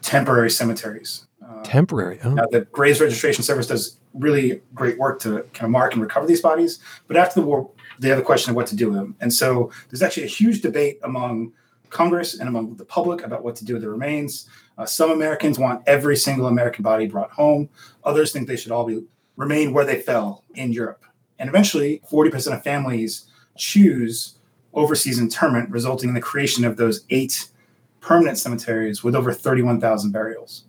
temporary 0.03 0.51
cemeteries. 0.51 1.27
Uh, 1.47 1.63
temporary. 1.63 2.19
Oh. 2.25 2.35
Now, 2.35 2.47
the 2.51 2.63
Graves 2.63 3.01
Registration 3.01 3.45
Service 3.45 3.67
does 3.67 3.99
really 4.15 4.63
great 4.75 4.99
work 4.99 5.21
to 5.21 5.43
kind 5.53 5.65
of 5.65 5.71
mark 5.71 5.93
and 5.93 6.03
recover 6.03 6.27
these 6.27 6.41
bodies. 6.41 6.79
But 7.07 7.17
after 7.17 7.41
the 7.41 7.47
war, 7.47 7.71
they 7.99 8.09
have 8.09 8.19
a 8.19 8.23
question 8.23 8.51
of 8.51 8.57
what 8.57 8.67
to 8.69 8.77
do 8.77 8.89
with 8.89 8.97
them. 8.97 9.17
And 9.21 9.33
so 9.33 9.71
there's 9.89 10.03
actually 10.03 10.25
a 10.25 10.29
huge 10.29 10.63
debate 10.63 10.99
among 11.03 11.53
Congress 11.91 12.39
and 12.39 12.49
among 12.49 12.75
the 12.77 12.85
public 12.85 13.23
about 13.23 13.45
what 13.45 13.57
to 13.57 13.65
do 13.65 13.75
with 13.75 13.83
the 13.83 13.89
remains. 13.89 14.49
Uh, 14.79 14.87
some 14.87 15.11
Americans 15.11 15.59
want 15.59 15.83
every 15.87 16.17
single 16.17 16.47
American 16.47 16.83
body 16.83 17.07
brought 17.07 17.31
home. 17.31 17.69
Others 18.05 18.33
think 18.33 18.49
they 18.49 18.57
should 18.57 18.73
all 18.73 18.85
be 18.85 19.05
remain 19.37 19.73
where 19.73 19.85
they 19.85 20.01
fell 20.01 20.45
in 20.55 20.73
Europe. 20.73 21.05
And 21.39 21.49
eventually, 21.49 22.01
40% 22.11 22.55
of 22.55 22.63
families 22.63 23.25
choose 23.57 24.39
overseas 24.73 25.19
interment, 25.19 25.71
resulting 25.71 26.09
in 26.09 26.15
the 26.15 26.21
creation 26.21 26.65
of 26.65 26.77
those 26.77 27.05
eight 27.11 27.49
permanent 28.01 28.39
cemeteries 28.39 29.03
with 29.03 29.15
over 29.15 29.33
31,000 29.33 30.13
burials. 30.13 30.65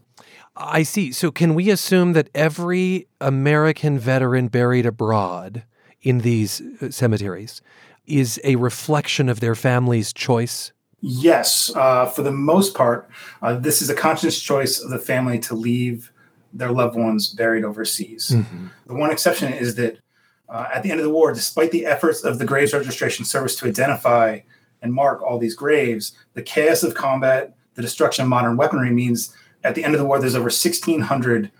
I 0.55 0.83
see. 0.83 1.11
So, 1.11 1.31
can 1.31 1.53
we 1.53 1.69
assume 1.69 2.13
that 2.13 2.29
every 2.33 3.07
American 3.19 3.99
veteran 3.99 4.47
buried 4.47 4.85
abroad 4.85 5.63
in 6.01 6.19
these 6.19 6.61
uh, 6.81 6.91
cemeteries 6.91 7.61
is 8.05 8.39
a 8.43 8.55
reflection 8.55 9.27
of 9.27 9.39
their 9.39 9.55
family's 9.55 10.13
choice? 10.13 10.71
Yes. 11.01 11.71
Uh, 11.75 12.05
for 12.05 12.21
the 12.21 12.31
most 12.31 12.73
part, 12.73 13.09
uh, 13.41 13.55
this 13.55 13.81
is 13.81 13.89
a 13.89 13.95
conscious 13.95 14.39
choice 14.39 14.79
of 14.79 14.89
the 14.89 14.99
family 14.99 15.39
to 15.39 15.55
leave 15.55 16.11
their 16.53 16.71
loved 16.71 16.95
ones 16.95 17.29
buried 17.29 17.65
overseas. 17.65 18.31
Mm-hmm. 18.33 18.67
The 18.87 18.93
one 18.95 19.11
exception 19.11 19.53
is 19.53 19.75
that 19.75 19.99
uh, 20.47 20.67
at 20.73 20.83
the 20.83 20.91
end 20.91 20.99
of 20.99 21.03
the 21.03 21.11
war, 21.11 21.33
despite 21.33 21.71
the 21.71 21.85
efforts 21.85 22.23
of 22.23 22.39
the 22.39 22.45
Graves 22.45 22.73
Registration 22.73 23.25
Service 23.25 23.55
to 23.57 23.67
identify 23.67 24.39
and 24.81 24.93
mark 24.93 25.21
all 25.21 25.37
these 25.37 25.55
graves, 25.55 26.13
the 26.33 26.41
chaos 26.41 26.83
of 26.83 26.93
combat, 26.93 27.55
the 27.73 27.81
destruction 27.81 28.23
of 28.23 28.29
modern 28.29 28.55
weaponry 28.55 28.91
means 28.91 29.35
at 29.65 29.75
the 29.75 29.83
end 29.83 29.95
of 29.95 29.99
the 29.99 30.05
war, 30.05 30.19
there's 30.19 30.35
over 30.35 30.45
1,600 30.45 31.51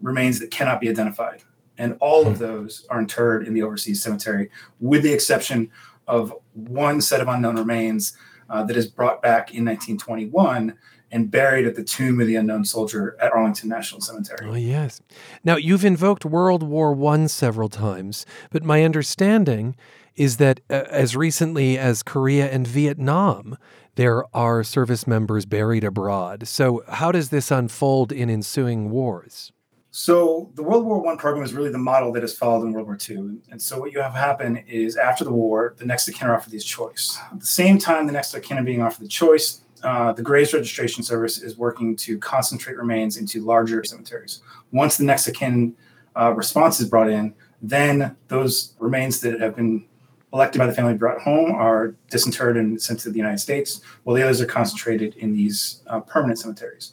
remains 0.00 0.38
that 0.38 0.50
cannot 0.50 0.80
be 0.80 0.88
identified. 0.88 1.42
And 1.76 1.96
all 2.00 2.26
of 2.26 2.34
hmm. 2.34 2.44
those 2.44 2.86
are 2.88 3.00
interred 3.00 3.46
in 3.46 3.54
the 3.54 3.62
overseas 3.62 4.02
cemetery, 4.02 4.50
with 4.80 5.02
the 5.02 5.12
exception 5.12 5.70
of 6.06 6.32
one 6.54 7.00
set 7.00 7.20
of 7.20 7.28
unknown 7.28 7.56
remains 7.56 8.16
uh, 8.48 8.62
that 8.64 8.76
is 8.76 8.86
brought 8.86 9.20
back 9.20 9.52
in 9.54 9.64
1921 9.64 10.76
and 11.10 11.30
buried 11.30 11.66
at 11.66 11.74
the 11.74 11.84
tomb 11.84 12.20
of 12.20 12.26
the 12.26 12.36
unknown 12.36 12.64
soldier 12.64 13.16
at 13.20 13.32
Arlington 13.32 13.68
National 13.68 14.00
Cemetery. 14.00 14.48
Oh, 14.48 14.54
yes. 14.54 15.00
Now, 15.42 15.56
you've 15.56 15.84
invoked 15.84 16.24
World 16.24 16.62
War 16.62 16.94
I 17.12 17.26
several 17.26 17.68
times, 17.68 18.26
but 18.50 18.62
my 18.62 18.84
understanding 18.84 19.74
is 20.16 20.36
that 20.36 20.60
uh, 20.68 20.84
as 20.90 21.16
recently 21.16 21.78
as 21.78 22.02
Korea 22.02 22.50
and 22.50 22.66
Vietnam, 22.66 23.56
there 23.98 24.24
are 24.32 24.62
service 24.62 25.08
members 25.08 25.44
buried 25.44 25.82
abroad. 25.82 26.46
So, 26.46 26.84
how 26.86 27.10
does 27.10 27.30
this 27.30 27.50
unfold 27.50 28.12
in 28.12 28.30
ensuing 28.30 28.90
wars? 28.90 29.50
So, 29.90 30.52
the 30.54 30.62
World 30.62 30.86
War 30.86 31.04
I 31.12 31.16
program 31.16 31.42
is 31.42 31.52
really 31.52 31.72
the 31.72 31.78
model 31.78 32.12
that 32.12 32.22
is 32.22 32.32
followed 32.32 32.64
in 32.64 32.72
World 32.72 32.86
War 32.86 32.96
II. 32.96 33.40
And 33.50 33.60
so, 33.60 33.80
what 33.80 33.90
you 33.90 34.00
have 34.00 34.14
happen 34.14 34.58
is 34.68 34.96
after 34.96 35.24
the 35.24 35.32
war, 35.32 35.74
the 35.78 35.84
next 35.84 36.06
of 36.06 36.14
kin 36.14 36.28
are 36.28 36.36
offered 36.36 36.52
these 36.52 36.64
choice. 36.64 37.18
At 37.32 37.40
the 37.40 37.46
same 37.46 37.76
time, 37.76 38.06
the 38.06 38.12
next 38.12 38.32
of 38.34 38.42
kin 38.42 38.56
are 38.56 38.62
being 38.62 38.82
offered 38.82 39.04
the 39.04 39.08
choice, 39.08 39.62
uh, 39.82 40.12
the 40.12 40.22
Graves 40.22 40.54
Registration 40.54 41.02
Service 41.02 41.42
is 41.42 41.58
working 41.58 41.96
to 41.96 42.18
concentrate 42.18 42.76
remains 42.76 43.16
into 43.16 43.44
larger 43.44 43.82
cemeteries. 43.82 44.42
Once 44.70 44.96
the 44.96 45.04
next 45.04 45.26
of 45.26 45.34
kin 45.34 45.74
uh, 46.14 46.32
response 46.34 46.78
is 46.78 46.88
brought 46.88 47.10
in, 47.10 47.34
then 47.60 48.16
those 48.28 48.74
remains 48.78 49.20
that 49.22 49.40
have 49.40 49.56
been 49.56 49.88
elected 50.32 50.58
by 50.58 50.66
the 50.66 50.72
family 50.72 50.94
brought 50.94 51.20
home 51.20 51.52
are 51.52 51.94
disinterred 52.10 52.56
and 52.56 52.80
sent 52.80 53.00
to 53.00 53.10
the 53.10 53.16
United 53.16 53.38
States, 53.38 53.80
while 54.04 54.14
the 54.14 54.22
others 54.22 54.40
are 54.40 54.46
concentrated 54.46 55.14
in 55.16 55.32
these 55.32 55.82
uh, 55.86 56.00
permanent 56.00 56.38
cemeteries. 56.38 56.92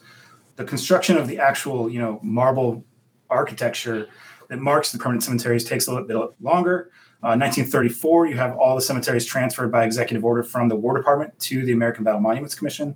The 0.56 0.64
construction 0.64 1.18
of 1.18 1.28
the 1.28 1.38
actual, 1.40 1.90
you 1.90 2.00
know, 2.00 2.20
marble 2.24 2.84
architecture 3.30 4.08
that 4.50 4.60
marks 4.60 4.92
the 4.92 4.98
permanent 4.98 5.24
cemeteries 5.24 5.66
takes 5.66 5.88
a 5.88 5.92
little 5.92 6.08
bit 6.08 6.18
longer. 6.42 6.92
1934, 7.22 8.26
uh, 8.26 8.30
you 8.30 8.38
have 8.38 8.56
all 8.56 8.76
the 8.76 8.82
cemeteries 8.82 9.26
transferred 9.26 9.72
by 9.72 9.84
executive 9.84 10.24
order 10.24 10.44
from 10.44 10.70
the 10.70 10.76
War 10.76 10.96
Department 10.96 11.38
to 11.40 11.66
the 11.66 11.72
American 11.72 12.04
Battle 12.04 12.20
Monuments 12.22 12.54
Commission. 12.54 12.96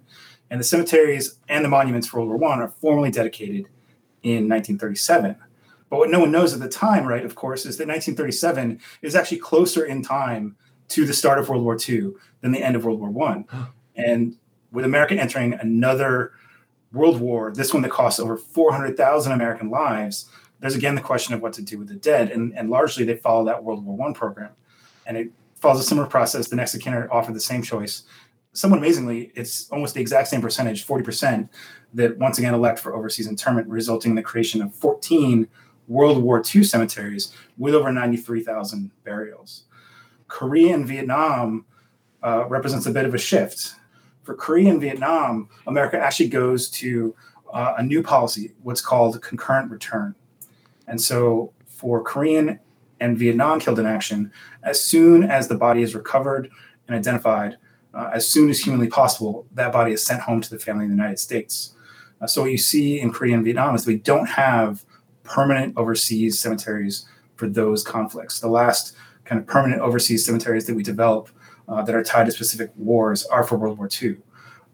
And 0.52 0.60
the 0.60 0.64
cemeteries 0.64 1.40
and 1.48 1.66
the 1.66 1.70
monuments 1.70 2.08
for 2.08 2.20
World 2.20 2.40
War 2.40 2.52
I 2.52 2.60
are 2.60 2.68
formally 2.68 3.12
dedicated 3.12 3.66
in 4.24 4.48
1937. 4.48 5.36
But 5.90 5.98
what 5.98 6.10
no 6.10 6.20
one 6.20 6.32
knows 6.32 6.54
at 6.54 6.60
the 6.60 6.70
time, 6.70 7.06
right, 7.06 7.26
of 7.26 7.36
course, 7.36 7.66
is 7.66 7.78
that 7.78 7.88
1937 7.88 8.80
is 9.02 9.16
actually 9.16 9.40
closer 9.40 9.86
in 9.86 10.04
time 10.04 10.56
to 10.90 11.06
the 11.06 11.14
start 11.14 11.40
of 11.40 11.50
World 11.50 11.64
War 11.64 11.78
II 11.78 12.12
than 12.42 12.52
the 12.52 12.64
end 12.64 12.76
of 12.76 12.86
World 12.86 13.00
War 13.00 13.30
I. 13.30 13.68
and 13.96 14.36
with 14.72 14.86
America 14.86 15.16
entering 15.16 15.54
another 15.54 16.32
World 16.92 17.20
War, 17.20 17.52
this 17.54 17.74
one 17.74 17.84
that 17.84 17.92
costs 17.92 18.20
over 18.20 18.38
400,000 18.38 19.32
American 19.32 19.70
lives, 19.70 20.30
there's 20.60 20.76
again 20.76 20.96
the 20.96 21.02
question 21.02 21.34
of 21.34 21.42
what 21.42 21.54
to 21.54 21.62
do 21.62 21.78
with 21.78 21.88
the 21.88 21.96
dead. 21.96 22.32
And, 22.32 22.54
and 22.58 22.70
largely 22.70 23.04
they 23.04 23.16
follow 23.16 23.46
that 23.46 23.64
World 23.64 23.86
War 23.86 23.96
One 23.96 24.14
program. 24.14 24.52
And 25.06 25.18
it 25.18 25.32
follows 25.56 25.80
a 25.80 25.84
similar 25.84 26.08
process. 26.08 26.48
The 26.48 26.56
next 26.56 26.76
of 26.76 26.82
kin 26.82 26.94
are 26.94 27.12
offered 27.12 27.36
the 27.36 27.40
same 27.40 27.62
choice. 27.62 28.04
Somewhat 28.54 28.78
amazingly, 28.78 29.32
it's 29.36 29.70
almost 29.72 29.94
the 29.94 30.02
exact 30.02 30.28
same 30.28 30.42
percentage, 30.42 30.86
40%, 30.86 31.50
that 31.94 32.18
once 32.18 32.40
again 32.40 32.54
elect 32.54 32.80
for 32.80 32.96
overseas 32.96 33.28
internment, 33.28 33.68
resulting 33.68 34.12
in 34.12 34.16
the 34.16 34.24
creation 34.24 34.62
of 34.62 34.74
14 34.74 35.48
World 35.90 36.24
War 36.24 36.42
II 36.56 36.64
cemeteries 36.64 37.34
with 37.58 37.76
over 37.76 37.92
93,000 37.92 38.92
burials. 39.04 39.64
Korea 40.30 40.76
and 40.76 40.88
Vietnam 40.88 41.66
uh, 42.24 42.46
represents 42.48 42.86
a 42.86 42.92
bit 42.92 43.06
of 43.06 43.14
a 43.14 43.18
shift. 43.18 43.74
For 44.24 44.36
Korea 44.36 44.70
and 44.70 44.80
Vietnam, 44.80 45.50
America 45.68 46.00
actually 46.00 46.30
goes 46.30 46.70
to 46.72 47.16
uh, 47.52 47.74
a 47.78 47.84
new 47.84 48.04
policy, 48.04 48.54
what's 48.62 48.82
called 48.82 49.22
concurrent 49.22 49.72
return. 49.72 50.14
And 50.88 51.02
so 51.02 51.52
for 51.68 52.04
Korean 52.04 52.60
and 53.00 53.18
Vietnam 53.18 53.60
killed 53.60 53.80
in 53.80 53.86
action, 53.88 54.32
as 54.64 54.84
soon 54.84 55.24
as 55.24 55.48
the 55.48 55.56
body 55.56 55.82
is 55.82 55.96
recovered 55.96 56.52
and 56.88 56.96
identified, 56.96 57.58
uh, 57.96 58.12
as 58.14 58.28
soon 58.28 58.50
as 58.50 58.60
humanly 58.60 58.88
possible, 58.88 59.48
that 59.54 59.74
body 59.74 59.94
is 59.94 60.06
sent 60.06 60.22
home 60.22 60.42
to 60.42 60.50
the 60.50 60.60
family 60.60 60.86
in 60.86 60.92
the 60.92 60.96
United 60.96 61.18
States. 61.18 61.74
Uh, 62.22 62.28
so 62.28 62.42
what 62.42 62.52
you 62.52 62.58
see 62.58 63.00
in 63.00 63.12
Korea 63.12 63.34
and 63.34 63.44
Vietnam 63.44 63.74
is 63.74 63.88
we 63.88 63.96
don't 63.96 64.28
have 64.28 64.86
permanent 65.30 65.78
overseas 65.78 66.40
cemeteries 66.40 67.06
for 67.36 67.48
those 67.48 67.84
conflicts. 67.84 68.42
The 68.42 68.50
last 68.50 68.96
kind 69.24 69.40
of 69.40 69.48
permanent 69.48 69.82
overseas 69.82 70.26
cemeteries 70.26 70.66
that 70.66 70.76
we 70.76 70.84
develop 70.84 71.30
uh, 71.70 71.84
that 71.84 71.96
are 71.96 72.04
tied 72.04 72.26
to 72.26 72.32
specific 72.32 72.72
wars 72.76 73.26
are 73.28 73.44
for 73.44 73.58
World 73.58 73.78
War 73.78 73.88
II. 74.02 74.18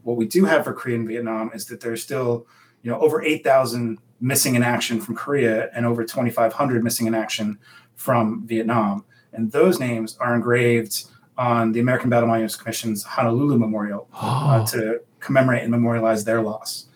What 0.04 0.18
we 0.18 0.26
do 0.26 0.46
have 0.46 0.64
for 0.64 0.74
Korea 0.74 0.96
and 0.96 1.08
Vietnam 1.08 1.52
is 1.54 1.66
that 1.66 1.82
there's 1.82 2.02
still, 2.02 2.48
you 2.82 2.90
know, 2.90 3.00
over 3.00 3.22
8,000 3.22 4.00
missing 4.22 4.56
in 4.56 4.64
action 4.64 5.02
from 5.02 5.16
Korea 5.16 5.70
and 5.76 5.86
over 5.86 6.04
2,500 6.04 6.84
missing 6.84 7.06
in 7.06 7.14
action 7.14 7.60
from 7.96 8.48
Vietnam. 8.48 9.04
And 9.34 9.52
those 9.52 9.80
names 9.80 10.18
are 10.20 10.34
engraved 10.34 11.06
on 11.38 11.74
the 11.74 11.82
American 11.82 12.10
Battle 12.10 12.28
Monuments 12.28 12.56
Commission's 12.56 13.04
Honolulu 13.04 13.58
Memorial 13.58 14.08
uh, 14.14 14.66
to 14.72 15.02
commemorate 15.20 15.64
and 15.64 15.72
memorialize 15.72 16.24
their 16.24 16.42
loss. 16.42 16.88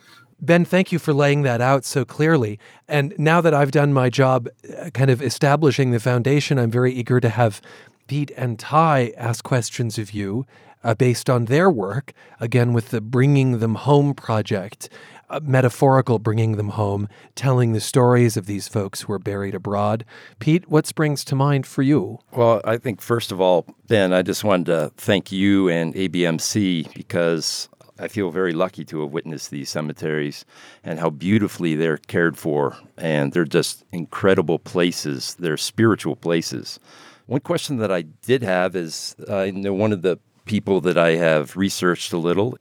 Ben, 0.42 0.64
thank 0.64 0.92
you 0.92 1.00
for 1.00 1.14
laying 1.14 1.42
that 1.42 1.62
out 1.62 1.84
so 1.84 2.06
clearly. 2.06 2.60
And 2.88 3.14
now 3.18 3.42
that 3.42 3.54
I've 3.54 3.72
done 3.72 3.94
my 3.94 4.10
job 4.10 4.48
uh, 4.78 4.90
kind 4.92 5.10
of 5.10 5.22
establishing 5.22 5.92
the 5.92 6.00
foundation, 6.00 6.58
I'm 6.58 6.72
very 6.72 6.94
eager 6.94 7.20
to 7.20 7.30
have 7.30 7.62
Pete 8.08 8.32
and 8.38 8.58
Ty 8.58 9.14
ask 9.18 9.44
questions 9.44 9.98
of 9.98 10.12
you 10.12 10.46
uh, 10.84 10.96
based 10.96 11.30
on 11.30 11.46
their 11.46 11.70
work, 11.70 12.14
again, 12.40 12.74
with 12.74 12.90
the 12.90 13.02
Bringing 13.02 13.60
Them 13.60 13.76
Home 13.76 14.14
project, 14.14 14.90
uh, 15.30 15.40
metaphorical 15.44 16.20
bringing 16.20 16.56
them 16.58 16.70
home, 16.70 17.08
telling 17.36 17.74
the 17.74 17.80
stories 17.80 18.36
of 18.36 18.46
these 18.46 18.68
folks 18.68 19.02
who 19.02 19.14
are 19.14 19.20
buried 19.20 19.54
abroad. 19.54 20.06
Pete, 20.40 20.68
what 20.70 20.88
springs 20.88 21.24
to 21.26 21.36
mind 21.36 21.68
for 21.68 21.84
you? 21.84 22.20
Well, 22.32 22.62
I 22.64 22.78
think, 22.78 23.02
first 23.02 23.32
of 23.32 23.40
all, 23.40 23.66
Ben, 23.88 24.12
I 24.14 24.22
just 24.22 24.44
wanted 24.44 24.66
to 24.68 24.92
thank 24.98 25.32
you 25.32 25.70
and 25.70 25.94
ABMC 25.94 26.94
because 26.96 27.70
I 28.00 28.08
feel 28.08 28.32
very 28.32 28.54
lucky 28.54 28.86
to 28.86 29.02
have 29.02 29.12
witnessed 29.12 29.52
these 29.52 29.70
cemeteries 29.70 30.46
and 30.84 31.00
how 31.00 31.10
beautifully 31.10 31.76
they're 31.76 31.98
cared 31.98 32.38
for. 32.38 32.78
And 32.98 33.34
they're 33.34 33.46
just 33.46 33.84
incredible 33.92 34.60
places. 34.60 35.36
They're 35.36 35.58
spiritual 35.58 36.16
places. 36.16 36.80
One 37.26 37.42
question 37.42 37.78
that 37.78 37.92
I 37.92 38.04
did 38.04 38.42
have 38.42 38.76
is 38.76 39.16
I 39.30 39.52
know 39.52 39.74
one 39.74 39.92
of 39.92 40.02
the 40.02 40.18
people 40.46 40.82
that 40.82 40.98
I 40.98 41.12
have 41.12 41.56
researched 41.56 42.12
a 42.14 42.18
little, 42.18 42.58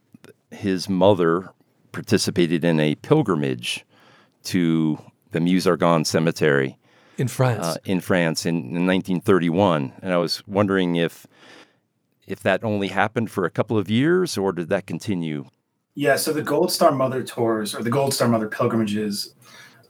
his 0.50 0.88
mother 0.88 1.50
participated 1.92 2.64
in 2.64 2.78
a 2.80 2.96
pilgrimage 2.96 3.84
to 4.44 4.98
the 5.30 5.40
Meuse-Argonne 5.40 6.04
Cemetery 6.04 6.78
in 7.16 7.28
France. 7.28 7.64
Uh, 7.64 7.76
in 7.84 8.00
France 8.00 8.46
in, 8.46 8.56
in 8.56 8.86
1931, 8.86 9.92
and 10.02 10.12
I 10.12 10.18
was 10.18 10.46
wondering 10.46 10.96
if 10.96 11.26
if 12.28 12.40
that 12.40 12.62
only 12.62 12.88
happened 12.88 13.30
for 13.30 13.44
a 13.44 13.50
couple 13.50 13.78
of 13.78 13.90
years 13.90 14.36
or 14.36 14.52
did 14.52 14.68
that 14.68 14.86
continue? 14.86 15.46
Yeah, 15.94 16.16
so 16.16 16.32
the 16.32 16.42
Gold 16.42 16.70
Star 16.70 16.92
Mother 16.92 17.22
tours 17.24 17.74
or 17.74 17.82
the 17.82 17.90
Gold 17.90 18.14
Star 18.14 18.28
Mother 18.28 18.48
pilgrimages, 18.48 19.34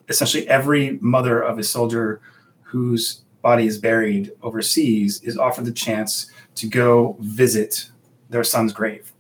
essentially 0.09 0.49
every 0.49 0.99
mother 1.03 1.43
of 1.43 1.59
a 1.59 1.65
soldier 1.65 2.21
whose 2.63 3.23
body 3.43 3.67
is 3.67 3.79
buried 3.79 4.33
overseas 4.43 5.21
is 5.23 5.37
offered 5.37 5.65
the 5.65 5.73
chance 5.73 6.31
to 6.55 6.67
go 6.67 7.17
visit 7.21 7.91
their 8.31 8.45
son's 8.45 8.73
grave. 8.73 9.13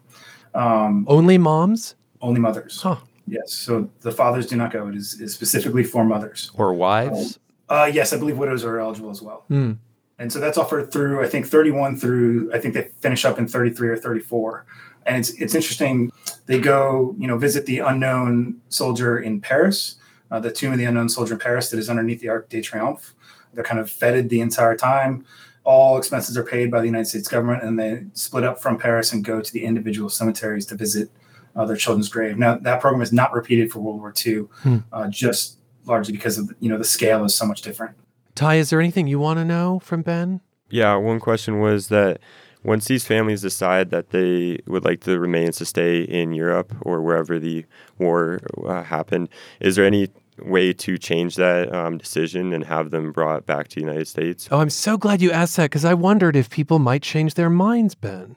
Um, 0.54 1.04
only 1.08 1.38
moms? 1.38 1.94
Only 2.20 2.40
mothers. 2.40 2.80
Huh. 2.80 2.96
Yes. 3.26 3.52
So 3.52 3.90
the 4.00 4.10
fathers 4.10 4.46
do 4.46 4.56
not 4.56 4.72
go. 4.72 4.88
It 4.88 4.94
is, 4.94 5.20
is 5.20 5.34
specifically 5.34 5.84
for 5.84 6.04
mothers. 6.04 6.50
Or 6.54 6.72
wives? 6.72 7.38
Um, 7.68 7.78
uh, 7.78 7.90
yes, 7.92 8.12
I 8.12 8.16
believe 8.16 8.38
widows 8.38 8.64
are 8.64 8.78
eligible 8.78 9.10
as 9.10 9.20
well. 9.20 9.44
Mm 9.50 9.78
and 10.18 10.32
so 10.32 10.40
that's 10.40 10.58
offered 10.58 10.92
through 10.92 11.22
I 11.22 11.28
think 11.28 11.46
31 11.46 11.98
through 11.98 12.50
I 12.52 12.58
think 12.58 12.74
they 12.74 12.90
finish 13.00 13.24
up 13.24 13.38
in 13.38 13.46
33 13.46 13.88
or 13.88 13.96
34. 13.96 14.66
And 15.06 15.16
it's 15.16 15.30
it's 15.30 15.54
interesting. 15.54 16.12
They 16.46 16.60
go 16.60 17.14
you 17.18 17.26
know 17.26 17.38
visit 17.38 17.66
the 17.66 17.78
unknown 17.78 18.60
soldier 18.68 19.18
in 19.18 19.40
Paris, 19.40 19.96
uh, 20.30 20.40
the 20.40 20.50
tomb 20.50 20.72
of 20.72 20.78
the 20.78 20.84
unknown 20.84 21.08
soldier 21.08 21.34
in 21.34 21.40
Paris 21.40 21.70
that 21.70 21.78
is 21.78 21.88
underneath 21.88 22.20
the 22.20 22.28
Arc 22.28 22.48
de 22.48 22.60
Triomphe. 22.60 23.12
They're 23.54 23.64
kind 23.64 23.80
of 23.80 23.90
feted 23.90 24.28
the 24.28 24.40
entire 24.40 24.76
time. 24.76 25.24
All 25.64 25.98
expenses 25.98 26.36
are 26.36 26.44
paid 26.44 26.70
by 26.70 26.80
the 26.80 26.86
United 26.86 27.06
States 27.06 27.28
government, 27.28 27.62
and 27.62 27.78
they 27.78 28.04
split 28.14 28.44
up 28.44 28.60
from 28.60 28.78
Paris 28.78 29.12
and 29.12 29.24
go 29.24 29.40
to 29.40 29.52
the 29.52 29.64
individual 29.64 30.08
cemeteries 30.08 30.64
to 30.66 30.74
visit 30.74 31.10
uh, 31.56 31.64
their 31.64 31.76
children's 31.76 32.08
grave. 32.08 32.38
Now 32.38 32.56
that 32.56 32.80
program 32.80 33.02
is 33.02 33.12
not 33.12 33.32
repeated 33.32 33.70
for 33.70 33.80
World 33.80 34.00
War 34.00 34.14
II, 34.24 34.34
hmm. 34.62 34.78
uh, 34.92 35.08
just 35.08 35.58
largely 35.84 36.12
because 36.12 36.38
of 36.38 36.50
you 36.60 36.68
know 36.68 36.78
the 36.78 36.84
scale 36.84 37.24
is 37.24 37.34
so 37.34 37.46
much 37.46 37.62
different. 37.62 37.96
Ty, 38.38 38.54
is 38.54 38.70
there 38.70 38.80
anything 38.80 39.08
you 39.08 39.18
want 39.18 39.40
to 39.40 39.44
know 39.44 39.80
from 39.80 40.02
Ben? 40.02 40.40
Yeah, 40.70 40.94
one 40.94 41.18
question 41.18 41.58
was 41.58 41.88
that 41.88 42.20
once 42.62 42.84
these 42.84 43.04
families 43.04 43.42
decide 43.42 43.90
that 43.90 44.10
they 44.10 44.60
would 44.68 44.84
like 44.84 45.00
the 45.00 45.18
remains 45.18 45.56
to 45.56 45.64
stay 45.64 46.02
in 46.02 46.32
Europe 46.32 46.72
or 46.82 47.02
wherever 47.02 47.40
the 47.40 47.66
war 47.98 48.38
uh, 48.64 48.84
happened, 48.84 49.28
is 49.58 49.74
there 49.74 49.84
any 49.84 50.06
way 50.40 50.72
to 50.72 50.96
change 50.98 51.34
that 51.34 51.74
um, 51.74 51.98
decision 51.98 52.52
and 52.52 52.66
have 52.66 52.92
them 52.92 53.10
brought 53.10 53.44
back 53.44 53.66
to 53.70 53.74
the 53.74 53.80
United 53.80 54.06
States? 54.06 54.46
Oh, 54.52 54.60
I'm 54.60 54.70
so 54.70 54.96
glad 54.96 55.20
you 55.20 55.32
asked 55.32 55.56
that 55.56 55.64
because 55.64 55.84
I 55.84 55.94
wondered 55.94 56.36
if 56.36 56.48
people 56.48 56.78
might 56.78 57.02
change 57.02 57.34
their 57.34 57.50
minds, 57.50 57.96
Ben. 57.96 58.36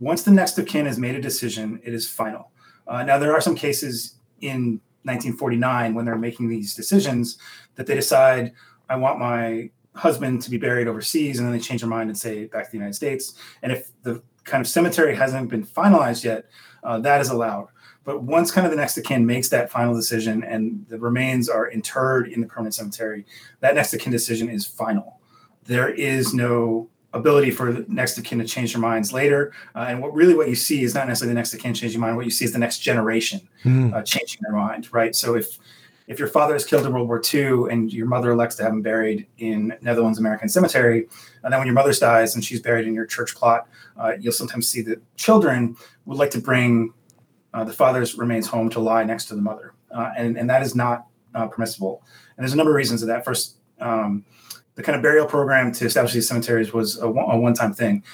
Once 0.00 0.24
the 0.24 0.32
next 0.32 0.58
of 0.58 0.66
kin 0.66 0.84
has 0.84 0.98
made 0.98 1.14
a 1.14 1.20
decision, 1.20 1.80
it 1.84 1.94
is 1.94 2.08
final. 2.08 2.50
Uh, 2.88 3.04
now, 3.04 3.18
there 3.18 3.32
are 3.32 3.40
some 3.40 3.54
cases 3.54 4.16
in 4.40 4.80
1949 5.04 5.94
when 5.94 6.04
they're 6.04 6.18
making 6.18 6.48
these 6.48 6.74
decisions 6.74 7.38
that 7.76 7.86
they 7.86 7.94
decide, 7.94 8.52
I 8.88 8.96
want 8.96 9.18
my 9.18 9.70
husband 9.94 10.42
to 10.42 10.50
be 10.50 10.58
buried 10.58 10.88
overseas, 10.88 11.38
and 11.38 11.46
then 11.46 11.52
they 11.52 11.60
change 11.60 11.80
their 11.80 11.90
mind 11.90 12.08
and 12.08 12.18
say 12.18 12.46
back 12.46 12.64
to 12.66 12.70
the 12.70 12.76
United 12.76 12.94
States. 12.94 13.34
And 13.62 13.72
if 13.72 13.90
the 14.02 14.22
kind 14.44 14.60
of 14.60 14.68
cemetery 14.68 15.14
hasn't 15.14 15.50
been 15.50 15.64
finalized 15.64 16.24
yet, 16.24 16.46
uh, 16.82 16.98
that 17.00 17.20
is 17.20 17.30
allowed. 17.30 17.68
But 18.04 18.22
once 18.22 18.50
kind 18.50 18.66
of 18.66 18.70
the 18.70 18.76
next 18.76 18.96
of 18.96 19.04
kin 19.04 19.26
makes 19.26 19.50
that 19.50 19.70
final 19.70 19.94
decision 19.94 20.42
and 20.42 20.86
the 20.88 20.98
remains 20.98 21.48
are 21.48 21.68
interred 21.68 22.32
in 22.32 22.40
the 22.40 22.46
permanent 22.46 22.74
cemetery, 22.74 23.26
that 23.60 23.74
next 23.74 23.92
of 23.92 24.00
kin 24.00 24.12
decision 24.12 24.48
is 24.48 24.64
final. 24.64 25.20
There 25.64 25.90
is 25.90 26.32
no 26.32 26.88
ability 27.12 27.50
for 27.50 27.72
the 27.72 27.84
next 27.88 28.16
of 28.16 28.24
kin 28.24 28.38
to 28.38 28.46
change 28.46 28.72
their 28.72 28.80
minds 28.80 29.12
later. 29.12 29.52
Uh, 29.74 29.86
and 29.88 30.00
what 30.00 30.14
really 30.14 30.34
what 30.34 30.48
you 30.48 30.54
see 30.54 30.82
is 30.82 30.94
not 30.94 31.06
necessarily 31.06 31.34
the 31.34 31.38
next 31.38 31.52
of 31.52 31.60
kin 31.60 31.74
changing 31.74 32.00
mind. 32.00 32.16
What 32.16 32.24
you 32.24 32.30
see 32.30 32.46
is 32.46 32.52
the 32.52 32.58
next 32.58 32.78
generation 32.78 33.46
mm. 33.64 33.92
uh, 33.92 34.02
changing 34.02 34.40
their 34.42 34.52
mind, 34.52 34.90
right? 34.92 35.14
So 35.14 35.34
if 35.34 35.58
if 36.08 36.18
your 36.18 36.28
father 36.28 36.56
is 36.56 36.64
killed 36.64 36.86
in 36.86 36.92
World 36.92 37.06
War 37.06 37.22
II 37.32 37.70
and 37.70 37.92
your 37.92 38.06
mother 38.06 38.30
elects 38.30 38.56
to 38.56 38.62
have 38.62 38.72
him 38.72 38.80
buried 38.80 39.26
in 39.36 39.76
Netherlands 39.82 40.18
American 40.18 40.48
Cemetery, 40.48 41.06
and 41.44 41.52
then 41.52 41.60
when 41.60 41.66
your 41.66 41.74
mother 41.74 41.92
dies 41.92 42.34
and 42.34 42.42
she's 42.42 42.60
buried 42.60 42.88
in 42.88 42.94
your 42.94 43.06
church 43.06 43.36
plot, 43.36 43.68
uh, 43.98 44.14
you'll 44.18 44.32
sometimes 44.32 44.66
see 44.66 44.80
that 44.82 45.00
children 45.16 45.76
would 46.06 46.16
like 46.16 46.30
to 46.30 46.40
bring 46.40 46.92
uh, 47.52 47.62
the 47.62 47.72
father's 47.72 48.16
remains 48.16 48.46
home 48.46 48.70
to 48.70 48.80
lie 48.80 49.04
next 49.04 49.26
to 49.26 49.34
the 49.34 49.42
mother, 49.42 49.74
uh, 49.90 50.10
and 50.16 50.36
and 50.36 50.48
that 50.48 50.62
is 50.62 50.74
not 50.74 51.06
uh, 51.34 51.46
permissible. 51.46 52.02
And 52.36 52.44
there's 52.44 52.54
a 52.54 52.56
number 52.56 52.72
of 52.72 52.76
reasons 52.76 53.02
of 53.02 53.08
that. 53.08 53.24
First. 53.24 53.56
Um, 53.80 54.24
the 54.74 54.84
kind 54.84 54.94
of 54.94 55.02
burial 55.02 55.26
program 55.26 55.72
to 55.72 55.86
establish 55.86 56.12
these 56.12 56.28
cemeteries 56.28 56.72
was 56.72 56.98
a, 56.98 57.06
a 57.06 57.36
one-time 57.36 57.74
thing. 57.74 58.04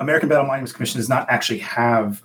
American 0.00 0.28
Battle 0.28 0.46
Monuments 0.46 0.72
Commission 0.72 0.98
does 0.98 1.08
not 1.08 1.30
actually 1.30 1.60
have 1.60 2.20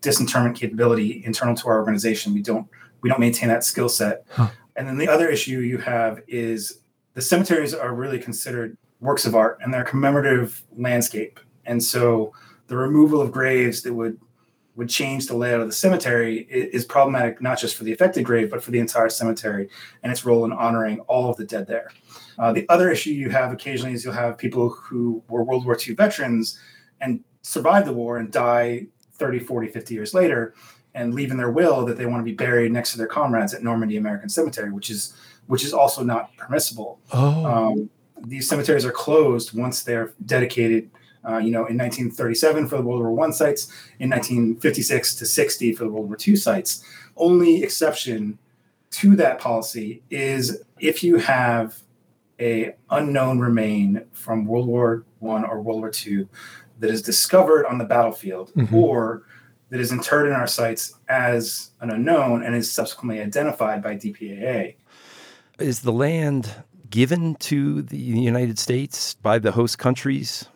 disinterment 0.00 0.56
capability 0.56 1.22
internal 1.26 1.54
to 1.56 1.68
our 1.68 1.78
organization. 1.78 2.32
We 2.32 2.40
don't 2.40 2.66
we 3.02 3.10
don't 3.10 3.20
maintain 3.20 3.50
that 3.50 3.64
skill 3.64 3.90
set. 3.90 4.24
Huh. 4.30 4.48
And 4.76 4.86
then 4.86 4.98
the 4.98 5.08
other 5.08 5.28
issue 5.28 5.60
you 5.60 5.78
have 5.78 6.22
is 6.26 6.80
the 7.14 7.22
cemeteries 7.22 7.74
are 7.74 7.94
really 7.94 8.18
considered 8.18 8.76
works 9.00 9.24
of 9.26 9.34
art 9.34 9.58
and 9.62 9.72
they're 9.72 9.84
commemorative 9.84 10.64
landscape. 10.76 11.38
And 11.66 11.82
so 11.82 12.32
the 12.66 12.76
removal 12.76 13.20
of 13.20 13.32
graves 13.32 13.82
that 13.82 13.94
would 13.94 14.18
would 14.76 14.88
change 14.88 15.26
the 15.26 15.36
layout 15.36 15.60
of 15.60 15.68
the 15.68 15.72
cemetery 15.72 16.48
is 16.50 16.84
problematic 16.84 17.40
not 17.40 17.56
just 17.56 17.76
for 17.76 17.84
the 17.84 17.92
affected 17.92 18.24
grave 18.24 18.50
but 18.50 18.60
for 18.60 18.72
the 18.72 18.78
entire 18.80 19.08
cemetery 19.08 19.68
and 20.02 20.10
its 20.10 20.24
role 20.24 20.44
in 20.44 20.52
honoring 20.52 20.98
all 21.00 21.30
of 21.30 21.36
the 21.36 21.44
dead 21.44 21.64
there. 21.68 21.92
Uh, 22.40 22.52
the 22.52 22.68
other 22.68 22.90
issue 22.90 23.10
you 23.10 23.30
have 23.30 23.52
occasionally 23.52 23.94
is 23.94 24.04
you'll 24.04 24.12
have 24.12 24.36
people 24.36 24.68
who 24.68 25.22
were 25.28 25.44
World 25.44 25.64
War 25.64 25.78
II 25.80 25.94
veterans 25.94 26.58
and 27.00 27.22
survived 27.42 27.86
the 27.86 27.92
war 27.92 28.16
and 28.16 28.32
die 28.32 28.88
30, 29.12 29.38
40, 29.38 29.68
50 29.68 29.94
years 29.94 30.12
later 30.12 30.54
and 30.94 31.12
leave 31.14 31.30
in 31.30 31.36
their 31.36 31.50
will 31.50 31.84
that 31.86 31.98
they 31.98 32.06
want 32.06 32.20
to 32.20 32.24
be 32.24 32.32
buried 32.34 32.72
next 32.72 32.92
to 32.92 32.98
their 32.98 33.06
comrades 33.06 33.52
at 33.52 33.62
Normandy 33.62 33.96
American 33.96 34.28
Cemetery, 34.28 34.70
which 34.70 34.90
is 34.90 35.14
which 35.46 35.64
is 35.64 35.74
also 35.74 36.02
not 36.02 36.34
permissible. 36.36 36.98
Oh. 37.12 37.44
Um, 37.44 37.90
these 38.26 38.48
cemeteries 38.48 38.86
are 38.86 38.92
closed 38.92 39.52
once 39.52 39.82
they're 39.82 40.14
dedicated. 40.24 40.90
Uh, 41.26 41.38
you 41.38 41.50
know, 41.50 41.66
in 41.66 41.76
1937 41.78 42.68
for 42.68 42.76
the 42.76 42.82
World 42.82 43.00
War 43.00 43.10
One 43.12 43.32
sites, 43.32 43.68
in 43.98 44.10
1956 44.10 45.14
to 45.16 45.24
60 45.26 45.72
for 45.72 45.84
the 45.84 45.90
World 45.90 46.06
War 46.08 46.18
II 46.26 46.36
sites. 46.36 46.84
Only 47.16 47.62
exception 47.62 48.38
to 48.92 49.16
that 49.16 49.38
policy 49.38 50.02
is 50.10 50.62
if 50.78 51.02
you 51.02 51.16
have 51.16 51.82
a 52.40 52.74
unknown 52.90 53.38
remain 53.38 54.04
from 54.12 54.44
World 54.46 54.66
War 54.66 55.04
One 55.20 55.44
or 55.44 55.60
World 55.62 55.80
War 55.80 55.92
II 56.06 56.28
that 56.80 56.90
is 56.90 57.00
discovered 57.02 57.64
on 57.66 57.78
the 57.78 57.84
battlefield 57.84 58.52
Mhm. 58.54 58.72
or 58.72 59.22
that 59.74 59.80
is 59.80 59.90
interred 59.90 60.28
in 60.28 60.32
our 60.32 60.46
sites 60.46 60.94
as 61.08 61.70
an 61.80 61.90
unknown 61.90 62.44
and 62.44 62.54
is 62.54 62.70
subsequently 62.70 63.20
identified 63.20 63.82
by 63.82 63.96
DPAA. 63.96 64.76
Is 65.58 65.80
the 65.80 65.90
land 65.90 66.48
given 66.90 67.34
to 67.50 67.82
the 67.82 67.98
United 67.98 68.56
States 68.56 69.14
by 69.14 69.40
the 69.40 69.50
host 69.50 69.78
countries? 69.78 70.46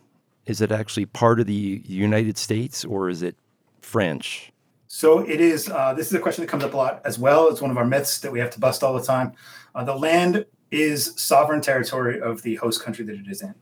Is 0.47 0.61
it 0.61 0.71
actually 0.71 1.07
part 1.07 1.41
of 1.41 1.49
the 1.49 1.83
United 1.85 2.39
States 2.39 2.85
or 2.85 3.09
is 3.09 3.23
it 3.23 3.35
French? 3.81 4.53
So 4.87 5.19
it 5.19 5.41
is. 5.41 5.69
Uh, 5.69 5.95
this 5.95 6.07
is 6.07 6.15
a 6.15 6.21
question 6.21 6.45
that 6.45 6.49
comes 6.49 6.63
up 6.63 6.73
a 6.73 6.77
lot 6.77 7.03
as 7.05 7.19
well. 7.19 7.49
It's 7.49 7.61
one 7.61 7.73
of 7.73 7.77
our 7.77 7.85
myths 7.85 8.21
that 8.21 8.31
we 8.31 8.39
have 8.39 8.51
to 8.51 8.61
bust 8.61 8.85
all 8.85 8.95
the 8.95 9.05
time. 9.05 9.33
Uh, 9.75 9.83
the 9.83 9.97
land 9.97 10.47
is 10.71 11.13
sovereign 11.17 11.61
territory 11.61 12.21
of 12.21 12.43
the 12.43 12.55
host 12.55 12.85
country 12.85 13.05
that 13.07 13.17
it 13.17 13.27
is 13.29 13.43
in. 13.43 13.57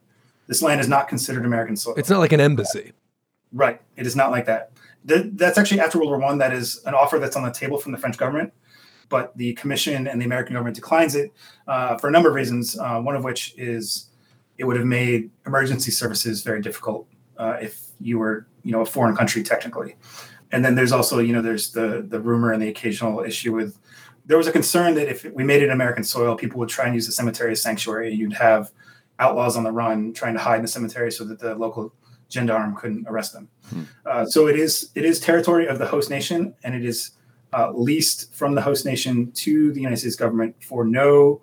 This 0.48 0.60
land 0.60 0.82
is 0.82 0.88
not 0.88 1.08
considered 1.08 1.46
American 1.46 1.76
soil. 1.76 1.94
It's 1.96 2.10
not 2.10 2.18
like 2.18 2.32
an 2.32 2.42
embassy. 2.42 2.92
Right. 3.56 3.80
It 3.96 4.06
is 4.06 4.14
not 4.14 4.30
like 4.30 4.44
that. 4.46 4.72
Th- 5.08 5.26
that's 5.32 5.56
actually 5.56 5.80
after 5.80 5.98
World 5.98 6.10
War 6.10 6.18
One. 6.18 6.36
That 6.38 6.52
is 6.52 6.82
an 6.84 6.92
offer 6.92 7.18
that's 7.18 7.36
on 7.36 7.42
the 7.42 7.50
table 7.50 7.78
from 7.78 7.92
the 7.92 7.98
French 7.98 8.18
government, 8.18 8.52
but 9.08 9.36
the 9.38 9.54
Commission 9.54 10.06
and 10.06 10.20
the 10.20 10.26
American 10.26 10.52
government 10.52 10.76
declines 10.76 11.14
it 11.14 11.32
uh, 11.66 11.96
for 11.96 12.08
a 12.08 12.10
number 12.10 12.28
of 12.28 12.34
reasons. 12.34 12.78
Uh, 12.78 13.00
one 13.00 13.16
of 13.16 13.24
which 13.24 13.54
is 13.56 14.10
it 14.58 14.64
would 14.64 14.76
have 14.76 14.84
made 14.84 15.30
emergency 15.46 15.90
services 15.90 16.42
very 16.42 16.60
difficult 16.60 17.08
uh, 17.38 17.56
if 17.60 17.80
you 17.98 18.18
were, 18.18 18.46
you 18.62 18.72
know, 18.72 18.82
a 18.82 18.86
foreign 18.86 19.16
country 19.16 19.42
technically. 19.42 19.96
And 20.52 20.62
then 20.62 20.74
there's 20.74 20.92
also, 20.92 21.18
you 21.18 21.32
know, 21.32 21.40
there's 21.40 21.72
the 21.72 22.04
the 22.06 22.20
rumor 22.20 22.52
and 22.52 22.62
the 22.62 22.68
occasional 22.68 23.20
issue 23.20 23.54
with. 23.54 23.78
There 24.26 24.36
was 24.36 24.48
a 24.48 24.52
concern 24.52 24.94
that 24.96 25.08
if 25.08 25.24
we 25.24 25.44
made 25.44 25.62
it 25.62 25.70
American 25.70 26.04
soil, 26.04 26.36
people 26.36 26.58
would 26.58 26.68
try 26.68 26.84
and 26.86 26.94
use 26.94 27.06
the 27.06 27.12
cemetery 27.12 27.52
as 27.52 27.62
sanctuary. 27.62 28.12
You'd 28.12 28.34
have 28.34 28.72
outlaws 29.18 29.56
on 29.56 29.62
the 29.62 29.72
run 29.72 30.12
trying 30.12 30.34
to 30.34 30.40
hide 30.40 30.56
in 30.56 30.62
the 30.62 30.68
cemetery 30.68 31.10
so 31.10 31.24
that 31.24 31.38
the 31.38 31.54
local 31.54 31.94
gendarme 32.30 32.74
couldn't 32.76 33.06
arrest 33.08 33.32
them. 33.32 33.48
Uh, 34.04 34.24
so 34.24 34.46
it 34.46 34.56
is 34.56 34.90
it 34.94 35.04
is 35.04 35.20
territory 35.20 35.66
of 35.66 35.78
the 35.78 35.86
host 35.86 36.10
nation, 36.10 36.54
and 36.62 36.74
it 36.74 36.84
is 36.84 37.12
uh, 37.52 37.70
leased 37.72 38.32
from 38.34 38.54
the 38.54 38.62
host 38.62 38.84
nation 38.84 39.32
to 39.32 39.72
the 39.72 39.80
United 39.80 39.98
States 39.98 40.16
government 40.16 40.54
for 40.62 40.84
no 40.84 41.40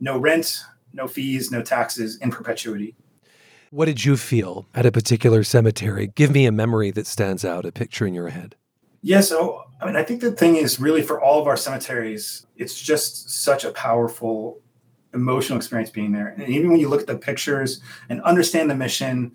no 0.00 0.18
rent, 0.18 0.62
no 0.92 1.06
fees, 1.06 1.50
no 1.50 1.62
taxes 1.62 2.16
in 2.18 2.30
perpetuity. 2.30 2.94
What 3.70 3.86
did 3.86 4.04
you 4.04 4.16
feel 4.16 4.66
at 4.74 4.84
a 4.84 4.92
particular 4.92 5.42
cemetery? 5.44 6.12
Give 6.14 6.30
me 6.30 6.44
a 6.44 6.52
memory 6.52 6.90
that 6.90 7.06
stands 7.06 7.42
out, 7.42 7.64
a 7.64 7.72
picture 7.72 8.06
in 8.06 8.12
your 8.12 8.28
head. 8.28 8.54
Yeah, 9.00 9.22
so 9.22 9.64
I 9.80 9.86
mean, 9.86 9.96
I 9.96 10.02
think 10.02 10.20
the 10.20 10.32
thing 10.32 10.56
is 10.56 10.78
really 10.78 11.02
for 11.02 11.20
all 11.20 11.40
of 11.40 11.46
our 11.46 11.56
cemeteries, 11.56 12.46
it's 12.56 12.80
just 12.80 13.30
such 13.30 13.64
a 13.64 13.70
powerful 13.70 14.60
emotional 15.14 15.56
experience 15.58 15.90
being 15.90 16.12
there. 16.12 16.28
And 16.28 16.48
even 16.48 16.70
when 16.70 16.80
you 16.80 16.88
look 16.88 17.02
at 17.02 17.06
the 17.06 17.16
pictures 17.18 17.80
and 18.08 18.22
understand 18.22 18.70
the 18.70 18.74
mission, 18.74 19.32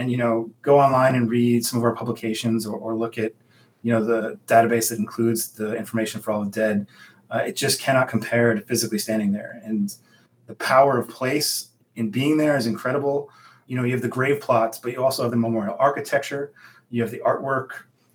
and 0.00 0.10
you 0.10 0.16
know, 0.16 0.50
go 0.62 0.80
online 0.80 1.14
and 1.14 1.28
read 1.28 1.64
some 1.64 1.78
of 1.78 1.84
our 1.84 1.94
publications 1.94 2.66
or, 2.66 2.78
or 2.78 2.96
look 2.96 3.18
at 3.18 3.34
you 3.82 3.92
know 3.92 4.02
the 4.02 4.38
database 4.46 4.88
that 4.88 4.98
includes 4.98 5.48
the 5.52 5.76
information 5.76 6.22
for 6.22 6.32
all 6.32 6.42
the 6.42 6.50
dead, 6.50 6.86
uh, 7.30 7.42
it 7.46 7.54
just 7.54 7.82
cannot 7.82 8.08
compare 8.08 8.54
to 8.54 8.62
physically 8.62 8.98
standing 8.98 9.30
there. 9.30 9.60
And 9.62 9.94
the 10.46 10.54
power 10.54 10.98
of 10.98 11.06
place 11.08 11.68
in 11.96 12.10
being 12.10 12.38
there 12.38 12.56
is 12.56 12.66
incredible. 12.66 13.28
You 13.66 13.76
know, 13.76 13.84
you 13.84 13.92
have 13.92 14.00
the 14.00 14.08
grave 14.08 14.40
plots, 14.40 14.78
but 14.78 14.92
you 14.92 15.04
also 15.04 15.22
have 15.22 15.32
the 15.32 15.36
memorial 15.36 15.76
architecture. 15.78 16.52
You 16.88 17.02
have 17.02 17.10
the 17.10 17.20
artwork, 17.20 17.68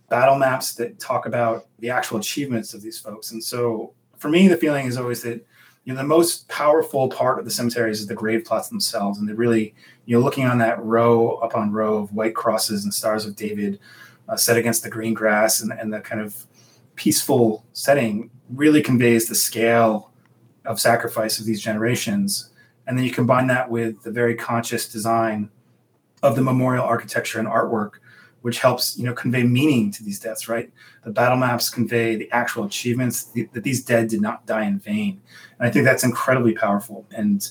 battle 0.10 0.38
maps 0.38 0.74
that 0.76 1.00
talk 1.00 1.28
about 1.28 1.68
the 1.80 1.92
actual 1.92 2.18
achievements 2.18 2.74
of 2.74 2.82
these 2.82 3.00
folks. 3.00 3.32
And 3.32 3.44
so, 3.44 3.94
for 4.18 4.30
me, 4.30 4.48
the 4.48 4.58
feeling 4.58 4.88
is 4.88 4.98
always 4.98 5.22
that 5.22 5.46
you 5.86 5.94
know 5.94 5.98
the 5.98 6.08
most 6.08 6.48
powerful 6.50 7.08
part 7.10 7.40
of 7.40 7.46
the 7.46 7.52
cemeteries 7.52 8.02
is 8.02 8.08
the 8.08 8.16
grave 8.16 8.44
plots 8.44 8.70
themselves, 8.70 9.20
and 9.20 9.30
they 9.30 9.34
really 9.34 9.74
you 10.06 10.18
know 10.18 10.24
looking 10.24 10.46
on 10.46 10.58
that 10.58 10.84
row 10.84 11.38
upon 11.38 11.72
row 11.72 11.98
of 11.98 12.14
white 12.14 12.36
crosses 12.36 12.84
and 12.84 12.94
stars 12.94 13.26
of 13.26 13.36
David 13.36 13.80
uh, 14.28 14.36
set 14.36 14.58
against 14.58 14.84
the 14.84 14.90
green 14.90 15.14
grass 15.14 15.62
and, 15.62 15.72
and 15.72 15.94
the 15.94 16.02
kind 16.02 16.20
of 16.20 16.46
peaceful 16.96 17.66
setting 17.74 18.30
really 18.50 18.82
conveys 18.82 19.28
the 19.28 19.36
scale 19.36 20.12
of 20.66 20.80
sacrifice 20.80 21.40
of 21.40 21.46
these 21.46 21.62
generations. 21.62 22.50
And 22.88 22.98
then 22.98 23.06
you 23.06 23.12
combine 23.12 23.48
that 23.48 23.70
with 23.70 24.02
the 24.04 24.12
very 24.12 24.36
conscious 24.36 24.88
design 24.88 25.50
of 26.24 26.36
the 26.36 26.42
memorial 26.42 26.86
architecture 26.86 27.40
and 27.40 27.48
artwork, 27.48 27.92
which 28.46 28.60
helps 28.60 28.96
you 28.96 29.04
know 29.04 29.14
convey 29.14 29.42
meaning 29.42 29.90
to 29.92 30.04
these 30.04 30.20
deaths. 30.20 30.48
Right, 30.48 30.72
the 31.04 31.10
battle 31.10 31.36
maps 31.36 31.68
convey 31.68 32.16
the 32.16 32.32
actual 32.32 32.64
achievements 32.64 33.24
that 33.54 33.64
these 33.64 33.84
dead 33.84 34.08
did 34.08 34.22
not 34.22 34.46
die 34.46 34.66
in 34.66 34.78
vain, 34.78 35.20
and 35.58 35.68
I 35.68 35.72
think 35.72 35.84
that's 35.84 36.04
incredibly 36.04 36.54
powerful. 36.54 37.08
And 37.10 37.50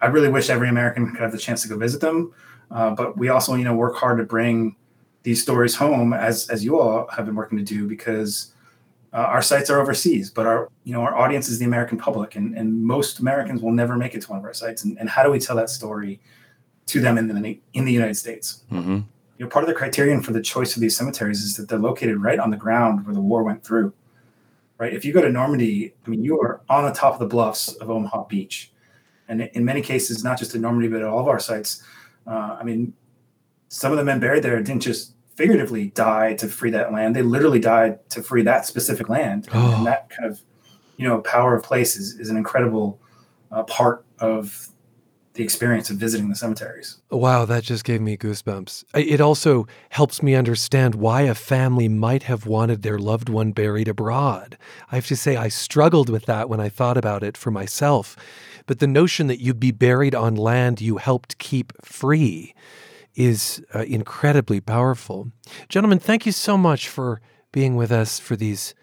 I 0.00 0.06
really 0.06 0.30
wish 0.30 0.48
every 0.48 0.70
American 0.70 1.10
could 1.10 1.20
have 1.20 1.32
the 1.32 1.38
chance 1.38 1.60
to 1.62 1.68
go 1.68 1.76
visit 1.76 2.00
them. 2.00 2.32
Uh, 2.70 2.92
but 2.92 3.18
we 3.18 3.28
also 3.28 3.54
you 3.56 3.64
know 3.64 3.74
work 3.74 3.94
hard 3.96 4.16
to 4.18 4.24
bring 4.24 4.74
these 5.22 5.42
stories 5.42 5.74
home 5.74 6.14
as 6.14 6.48
as 6.48 6.64
you 6.64 6.80
all 6.80 7.06
have 7.08 7.26
been 7.26 7.34
working 7.34 7.58
to 7.58 7.64
do 7.64 7.86
because 7.86 8.54
uh, 9.12 9.16
our 9.34 9.42
sites 9.42 9.68
are 9.68 9.82
overseas, 9.82 10.30
but 10.30 10.46
our 10.46 10.70
you 10.84 10.94
know 10.94 11.02
our 11.02 11.14
audience 11.14 11.50
is 11.50 11.58
the 11.58 11.66
American 11.66 11.98
public, 11.98 12.36
and, 12.36 12.56
and 12.56 12.82
most 12.82 13.18
Americans 13.18 13.60
will 13.60 13.72
never 13.72 13.96
make 13.96 14.14
it 14.14 14.22
to 14.22 14.30
one 14.30 14.38
of 14.38 14.46
our 14.46 14.54
sites. 14.54 14.82
And, 14.82 14.98
and 14.98 15.10
how 15.10 15.22
do 15.22 15.30
we 15.30 15.38
tell 15.38 15.56
that 15.56 15.68
story 15.68 16.22
to 16.86 17.00
them 17.02 17.18
in 17.18 17.28
the 17.28 17.60
in 17.74 17.84
the 17.84 17.92
United 17.92 18.16
States? 18.16 18.64
Mm-hmm. 18.72 19.00
You 19.38 19.44
know, 19.46 19.48
part 19.50 19.64
of 19.64 19.68
the 19.68 19.74
criterion 19.74 20.22
for 20.22 20.32
the 20.32 20.42
choice 20.42 20.76
of 20.76 20.80
these 20.80 20.96
cemeteries 20.96 21.42
is 21.42 21.56
that 21.56 21.68
they're 21.68 21.78
located 21.78 22.22
right 22.22 22.38
on 22.38 22.50
the 22.50 22.56
ground 22.56 23.04
where 23.06 23.14
the 23.14 23.20
war 23.20 23.42
went 23.42 23.64
through. 23.64 23.92
Right, 24.78 24.92
if 24.92 25.04
you 25.04 25.12
go 25.12 25.20
to 25.22 25.30
Normandy, 25.30 25.94
I 26.04 26.10
mean, 26.10 26.24
you 26.24 26.40
are 26.40 26.60
on 26.68 26.84
the 26.84 26.92
top 26.92 27.12
of 27.14 27.20
the 27.20 27.26
bluffs 27.26 27.72
of 27.74 27.88
Omaha 27.88 28.24
Beach, 28.24 28.72
and 29.28 29.42
in 29.42 29.64
many 29.64 29.80
cases, 29.80 30.24
not 30.24 30.38
just 30.38 30.56
in 30.56 30.60
Normandy, 30.60 30.88
but 30.88 31.02
at 31.02 31.06
all 31.06 31.20
of 31.20 31.28
our 31.28 31.38
sites. 31.38 31.84
Uh, 32.26 32.56
I 32.58 32.64
mean, 32.64 32.92
some 33.68 33.92
of 33.92 33.98
the 33.98 34.04
men 34.04 34.18
buried 34.18 34.42
there 34.42 34.60
didn't 34.60 34.82
just 34.82 35.14
figuratively 35.36 35.88
die 35.88 36.34
to 36.34 36.48
free 36.48 36.70
that 36.70 36.92
land. 36.92 37.14
They 37.14 37.22
literally 37.22 37.60
died 37.60 38.08
to 38.10 38.22
free 38.22 38.42
that 38.42 38.66
specific 38.66 39.08
land. 39.08 39.46
And, 39.52 39.56
Oh. 39.62 39.76
and 39.76 39.86
that 39.86 40.10
kind 40.10 40.28
of, 40.28 40.40
you 40.96 41.06
know, 41.06 41.20
power 41.20 41.54
of 41.56 41.62
place 41.62 41.96
is, 41.96 42.18
is 42.18 42.28
an 42.28 42.36
incredible 42.36 42.98
uh, 43.52 43.62
part 43.64 44.04
of 44.18 44.68
the 45.34 45.42
experience 45.42 45.88
of 45.88 45.96
visiting 45.96 46.28
the 46.28 46.34
cemeteries. 46.34 46.98
Wow, 47.10 47.44
that 47.46 47.64
just 47.64 47.84
gave 47.84 48.00
me 48.00 48.16
goosebumps. 48.16 48.84
It 48.94 49.20
also 49.20 49.66
helps 49.90 50.22
me 50.22 50.34
understand 50.34 50.94
why 50.94 51.22
a 51.22 51.34
family 51.34 51.88
might 51.88 52.24
have 52.24 52.46
wanted 52.46 52.82
their 52.82 52.98
loved 52.98 53.28
one 53.28 53.52
buried 53.52 53.88
abroad. 53.88 54.58
I 54.90 54.96
have 54.96 55.06
to 55.06 55.16
say, 55.16 55.36
I 55.36 55.48
struggled 55.48 56.10
with 56.10 56.26
that 56.26 56.48
when 56.48 56.60
I 56.60 56.68
thought 56.68 56.98
about 56.98 57.22
it 57.22 57.36
for 57.36 57.50
myself. 57.50 58.16
But 58.66 58.78
the 58.78 58.86
notion 58.86 59.26
that 59.26 59.40
you'd 59.40 59.60
be 59.60 59.72
buried 59.72 60.14
on 60.14 60.36
land 60.36 60.80
you 60.80 60.98
helped 60.98 61.38
keep 61.38 61.72
free 61.82 62.54
is 63.14 63.62
uh, 63.74 63.80
incredibly 63.80 64.60
powerful. 64.60 65.32
Gentlemen, 65.68 65.98
thank 65.98 66.26
you 66.26 66.32
so 66.32 66.56
much 66.56 66.88
for 66.88 67.20
being 67.52 67.76
with 67.76 67.92
us 67.92 68.18
for 68.18 68.36
these 68.36 68.74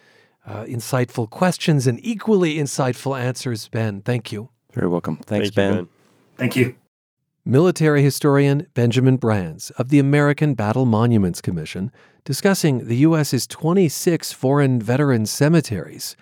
uh, 0.46 0.64
insightful 0.66 1.30
questions 1.30 1.88
and 1.88 2.00
equally 2.04 2.56
insightful 2.56 3.20
answers, 3.20 3.68
Ben. 3.68 4.02
Thank 4.02 4.32
you. 4.32 4.50
Very 4.74 4.88
welcome. 4.88 5.18
Thanks, 5.18 5.50
Thank 5.50 5.72
you, 5.72 5.76
ben. 5.84 5.90
Thank 6.40 6.56
you. 6.56 6.76
Military 7.44 8.02
historian 8.02 8.68
Benjamin 8.74 9.18
Brands 9.18 9.72
of 9.72 9.90
the 9.90 10.00
American 10.00 10.54
Battle 10.54 10.86
Monuments 10.86 11.42
Commission 11.42 11.92
discussing 12.24 12.88
the 12.88 12.98
U.S.'s 12.98 13.46
26 13.46 14.32
foreign 14.32 14.82
veteran 14.82 15.26
cemeteries. 15.26 16.16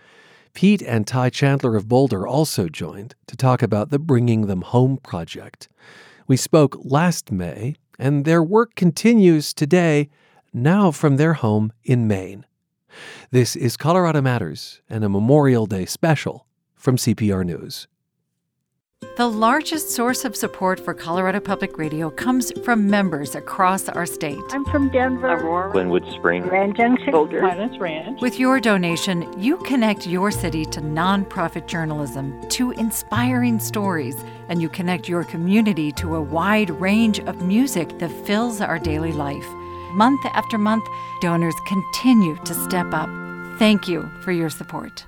Pete 0.53 0.81
and 0.81 1.05
Ty 1.05 1.29
Chandler 1.29 1.75
of 1.75 1.87
Boulder 1.87 2.25
also 2.25 2.67
joined 2.67 3.13
to 3.27 3.37
talk 3.37 3.61
about 3.61 3.89
the 3.91 3.99
Bringing 3.99 4.47
Them 4.47 4.61
Home 4.61 4.97
project. 4.97 5.69
We 6.27 6.35
spoke 6.35 6.75
last 6.83 7.31
May, 7.31 7.75
and 7.99 8.25
their 8.25 8.41
work 8.41 8.73
continues 8.73 9.53
today, 9.53 10.09
now 10.51 10.89
from 10.89 11.17
their 11.17 11.33
home 11.33 11.71
in 11.83 12.07
Maine. 12.07 12.45
This 13.29 13.55
is 13.55 13.77
Colorado 13.77 14.21
Matters 14.21 14.81
and 14.89 15.03
a 15.03 15.09
Memorial 15.09 15.67
Day 15.67 15.85
special 15.85 16.47
from 16.75 16.97
CPR 16.97 17.45
News. 17.45 17.87
The 19.17 19.27
largest 19.27 19.91
source 19.91 20.25
of 20.25 20.35
support 20.35 20.79
for 20.79 20.93
Colorado 20.93 21.39
Public 21.39 21.77
Radio 21.77 22.09
comes 22.09 22.51
from 22.63 22.87
members 22.87 23.35
across 23.35 23.89
our 23.89 24.07
state. 24.07 24.41
I'm 24.49 24.63
from 24.65 24.89
Denver, 24.89 25.33
Aurora, 25.33 25.71
Glenwood 25.71 26.03
Spring, 26.13 26.41
Grand 26.43 26.75
Junction, 26.75 27.11
Boulder, 27.11 27.41
Highlands 27.41 27.79
Ranch. 27.79 28.21
With 28.21 28.39
your 28.39 28.59
donation, 28.59 29.31
you 29.39 29.57
connect 29.57 30.07
your 30.07 30.31
city 30.31 30.65
to 30.65 30.81
nonprofit 30.81 31.67
journalism, 31.67 32.47
to 32.49 32.71
inspiring 32.71 33.59
stories, 33.59 34.15
and 34.49 34.61
you 34.61 34.69
connect 34.69 35.07
your 35.07 35.23
community 35.23 35.91
to 35.93 36.15
a 36.15 36.21
wide 36.21 36.69
range 36.71 37.19
of 37.19 37.41
music 37.41 37.99
that 37.99 38.11
fills 38.25 38.61
our 38.61 38.79
daily 38.79 39.11
life. 39.11 39.47
Month 39.93 40.25
after 40.33 40.57
month, 40.57 40.85
donors 41.21 41.55
continue 41.67 42.35
to 42.45 42.53
step 42.53 42.87
up. 42.93 43.09
Thank 43.59 43.87
you 43.87 44.09
for 44.23 44.31
your 44.31 44.49
support. 44.51 45.05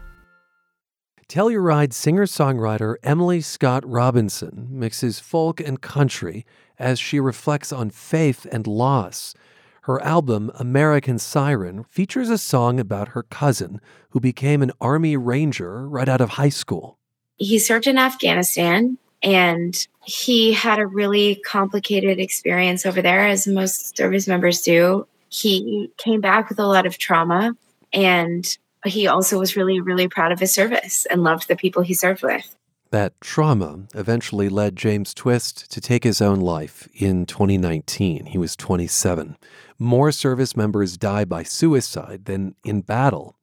Telluride 1.30 1.94
singer 1.94 2.26
songwriter 2.26 2.96
Emily 3.04 3.40
Scott 3.40 3.88
Robinson 3.88 4.68
mixes 4.72 5.20
folk 5.20 5.60
and 5.60 5.80
country 5.80 6.44
as 6.80 7.00
she 7.00 7.20
reflects 7.20 7.72
on 7.72 7.92
faith 7.92 8.48
and 8.52 8.66
loss. 8.66 9.36
Her 9.84 10.02
album, 10.02 10.52
American 10.56 11.20
Siren, 11.20 11.84
features 11.84 12.32
a 12.32 12.40
song 12.40 12.80
about 12.80 13.10
her 13.10 13.22
cousin 13.22 13.80
who 14.10 14.20
became 14.20 14.64
an 14.64 14.72
Army 14.82 15.16
Ranger 15.18 15.88
right 15.88 16.10
out 16.10 16.20
of 16.20 16.30
high 16.32 16.50
school. 16.50 16.98
He 17.38 17.60
served 17.60 17.86
in 17.86 18.00
Afghanistan 18.00 18.98
and 19.22 19.88
he 20.04 20.52
had 20.52 20.80
a 20.80 20.88
really 20.88 21.36
complicated 21.46 22.20
experience 22.20 22.88
over 22.88 23.04
there, 23.04 23.28
as 23.28 23.46
most 23.46 23.96
service 23.96 24.28
members 24.28 24.64
do. 24.64 25.06
He 25.30 25.92
came 25.98 26.22
back 26.22 26.50
with 26.50 26.58
a 26.58 26.66
lot 26.66 26.88
of 26.88 26.98
trauma 26.98 27.56
and 27.94 28.58
he 28.86 29.08
also 29.08 29.40
was 29.40 29.56
really, 29.56 29.80
really 29.80 30.08
proud 30.08 30.32
of 30.32 30.40
his 30.40 30.54
service 30.54 31.06
and 31.08 31.24
loved 31.24 31.48
the 31.48 31.56
people 31.56 31.82
he 31.82 31.94
served 31.94 32.24
with. 32.24 32.56
That 32.92 33.20
trauma 33.22 33.82
eventually 33.94 34.50
led 34.50 34.76
James 34.76 35.14
Twist 35.14 35.70
to 35.72 35.80
take 35.80 36.04
his 36.04 36.22
own 36.22 36.40
life 36.40 36.88
in 36.96 37.28
2019. 37.28 38.28
He 38.28 38.38
was 38.38 38.56
27. 38.56 39.38
More 39.78 40.12
service 40.12 40.58
members 40.58 40.98
die 40.98 41.24
by 41.24 41.44
suicide 41.44 42.26
than 42.26 42.56
in 42.64 42.82
battle. 42.82 43.36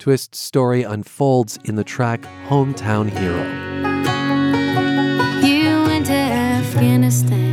Twist's 0.00 0.40
story 0.40 0.82
unfolds 0.82 1.58
in 1.64 1.76
the 1.76 1.84
track 1.84 2.22
Hometown 2.48 3.10
Hero. 3.10 3.44
You 5.46 5.82
went 5.84 6.06
to 6.06 6.12
Afghanistan 6.12 7.49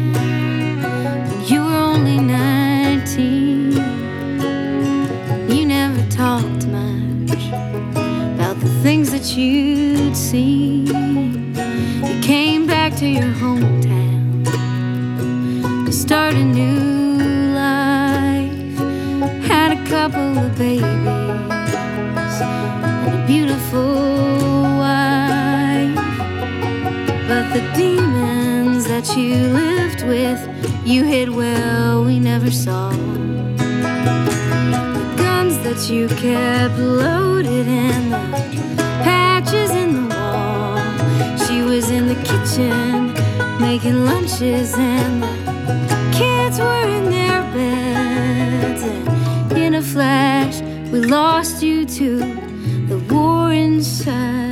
you'd 9.38 10.16
seen. 10.16 10.88
You 10.88 12.22
came 12.22 12.66
back 12.66 12.96
to 12.98 13.08
your 13.08 13.32
hometown 13.34 14.46
to 15.86 15.92
start 15.92 16.34
a 16.34 16.44
new 16.44 17.54
life. 17.54 18.52
Had 19.48 19.72
a 19.78 19.86
couple 19.88 20.38
of 20.38 20.58
babies 20.58 20.86
and 22.42 23.14
a 23.14 23.26
beautiful 23.28 24.64
wife. 24.84 25.96
But 27.28 27.54
the 27.54 27.62
demons 27.76 28.86
that 28.88 29.16
you 29.16 29.36
lived 29.36 30.04
with, 30.04 30.40
you 30.86 31.04
hid 31.04 31.30
well, 31.30 32.04
we 32.04 32.20
never 32.20 32.50
saw. 32.50 32.92
That 35.64 35.90
you 35.90 36.08
kept 36.08 36.78
loaded 36.78 37.68
and 37.68 38.14
the 38.14 38.18
patches 39.04 39.17
kitchen 42.58 43.14
making 43.60 44.06
lunches, 44.06 44.74
and 44.78 45.22
the 45.22 46.18
kids 46.18 46.60
were 46.60 46.88
in 46.98 47.06
their 47.06 47.42
beds. 47.54 48.82
And 48.84 49.58
in 49.58 49.76
a 49.76 49.82
flash, 49.82 50.62
we 50.92 51.02
lost 51.02 51.62
you 51.62 51.86
to 51.86 52.18
the 52.88 52.98
war 53.14 53.54
inside 53.54 54.47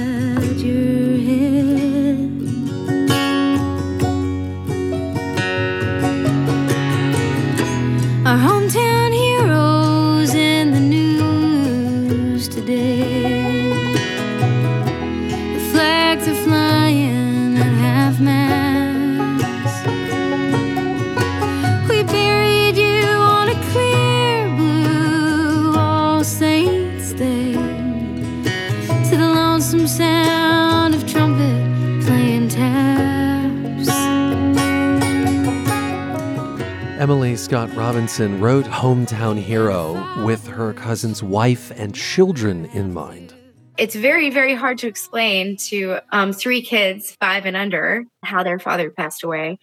Scott 37.56 37.74
Robinson 37.74 38.42
wrote 38.42 38.66
Hometown 38.66 39.40
Hero 39.40 40.26
with 40.26 40.46
her 40.46 40.74
cousin's 40.74 41.24
wife 41.24 41.72
and 41.78 41.96
children 41.96 42.66
in 42.74 42.94
mind. 42.94 43.34
It's 43.78 43.96
very, 43.96 44.30
very 44.30 44.54
hard 44.54 44.78
to 44.80 44.88
explain 44.88 45.56
to 45.70 46.00
um, 46.12 46.34
three 46.34 46.62
kids, 46.62 47.16
five 47.22 47.46
and 47.46 47.56
under, 47.56 48.04
how 48.24 48.44
their 48.44 48.60
father 48.60 48.90
passed 48.90 49.24
away. 49.24 49.58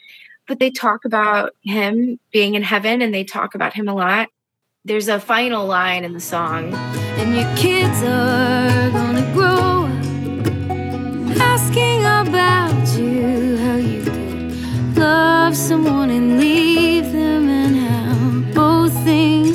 But 0.48 0.58
they 0.58 0.70
talk 0.70 1.04
about 1.04 1.52
him 1.64 2.18
being 2.32 2.54
in 2.54 2.62
heaven 2.62 3.02
and 3.02 3.12
they 3.12 3.24
talk 3.24 3.54
about 3.54 3.74
him 3.74 3.88
a 3.88 3.94
lot. 3.94 4.30
There's 4.86 5.08
a 5.08 5.20
final 5.20 5.66
line 5.66 6.02
in 6.02 6.14
the 6.14 6.20
song. 6.20 6.72
And 6.72 7.36
your 7.36 7.56
kids 7.56 8.02
are 8.04 8.90
gonna 8.90 9.30
grow 9.34 9.84
up 9.84 11.38
asking 11.42 12.04
about 12.04 12.98
you, 12.98 13.58
how 13.58 13.76
you 13.76 14.02
could 14.02 14.96
love 14.96 15.54
someone 15.54 16.08
and 16.08 16.40
leave 16.40 17.12
them, 17.12 17.22
and 17.22 17.22
how 17.22 17.32
both 17.32 17.41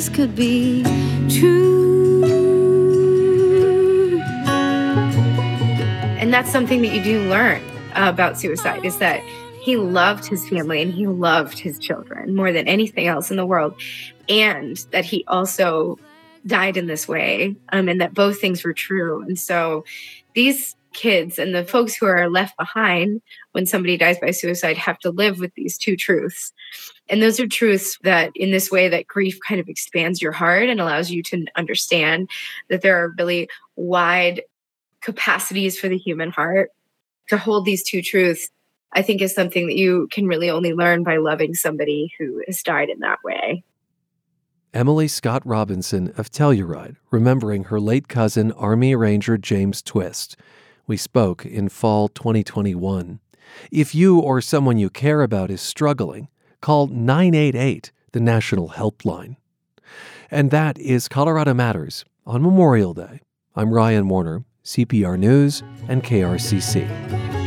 could 0.08 0.34
be 0.34 0.82
true. 1.28 1.68
And 6.18 6.32
that's 6.32 6.50
something 6.50 6.82
that 6.82 6.88
you 6.88 7.02
do 7.02 7.20
learn 7.28 7.62
about 7.94 8.38
suicide 8.38 8.84
is 8.84 8.98
that 8.98 9.22
he 9.60 9.76
loved 9.76 10.26
his 10.26 10.48
family 10.48 10.82
and 10.82 10.92
he 10.92 11.06
loved 11.06 11.58
his 11.58 11.78
children 11.78 12.34
more 12.34 12.52
than 12.52 12.66
anything 12.68 13.06
else 13.06 13.30
in 13.30 13.36
the 13.36 13.46
world. 13.46 13.74
And 14.28 14.76
that 14.92 15.04
he 15.04 15.24
also 15.28 15.98
died 16.46 16.76
in 16.76 16.86
this 16.86 17.06
way 17.06 17.56
um, 17.72 17.88
and 17.88 18.00
that 18.00 18.14
both 18.14 18.40
things 18.40 18.64
were 18.64 18.72
true. 18.72 19.22
And 19.22 19.38
so 19.38 19.84
these 20.34 20.76
kids 20.92 21.38
and 21.38 21.54
the 21.54 21.64
folks 21.64 21.94
who 21.94 22.06
are 22.06 22.28
left 22.28 22.56
behind 22.56 23.20
when 23.52 23.66
somebody 23.66 23.96
dies 23.96 24.18
by 24.18 24.30
suicide 24.30 24.76
have 24.78 24.98
to 25.00 25.10
live 25.10 25.38
with 25.38 25.54
these 25.54 25.78
two 25.78 25.96
truths. 25.96 26.52
And 27.08 27.22
those 27.22 27.40
are 27.40 27.46
truths 27.46 27.98
that, 28.02 28.32
in 28.34 28.50
this 28.50 28.70
way, 28.70 28.88
that 28.88 29.06
grief 29.06 29.38
kind 29.46 29.60
of 29.60 29.68
expands 29.68 30.20
your 30.20 30.32
heart 30.32 30.68
and 30.68 30.80
allows 30.80 31.10
you 31.10 31.22
to 31.24 31.46
understand 31.56 32.28
that 32.68 32.82
there 32.82 33.02
are 33.02 33.14
really 33.16 33.48
wide 33.76 34.42
capacities 35.00 35.78
for 35.78 35.88
the 35.88 35.96
human 35.96 36.30
heart. 36.30 36.70
To 37.28 37.36
hold 37.36 37.64
these 37.66 37.82
two 37.82 38.00
truths, 38.00 38.50
I 38.92 39.02
think, 39.02 39.20
is 39.20 39.34
something 39.34 39.66
that 39.66 39.76
you 39.76 40.08
can 40.10 40.26
really 40.26 40.48
only 40.48 40.72
learn 40.72 41.02
by 41.02 41.18
loving 41.18 41.54
somebody 41.54 42.12
who 42.18 42.42
has 42.46 42.62
died 42.62 42.88
in 42.88 43.00
that 43.00 43.18
way. 43.22 43.62
Emily 44.74 45.08
Scott 45.08 45.42
Robinson 45.46 46.12
of 46.16 46.30
Telluride, 46.30 46.96
remembering 47.10 47.64
her 47.64 47.80
late 47.80 48.08
cousin, 48.08 48.52
Army 48.52 48.94
Ranger 48.94 49.38
James 49.38 49.82
Twist. 49.82 50.36
We 50.86 50.96
spoke 50.96 51.44
in 51.44 51.68
fall 51.68 52.08
2021. 52.08 53.20
If 53.70 53.94
you 53.94 54.18
or 54.18 54.40
someone 54.40 54.78
you 54.78 54.90
care 54.90 55.22
about 55.22 55.50
is 55.50 55.60
struggling, 55.60 56.28
call 56.60 56.88
988, 56.88 57.92
the 58.12 58.20
National 58.20 58.70
Helpline. 58.70 59.36
And 60.30 60.50
that 60.50 60.78
is 60.78 61.08
Colorado 61.08 61.54
Matters 61.54 62.04
on 62.26 62.42
Memorial 62.42 62.94
Day. 62.94 63.20
I'm 63.56 63.72
Ryan 63.72 64.08
Warner, 64.08 64.44
CPR 64.64 65.18
News 65.18 65.62
and 65.88 66.02
KRCC. 66.02 67.37